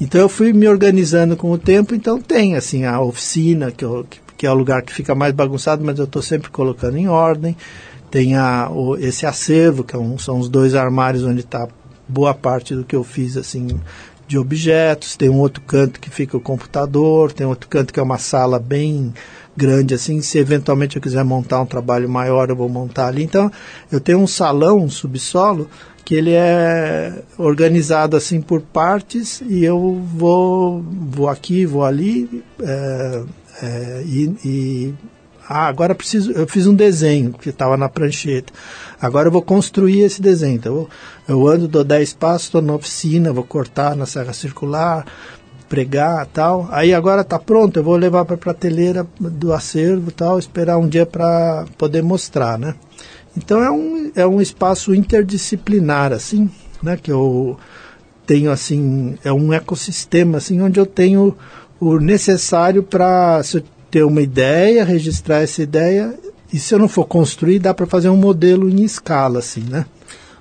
Então 0.00 0.18
eu 0.18 0.30
fui 0.30 0.50
me 0.54 0.66
organizando 0.66 1.36
com 1.36 1.50
o 1.50 1.58
tempo, 1.58 1.94
então 1.94 2.18
tem, 2.18 2.56
assim, 2.56 2.86
a 2.86 2.98
oficina, 2.98 3.70
que, 3.70 3.84
eu, 3.84 4.06
que, 4.08 4.18
que 4.38 4.46
é 4.46 4.50
o 4.50 4.54
lugar 4.54 4.80
que 4.80 4.94
fica 4.94 5.14
mais 5.14 5.34
bagunçado, 5.34 5.84
mas 5.84 5.98
eu 5.98 6.06
estou 6.06 6.22
sempre 6.22 6.48
colocando 6.48 6.96
em 6.96 7.06
ordem. 7.06 7.54
Tem 8.10 8.34
a, 8.34 8.70
o, 8.70 8.96
esse 8.96 9.26
acervo, 9.26 9.84
que 9.84 9.94
é 9.94 9.98
um- 9.98 10.18
são 10.18 10.38
os 10.38 10.48
dois 10.48 10.74
armários 10.74 11.22
onde 11.22 11.40
está 11.40 11.68
boa 12.08 12.34
parte 12.34 12.74
do 12.74 12.82
que 12.82 12.96
eu 12.96 13.04
fiz, 13.04 13.36
assim, 13.36 13.78
de 14.30 14.38
objetos, 14.38 15.16
tem 15.16 15.28
um 15.28 15.40
outro 15.40 15.60
canto 15.62 15.98
que 15.98 16.08
fica 16.08 16.36
o 16.36 16.40
computador, 16.40 17.32
tem 17.32 17.44
outro 17.44 17.68
canto 17.68 17.92
que 17.92 17.98
é 17.98 18.02
uma 18.02 18.16
sala 18.16 18.60
bem 18.60 19.12
grande 19.56 19.92
assim, 19.92 20.22
se 20.22 20.38
eventualmente 20.38 20.94
eu 20.94 21.02
quiser 21.02 21.24
montar 21.24 21.60
um 21.60 21.66
trabalho 21.66 22.08
maior, 22.08 22.48
eu 22.48 22.54
vou 22.54 22.68
montar 22.68 23.08
ali. 23.08 23.24
Então, 23.24 23.50
eu 23.90 23.98
tenho 23.98 24.20
um 24.20 24.28
salão, 24.28 24.78
um 24.78 24.88
subsolo, 24.88 25.68
que 26.04 26.14
ele 26.14 26.30
é 26.30 27.24
organizado 27.36 28.16
assim 28.16 28.40
por 28.40 28.60
partes 28.60 29.42
e 29.44 29.64
eu 29.64 30.00
vou, 30.14 30.80
vou 30.80 31.28
aqui, 31.28 31.66
vou 31.66 31.84
ali 31.84 32.44
é, 32.62 33.22
é, 33.62 34.02
e, 34.06 34.36
e 34.44 34.94
ah, 35.52 35.66
agora 35.66 35.96
preciso. 35.96 36.30
Eu 36.30 36.46
fiz 36.46 36.68
um 36.68 36.74
desenho 36.76 37.32
que 37.32 37.48
estava 37.48 37.76
na 37.76 37.88
prancheta. 37.88 38.52
Agora 39.00 39.26
eu 39.26 39.32
vou 39.32 39.42
construir 39.42 40.02
esse 40.02 40.22
desenho. 40.22 40.54
Então 40.54 40.88
eu, 41.30 41.46
ando, 41.46 41.68
dou 41.68 41.84
10 41.84 42.14
passos, 42.14 42.48
estou 42.48 42.60
na 42.60 42.74
oficina, 42.74 43.32
vou 43.32 43.44
cortar 43.44 43.94
na 43.94 44.04
serra 44.04 44.32
circular, 44.32 45.06
pregar 45.68 46.26
tal. 46.26 46.68
Aí 46.72 46.92
agora 46.92 47.20
está 47.20 47.38
pronto, 47.38 47.78
eu 47.78 47.84
vou 47.84 47.96
levar 47.96 48.24
para 48.24 48.34
a 48.34 48.38
prateleira 48.38 49.06
do 49.20 49.52
acervo 49.52 50.10
tal, 50.10 50.40
esperar 50.40 50.76
um 50.76 50.88
dia 50.88 51.06
para 51.06 51.66
poder 51.78 52.02
mostrar, 52.02 52.58
né? 52.58 52.74
Então 53.36 53.62
é 53.62 53.70
um, 53.70 54.10
é 54.16 54.26
um 54.26 54.40
espaço 54.40 54.92
interdisciplinar, 54.92 56.12
assim, 56.12 56.50
né? 56.82 56.98
Que 57.00 57.12
eu 57.12 57.56
tenho, 58.26 58.50
assim, 58.50 59.16
é 59.22 59.32
um 59.32 59.52
ecossistema, 59.52 60.38
assim, 60.38 60.60
onde 60.60 60.80
eu 60.80 60.86
tenho 60.86 61.36
o 61.78 61.98
necessário 61.98 62.82
para 62.82 63.40
ter 63.88 64.02
uma 64.02 64.20
ideia, 64.20 64.84
registrar 64.84 65.42
essa 65.42 65.62
ideia, 65.62 66.12
e 66.52 66.58
se 66.58 66.74
eu 66.74 66.78
não 66.80 66.88
for 66.88 67.04
construir, 67.04 67.60
dá 67.60 67.72
para 67.72 67.86
fazer 67.86 68.08
um 68.08 68.16
modelo 68.16 68.68
em 68.68 68.82
escala, 68.82 69.38
assim, 69.38 69.60
né? 69.60 69.86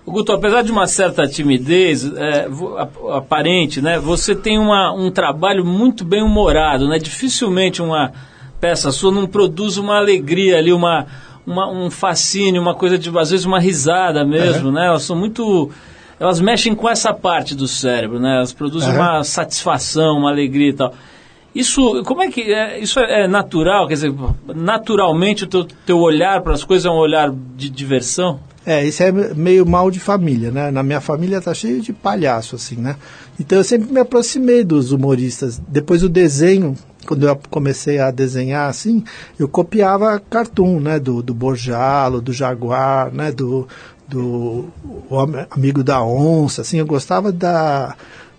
Guto, 0.09 0.31
apesar 0.31 0.63
de 0.63 0.71
uma 0.71 0.87
certa 0.87 1.27
timidez 1.27 2.05
é, 2.15 2.47
aparente, 3.15 3.81
né, 3.81 3.99
você 3.99 4.35
tem 4.35 4.57
uma, 4.57 4.91
um 4.93 5.11
trabalho 5.11 5.65
muito 5.65 6.03
bem 6.03 6.23
humorado, 6.23 6.87
né? 6.87 6.97
Dificilmente 6.97 7.81
uma 7.81 8.11
peça 8.59 8.91
sua 8.91 9.11
não 9.11 9.25
produz 9.25 9.77
uma 9.77 9.97
alegria 9.97 10.57
ali, 10.57 10.73
uma, 10.73 11.05
uma, 11.45 11.69
um 11.71 11.89
fascínio, 11.89 12.61
uma 12.61 12.75
coisa 12.75 12.97
de, 12.97 13.09
às 13.17 13.31
vezes, 13.31 13.45
uma 13.45 13.59
risada 13.59 14.25
mesmo, 14.25 14.71
né? 14.71 14.87
Elas 14.87 15.03
são 15.03 15.15
muito. 15.15 15.71
Elas 16.19 16.41
mexem 16.41 16.75
com 16.75 16.89
essa 16.89 17.13
parte 17.13 17.55
do 17.55 17.67
cérebro, 17.67 18.19
né? 18.19 18.37
Elas 18.37 18.51
produzem 18.51 18.89
Aham. 18.89 18.99
uma 18.99 19.23
satisfação, 19.23 20.17
uma 20.17 20.29
alegria 20.29 20.69
e 20.69 20.73
tal. 20.73 20.93
Isso, 21.55 22.03
como 22.03 22.21
é 22.21 22.29
que 22.29 22.53
é, 22.53 22.79
isso 22.79 22.99
é, 22.99 23.23
é 23.23 23.27
natural? 23.27 23.87
Quer 23.87 23.93
dizer, 23.95 24.13
naturalmente 24.55 25.45
o 25.45 25.47
teu, 25.47 25.65
teu 25.85 25.97
olhar 25.99 26.41
para 26.41 26.53
as 26.53 26.63
coisas 26.63 26.85
é 26.85 26.89
um 26.89 26.97
olhar 26.97 27.31
de 27.31 27.69
diversão? 27.69 28.39
É, 28.69 28.85
isso 28.85 29.01
é 29.01 29.11
meio 29.11 29.65
mal 29.65 29.89
de 29.89 29.99
família, 29.99 30.51
né? 30.51 30.69
Na 30.69 30.83
minha 30.83 31.01
família 31.01 31.41
tá 31.41 31.55
cheio 31.55 31.81
de 31.81 31.91
palhaço, 31.91 32.55
assim, 32.55 32.75
né? 32.75 32.97
Então 33.39 33.57
eu 33.57 33.63
sempre 33.63 33.91
me 33.91 33.99
aproximei 33.99 34.63
dos 34.63 34.91
humoristas. 34.91 35.59
Depois 35.67 36.03
o 36.03 36.07
desenho, 36.07 36.75
quando 37.07 37.27
eu 37.27 37.35
comecei 37.49 37.97
a 37.97 38.11
desenhar, 38.11 38.69
assim, 38.69 39.03
eu 39.39 39.47
copiava 39.49 40.19
cartoon, 40.19 40.79
né? 40.79 40.99
Do, 40.99 41.23
do 41.23 41.33
Borjalo, 41.33 42.21
do 42.21 42.31
Jaguar, 42.31 43.11
né? 43.11 43.31
Do, 43.31 43.67
do 44.07 44.65
Amigo 45.49 45.83
da 45.83 46.03
Onça, 46.03 46.61
assim. 46.61 46.77
Eu 46.77 46.85
gostava 46.85 47.31
da, 47.31 47.95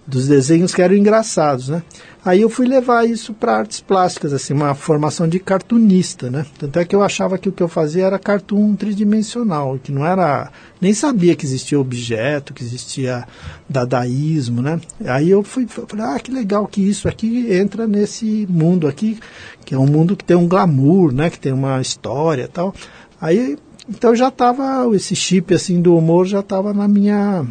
dos 0.07 0.29
desenhos 0.29 0.73
que 0.73 0.81
eram 0.81 0.95
engraçados, 0.95 1.71
né? 1.71 1.83
Aí 2.23 2.43
eu 2.43 2.51
fui 2.51 2.67
levar 2.67 3.09
isso 3.09 3.33
para 3.33 3.57
artes 3.57 3.81
plásticas, 3.81 4.33
assim, 4.33 4.53
uma 4.53 4.75
formação 4.75 5.27
de 5.27 5.39
cartunista, 5.39 6.31
né? 6.31 6.45
Tanto 6.59 6.79
é 6.79 6.85
que 6.85 6.95
eu 6.95 7.03
achava 7.03 7.39
que 7.39 7.49
o 7.49 7.53
que 7.53 7.63
eu 7.63 7.69
fazia 7.69 8.05
era 8.05 8.19
cartoon 8.19 8.77
tridimensional, 8.77 9.79
que 9.83 9.91
não 9.91 10.05
era, 10.05 10.51
nem 10.81 10.93
sabia 10.93 11.35
que 11.35 11.47
existia 11.47 11.81
objeto, 11.81 12.53
que 12.53 12.63
existia 12.63 13.27
dadaísmo, 13.69 14.61
né? 14.61 14.79
Aí 15.07 15.31
eu 15.31 15.43
fui, 15.43 15.67
falei, 15.67 16.05
ah, 16.05 16.19
que 16.19 16.31
legal 16.31 16.67
que 16.67 16.83
isso 16.83 17.09
aqui 17.09 17.51
entra 17.51 17.87
nesse 17.87 18.47
mundo 18.51 18.87
aqui, 18.87 19.19
que 19.65 19.75
é 19.75 19.79
um 19.79 19.87
mundo 19.87 20.15
que 20.15 20.25
tem 20.25 20.37
um 20.37 20.47
glamour, 20.47 21.13
né? 21.13 21.31
Que 21.31 21.41
tem 21.41 21.53
uma 21.53 21.81
história, 21.81 22.47
tal. 22.47 22.75
Aí 23.19 23.57
então 23.89 24.15
já 24.15 24.29
estava 24.29 24.89
esse 24.95 25.17
chip 25.17 25.53
assim 25.53 25.83
do 25.83 25.97
humor 25.97 26.25
já 26.25 26.41
estava 26.41 26.73
na 26.73 26.87
minha 26.87 27.45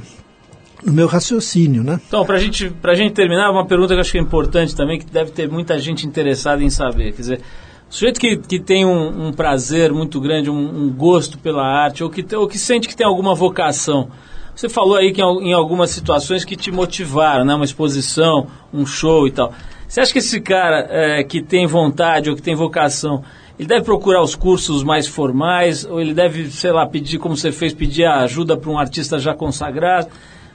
no 0.83 0.93
meu 0.93 1.07
raciocínio, 1.07 1.83
né? 1.83 1.99
Então, 2.07 2.25
para 2.25 2.37
gente, 2.37 2.73
a 2.83 2.93
gente 2.93 3.13
terminar, 3.13 3.51
uma 3.51 3.65
pergunta 3.65 3.89
que 3.89 3.95
eu 3.95 4.01
acho 4.01 4.11
que 4.11 4.17
é 4.17 4.21
importante 4.21 4.75
também, 4.75 4.99
que 4.99 5.05
deve 5.05 5.31
ter 5.31 5.49
muita 5.49 5.79
gente 5.79 6.05
interessada 6.05 6.63
em 6.63 6.69
saber. 6.69 7.11
Quer 7.13 7.21
dizer, 7.21 7.41
o 7.89 7.93
sujeito 7.93 8.19
que, 8.19 8.37
que 8.37 8.59
tem 8.59 8.85
um, 8.85 9.27
um 9.27 9.33
prazer 9.33 9.91
muito 9.91 10.19
grande, 10.21 10.49
um, 10.49 10.85
um 10.85 10.91
gosto 10.91 11.37
pela 11.37 11.63
arte, 11.63 12.03
ou 12.03 12.09
que, 12.09 12.23
ou 12.35 12.47
que 12.47 12.57
sente 12.57 12.87
que 12.87 12.95
tem 12.95 13.05
alguma 13.05 13.33
vocação. 13.33 14.09
Você 14.55 14.69
falou 14.69 14.95
aí 14.95 15.11
que 15.11 15.21
em, 15.21 15.49
em 15.49 15.53
algumas 15.53 15.89
situações 15.89 16.43
que 16.43 16.55
te 16.55 16.71
motivaram, 16.71 17.45
né? 17.45 17.55
uma 17.55 17.65
exposição, 17.65 18.47
um 18.73 18.85
show 18.85 19.27
e 19.27 19.31
tal. 19.31 19.53
Você 19.87 20.01
acha 20.01 20.13
que 20.13 20.19
esse 20.19 20.39
cara 20.39 20.87
é, 20.89 21.23
que 21.23 21.41
tem 21.41 21.65
vontade 21.65 22.29
ou 22.29 22.35
que 22.35 22.41
tem 22.41 22.55
vocação, 22.55 23.23
ele 23.57 23.67
deve 23.67 23.83
procurar 23.83 24.21
os 24.21 24.35
cursos 24.35 24.83
mais 24.83 25.07
formais, 25.07 25.83
ou 25.83 25.99
ele 25.99 26.13
deve, 26.13 26.51
sei 26.51 26.71
lá, 26.71 26.85
pedir, 26.85 27.17
como 27.17 27.35
você 27.35 27.51
fez, 27.51 27.73
pedir 27.73 28.05
ajuda 28.05 28.55
para 28.55 28.69
um 28.69 28.77
artista 28.77 29.17
já 29.17 29.33
consagrado? 29.33 30.09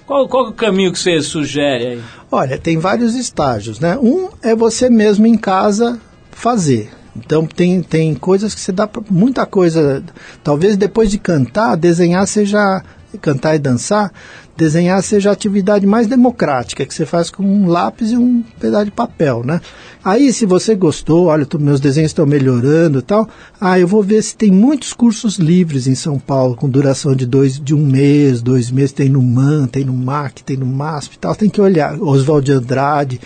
Qual, 0.07 0.29
qual 0.29 0.47
é 0.47 0.49
o 0.51 0.53
caminho 0.53 0.93
que 0.93 0.99
você 0.99 1.21
sugere 1.23 1.87
aí? 1.87 2.03
Olha, 2.31 2.59
tem 2.59 2.79
vários 2.79 3.15
estágios, 3.15 3.81
né? 3.81 3.97
Um 3.97 4.29
é 4.43 4.55
você 4.55 4.91
mesmo 4.91 5.27
em 5.27 5.37
casa 5.37 6.01
fazer. 6.31 6.91
Então 7.17 7.47
tem, 7.47 7.81
tem 7.81 8.15
coisas 8.15 8.55
que 8.55 8.61
você 8.61 8.73
dá 8.73 8.89
muita 9.09 9.47
coisa. 9.47 10.03
Talvez 10.43 10.77
depois 10.77 11.11
de 11.11 11.19
cantar, 11.19 11.77
desenhar 11.77 12.27
seja 12.27 12.83
cantar 13.21 13.55
e 13.55 13.59
dançar, 13.61 14.13
desenhar 14.57 15.03
seja 15.03 15.31
a 15.31 15.33
atividade 15.33 15.87
mais 15.87 16.07
democrática 16.07 16.87
que 16.87 16.95
você 16.95 17.05
faz 17.05 17.29
com 17.31 17.43
um 17.43 17.67
lápis 17.67 18.13
e 18.13 18.17
um 18.17 18.43
pedaço 18.61 18.85
de 18.87 18.91
papel, 18.93 19.43
né? 19.45 19.61
Aí 20.05 20.33
se 20.33 20.47
você 20.47 20.75
gostou, 20.75 21.27
olha, 21.27 21.45
tô- 21.45 21.59
meus 21.59 21.81
desenhos 21.81 22.11
estão 22.11 22.25
melhorando 22.27 23.01
e 23.01 23.03
tal, 23.03 23.29
ah, 23.61 23.79
eu 23.79 23.89
vou 23.89 24.03
ver 24.03 24.23
se 24.23 24.37
tem 24.37 24.51
muitos 24.53 24.93
cursos 24.93 25.37
livres 25.37 25.87
em 25.87 25.95
São 25.95 26.19
Paulo 26.19 26.55
com 26.55 26.69
duração 26.69 27.17
de 27.17 27.27
dois, 27.27 27.59
de 27.59 27.75
um 27.75 27.85
mês, 27.85 28.41
dois 28.43 28.71
meses, 28.71 28.93
tem 28.93 29.09
no 29.09 29.23
MAN, 29.23 29.67
tem 29.67 29.85
no 29.85 29.95
MAC, 29.95 30.43
tem 30.45 30.57
no 30.57 30.67
MASP 30.67 31.15
e 31.15 31.19
tal, 31.19 31.35
tem 31.35 31.49
que 31.51 31.61
olhar, 31.61 32.01
Oswald 32.01 32.45
de 32.47 32.53
Andrade, 32.53 33.21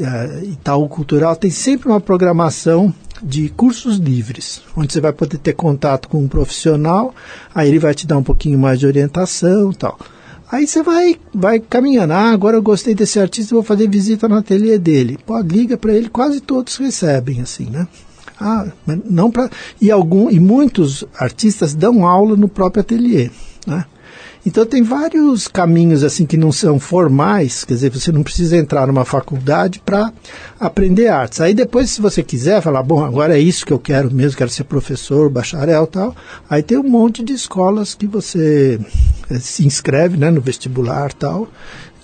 eh, 0.00 0.40
Itaú 0.44 0.88
Cultural 0.88 1.34
tem 1.36 1.50
sempre 1.50 1.88
uma 1.88 2.00
programação 2.00 2.94
de 3.22 3.48
cursos 3.50 3.96
livres, 3.98 4.62
onde 4.76 4.92
você 4.92 5.00
vai 5.00 5.12
poder 5.12 5.38
ter 5.38 5.52
contato 5.54 6.08
com 6.08 6.18
um 6.22 6.28
profissional, 6.28 7.14
aí 7.54 7.68
ele 7.68 7.78
vai 7.78 7.94
te 7.94 8.06
dar 8.06 8.18
um 8.18 8.22
pouquinho 8.22 8.58
mais 8.58 8.78
de 8.80 8.86
orientação 8.86 9.70
e 9.70 9.76
tal. 9.76 9.98
Aí 10.52 10.66
você 10.66 10.82
vai, 10.82 11.16
vai 11.34 11.58
caminhando. 11.58 12.12
Ah, 12.12 12.30
agora 12.30 12.58
eu 12.58 12.62
gostei 12.62 12.94
desse 12.94 13.18
artista, 13.18 13.54
vou 13.54 13.64
fazer 13.64 13.88
visita 13.88 14.28
no 14.28 14.34
ateliê 14.34 14.78
dele. 14.78 15.18
Pô, 15.24 15.40
liga 15.40 15.78
para 15.78 15.94
ele, 15.94 16.10
quase 16.10 16.42
todos 16.42 16.76
recebem, 16.76 17.40
assim, 17.40 17.70
né? 17.70 17.88
Ah, 18.38 18.66
não 19.08 19.30
para 19.30 19.48
e 19.80 19.90
algum 19.90 20.28
e 20.28 20.38
muitos 20.38 21.04
artistas 21.18 21.74
dão 21.74 22.06
aula 22.06 22.36
no 22.36 22.48
próprio 22.48 22.82
ateliê, 22.82 23.30
né? 23.66 23.86
Então 24.44 24.66
tem 24.66 24.82
vários 24.82 25.46
caminhos 25.46 26.02
assim 26.02 26.26
que 26.26 26.36
não 26.36 26.50
são 26.50 26.78
formais, 26.78 27.64
quer 27.64 27.74
dizer, 27.74 27.90
você 27.90 28.10
não 28.10 28.24
precisa 28.24 28.56
entrar 28.56 28.88
numa 28.88 29.04
faculdade 29.04 29.80
para 29.84 30.12
aprender 30.58 31.06
artes. 31.06 31.40
Aí 31.40 31.54
depois, 31.54 31.90
se 31.90 32.00
você 32.00 32.22
quiser 32.24 32.60
falar, 32.60 32.82
bom, 32.82 33.04
agora 33.04 33.38
é 33.38 33.40
isso 33.40 33.64
que 33.64 33.72
eu 33.72 33.78
quero 33.78 34.12
mesmo, 34.12 34.36
quero 34.36 34.50
ser 34.50 34.64
professor, 34.64 35.30
bacharel, 35.30 35.86
tal. 35.86 36.14
Aí 36.50 36.62
tem 36.62 36.76
um 36.76 36.82
monte 36.82 37.22
de 37.22 37.32
escolas 37.32 37.94
que 37.94 38.06
você 38.06 38.80
se 39.38 39.66
inscreve, 39.66 40.16
né, 40.16 40.30
no 40.30 40.40
vestibular, 40.40 41.12
tal. 41.12 41.48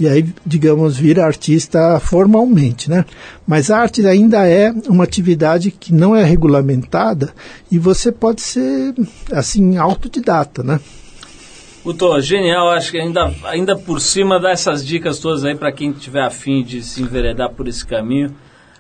E 0.01 0.07
aí, 0.07 0.25
digamos, 0.47 0.97
vira 0.97 1.25
artista 1.25 1.99
formalmente, 1.99 2.89
né? 2.89 3.05
Mas 3.47 3.69
a 3.69 3.79
arte 3.79 4.07
ainda 4.07 4.47
é 4.47 4.73
uma 4.89 5.03
atividade 5.03 5.73
que 5.73 5.93
não 5.93 6.15
é 6.15 6.23
regulamentada 6.23 7.35
e 7.71 7.79
você 7.79 8.13
pode 8.13 8.41
ser, 8.41 8.95
assim, 9.33 9.77
autodidata, 9.77 10.63
né? 10.63 10.79
Guto, 11.85 12.21
genial, 12.21 12.71
acho 12.71 12.93
que 12.93 12.99
ainda, 12.99 13.33
ainda 13.45 13.75
por 13.75 14.01
cima 14.01 14.39
dessas 14.39 14.87
dicas 14.87 15.19
todas 15.19 15.45
aí 15.45 15.57
para 15.57 15.73
quem 15.73 15.91
tiver 15.91 16.23
afim 16.23 16.63
de 16.63 16.83
se 16.83 17.03
enveredar 17.03 17.51
por 17.51 17.67
esse 17.67 17.85
caminho. 17.85 18.35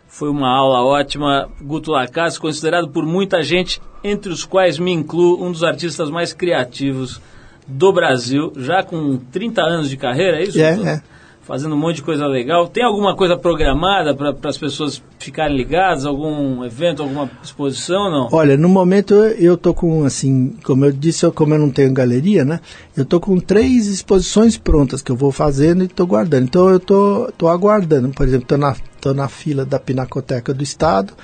Foi 0.07 0.28
uma 0.28 0.49
aula 0.49 0.84
ótima. 0.84 1.49
Guto 1.61 1.90
Lacaz, 1.90 2.38
considerado 2.38 2.88
por 2.88 3.05
muita 3.05 3.42
gente, 3.42 3.80
entre 4.05 4.30
os 4.30 4.44
quais 4.44 4.78
me 4.78 4.92
incluo, 4.92 5.44
um 5.44 5.51
dos 5.51 5.64
artistas 5.64 6.11
mais 6.11 6.32
criativos 6.32 7.20
do 7.69 7.93
Brasil, 7.93 8.53
já 8.57 8.83
com 8.83 9.19
30 9.31 9.61
anos 9.62 9.91
de 9.91 9.97
carreira, 9.97 10.39
é 10.39 10.45
isso? 10.45 10.59
É, 10.61 10.73
é. 10.95 11.03
Fazendo 11.43 11.75
um 11.75 11.79
monte 11.79 11.97
de 11.97 12.03
coisa 12.03 12.27
legal. 12.27 12.69
Tem 12.69 12.85
alguma 12.85 13.16
coisa 13.16 13.35
programada 13.35 14.14
para 14.14 14.35
as 14.51 14.59
pessoas 14.59 15.03
ficarem 15.19 15.57
ligadas? 15.57 16.05
Algum 16.05 16.62
evento, 16.62 17.03
alguma 17.03 17.31
exposição 17.43 18.03
ou 18.03 18.11
não? 18.11 18.29
Olha, 18.33 18.55
no 18.57 18.69
momento 18.69 19.14
eu- 19.14 19.57
tô 19.57 19.73
com, 19.73 20.05
assim, 20.05 20.55
como 20.62 20.85
eu 20.85 20.93
disse, 20.93 21.25
eu- 21.25 21.33
como 21.33 21.55
eu 21.55 21.59
não 21.59 21.71
tenho 21.71 21.91
galeria, 21.95 22.45
né? 22.45 22.61
Eu 22.95 23.07
tô 23.07 23.19
com 23.19 23.41
três 23.41 23.87
exposições 23.87 24.59
prontas 24.59 25.01
que 25.01 25.11
eu 25.11 25.16
vou 25.16 25.33
fazendo 25.33 25.83
e 25.85 25.89
tô 25.89 26.07
guardando. 26.07 26.45
Então 26.45 26.69
eu 26.69 26.79
tô, 26.79 27.33
tô 27.39 27.49
aguardando. 27.49 28.11
Por 28.11 28.27
exemplo, 28.29 28.47
tô 28.47 28.59
na, 28.59 28.77
tô 29.01 29.14
na 29.14 29.27
fila 29.29 29.64
da 29.64 29.79
Pinacoteca 29.79 30.53
do 30.53 30.62
Estado. 30.62 31.14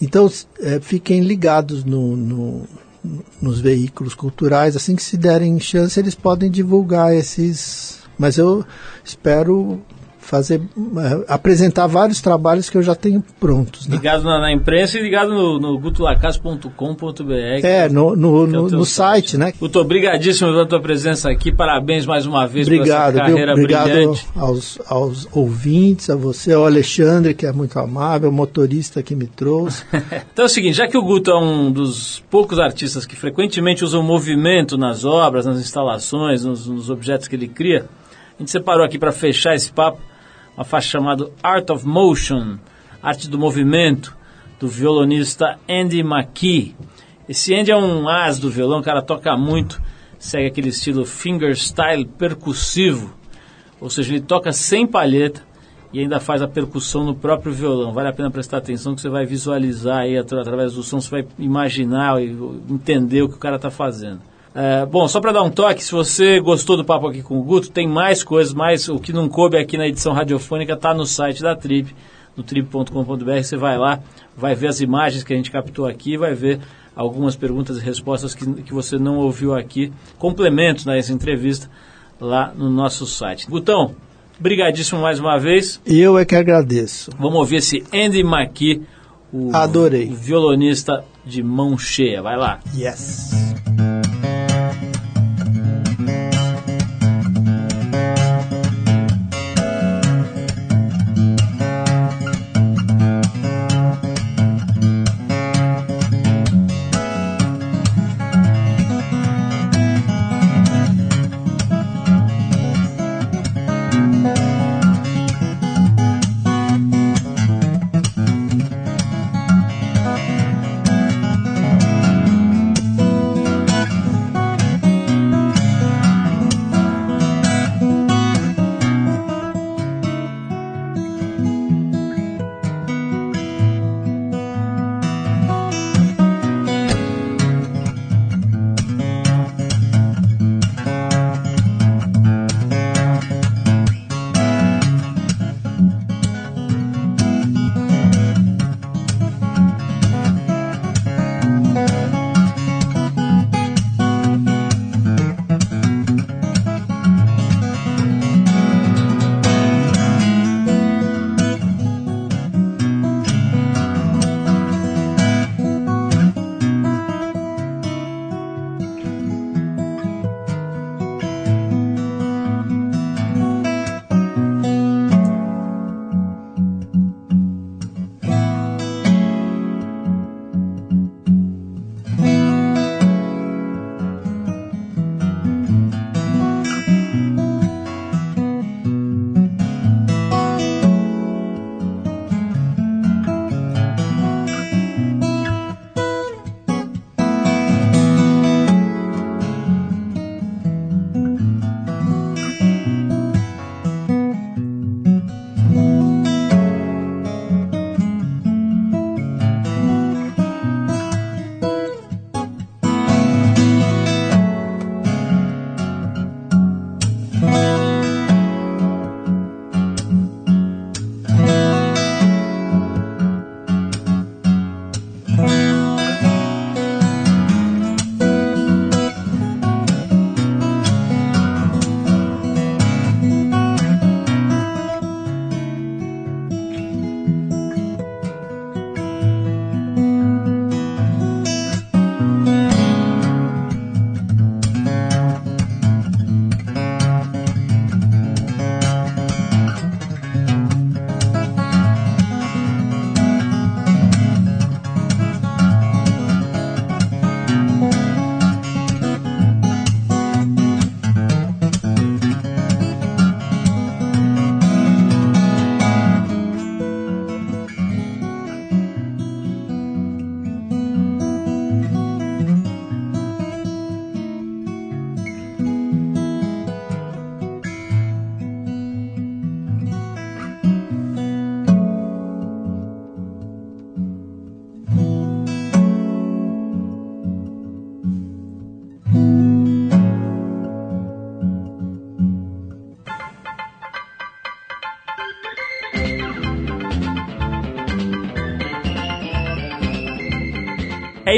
Então 0.00 0.30
eh, 0.62 0.80
fiquem 0.80 1.20
ligados 1.20 1.84
no, 1.84 2.16
no- 2.16 2.62
nos 3.40 3.60
veículos 3.60 4.14
culturais. 4.14 4.76
Assim 4.76 4.96
que 4.96 5.02
se 5.02 5.16
derem 5.16 5.60
chance, 5.60 5.98
eles 5.98 6.14
podem 6.14 6.50
divulgar 6.50 7.14
esses. 7.14 7.98
Mas 8.18 8.38
eu 8.38 8.64
espero 9.04 9.82
fazer 10.34 10.60
eh, 10.76 11.24
apresentar 11.28 11.86
vários 11.86 12.20
trabalhos 12.20 12.68
que 12.68 12.76
eu 12.76 12.82
já 12.82 12.94
tenho 12.96 13.22
prontos, 13.38 13.86
né? 13.86 13.94
Ligado 13.96 14.24
na, 14.24 14.40
na 14.40 14.52
imprensa 14.52 14.98
e 14.98 15.02
ligado 15.02 15.32
no, 15.32 15.60
no 15.60 15.78
gutolacaz.com.br. 15.78 17.62
É, 17.62 17.88
no, 17.88 18.16
no, 18.16 18.48
que 18.48 18.56
é 18.56 18.58
o 18.58 18.62
no, 18.62 18.70
no 18.70 18.84
site, 18.84 19.36
né? 19.36 19.52
Guto, 19.60 19.78
obrigadíssimo 19.78 20.50
pela 20.50 20.66
tua 20.66 20.80
presença 20.80 21.30
aqui. 21.30 21.52
Parabéns 21.52 22.04
mais 22.04 22.26
uma 22.26 22.48
vez 22.48 22.66
Obrigado, 22.66 23.12
por 23.12 23.20
essa 23.20 23.26
viu? 23.26 23.36
carreira 23.36 23.52
Obrigado 23.52 23.84
brilhante. 23.84 24.26
aos, 24.34 24.78
aos 24.88 25.28
ouvintes, 25.30 26.10
a 26.10 26.16
você, 26.16 26.52
ao 26.52 26.64
Alexandre, 26.64 27.32
que 27.32 27.46
é 27.46 27.52
muito 27.52 27.78
amável, 27.78 28.28
o 28.28 28.32
motorista 28.32 29.02
que 29.02 29.14
me 29.14 29.26
trouxe. 29.26 29.84
Então 30.32 30.44
é 30.44 30.46
o 30.46 30.48
seguinte, 30.48 30.76
já 30.76 30.88
que 30.88 30.96
o 30.96 31.02
Guto 31.02 31.30
é 31.30 31.38
um 31.38 31.70
dos 31.70 32.22
poucos 32.28 32.58
artistas 32.58 33.06
que 33.06 33.14
frequentemente 33.14 33.84
usam 33.84 34.02
movimento 34.02 34.76
nas 34.76 35.04
obras, 35.04 35.46
nas 35.46 35.58
instalações, 35.58 36.44
nos, 36.44 36.66
nos 36.66 36.90
objetos 36.90 37.28
que 37.28 37.36
ele 37.36 37.46
cria, 37.46 37.86
a 38.36 38.42
gente 38.42 38.50
separou 38.50 38.84
aqui 38.84 38.98
para 38.98 39.12
fechar 39.12 39.54
esse 39.54 39.70
papo 39.70 40.00
uma 40.56 40.64
faixa 40.64 40.90
chamada 40.90 41.30
Art 41.42 41.68
of 41.70 41.86
Motion, 41.86 42.58
Arte 43.02 43.28
do 43.28 43.38
Movimento, 43.38 44.16
do 44.58 44.68
violonista 44.68 45.58
Andy 45.68 46.00
McKee. 46.00 46.74
Esse 47.28 47.54
Andy 47.54 47.70
é 47.70 47.76
um 47.76 48.08
as 48.08 48.38
do 48.38 48.50
violão, 48.50 48.80
o 48.80 48.82
cara 48.82 49.02
toca 49.02 49.36
muito, 49.36 49.80
segue 50.18 50.46
aquele 50.46 50.68
estilo 50.68 51.04
fingerstyle 51.04 52.04
percussivo, 52.04 53.14
ou 53.80 53.90
seja, 53.90 54.12
ele 54.14 54.20
toca 54.20 54.52
sem 54.52 54.86
palheta 54.86 55.42
e 55.92 56.00
ainda 56.00 56.18
faz 56.18 56.42
a 56.42 56.48
percussão 56.48 57.04
no 57.04 57.14
próprio 57.14 57.52
violão. 57.52 57.92
Vale 57.92 58.08
a 58.08 58.12
pena 58.12 58.30
prestar 58.30 58.58
atenção 58.58 58.94
que 58.94 59.00
você 59.00 59.08
vai 59.08 59.26
visualizar 59.26 59.98
aí 59.98 60.16
atra- 60.18 60.40
através 60.40 60.74
do 60.74 60.82
som, 60.82 61.00
você 61.00 61.10
vai 61.10 61.26
imaginar 61.38 62.20
e 62.22 62.30
entender 62.68 63.22
o 63.22 63.28
que 63.28 63.36
o 63.36 63.38
cara 63.38 63.56
está 63.56 63.70
fazendo. 63.70 64.20
É, 64.54 64.86
bom, 64.86 65.08
só 65.08 65.20
para 65.20 65.32
dar 65.32 65.42
um 65.42 65.50
toque, 65.50 65.82
se 65.82 65.90
você 65.90 66.38
gostou 66.38 66.76
do 66.76 66.84
papo 66.84 67.08
aqui 67.08 67.22
com 67.22 67.38
o 67.38 67.42
Guto, 67.42 67.70
tem 67.70 67.88
mais 67.88 68.22
coisas, 68.22 68.54
mais 68.54 68.88
o 68.88 69.00
que 69.00 69.12
não 69.12 69.28
coube 69.28 69.56
aqui 69.56 69.76
na 69.76 69.88
edição 69.88 70.12
radiofônica 70.12 70.74
está 70.74 70.94
no 70.94 71.04
site 71.04 71.42
da 71.42 71.56
Trip, 71.56 71.94
no 72.36 72.42
trip.com.br, 72.44 73.42
você 73.42 73.56
vai 73.56 73.76
lá, 73.76 73.98
vai 74.36 74.54
ver 74.54 74.68
as 74.68 74.80
imagens 74.80 75.24
que 75.24 75.32
a 75.32 75.36
gente 75.36 75.50
captou 75.50 75.86
aqui, 75.86 76.16
vai 76.16 76.34
ver 76.34 76.60
algumas 76.94 77.34
perguntas 77.34 77.78
e 77.78 77.80
respostas 77.80 78.32
que, 78.32 78.46
que 78.62 78.72
você 78.72 78.96
não 78.96 79.16
ouviu 79.18 79.54
aqui, 79.54 79.92
complementos 80.18 80.84
nessa 80.84 81.12
entrevista 81.12 81.68
lá 82.20 82.52
no 82.56 82.70
nosso 82.70 83.06
site. 83.06 83.48
Gutão, 83.50 83.96
brigadíssimo 84.38 85.00
mais 85.00 85.18
uma 85.18 85.36
vez. 85.36 85.80
Eu 85.84 86.16
é 86.16 86.24
que 86.24 86.36
agradeço. 86.36 87.10
Vamos 87.18 87.38
ouvir 87.38 87.56
esse 87.56 87.84
Andy 87.92 88.20
McKee, 88.20 88.82
o, 89.32 89.50
Adorei. 89.52 90.08
o 90.08 90.14
violonista 90.14 91.04
de 91.24 91.42
mão 91.42 91.76
cheia. 91.76 92.22
Vai 92.22 92.36
lá. 92.36 92.60
Yes. 92.76 93.32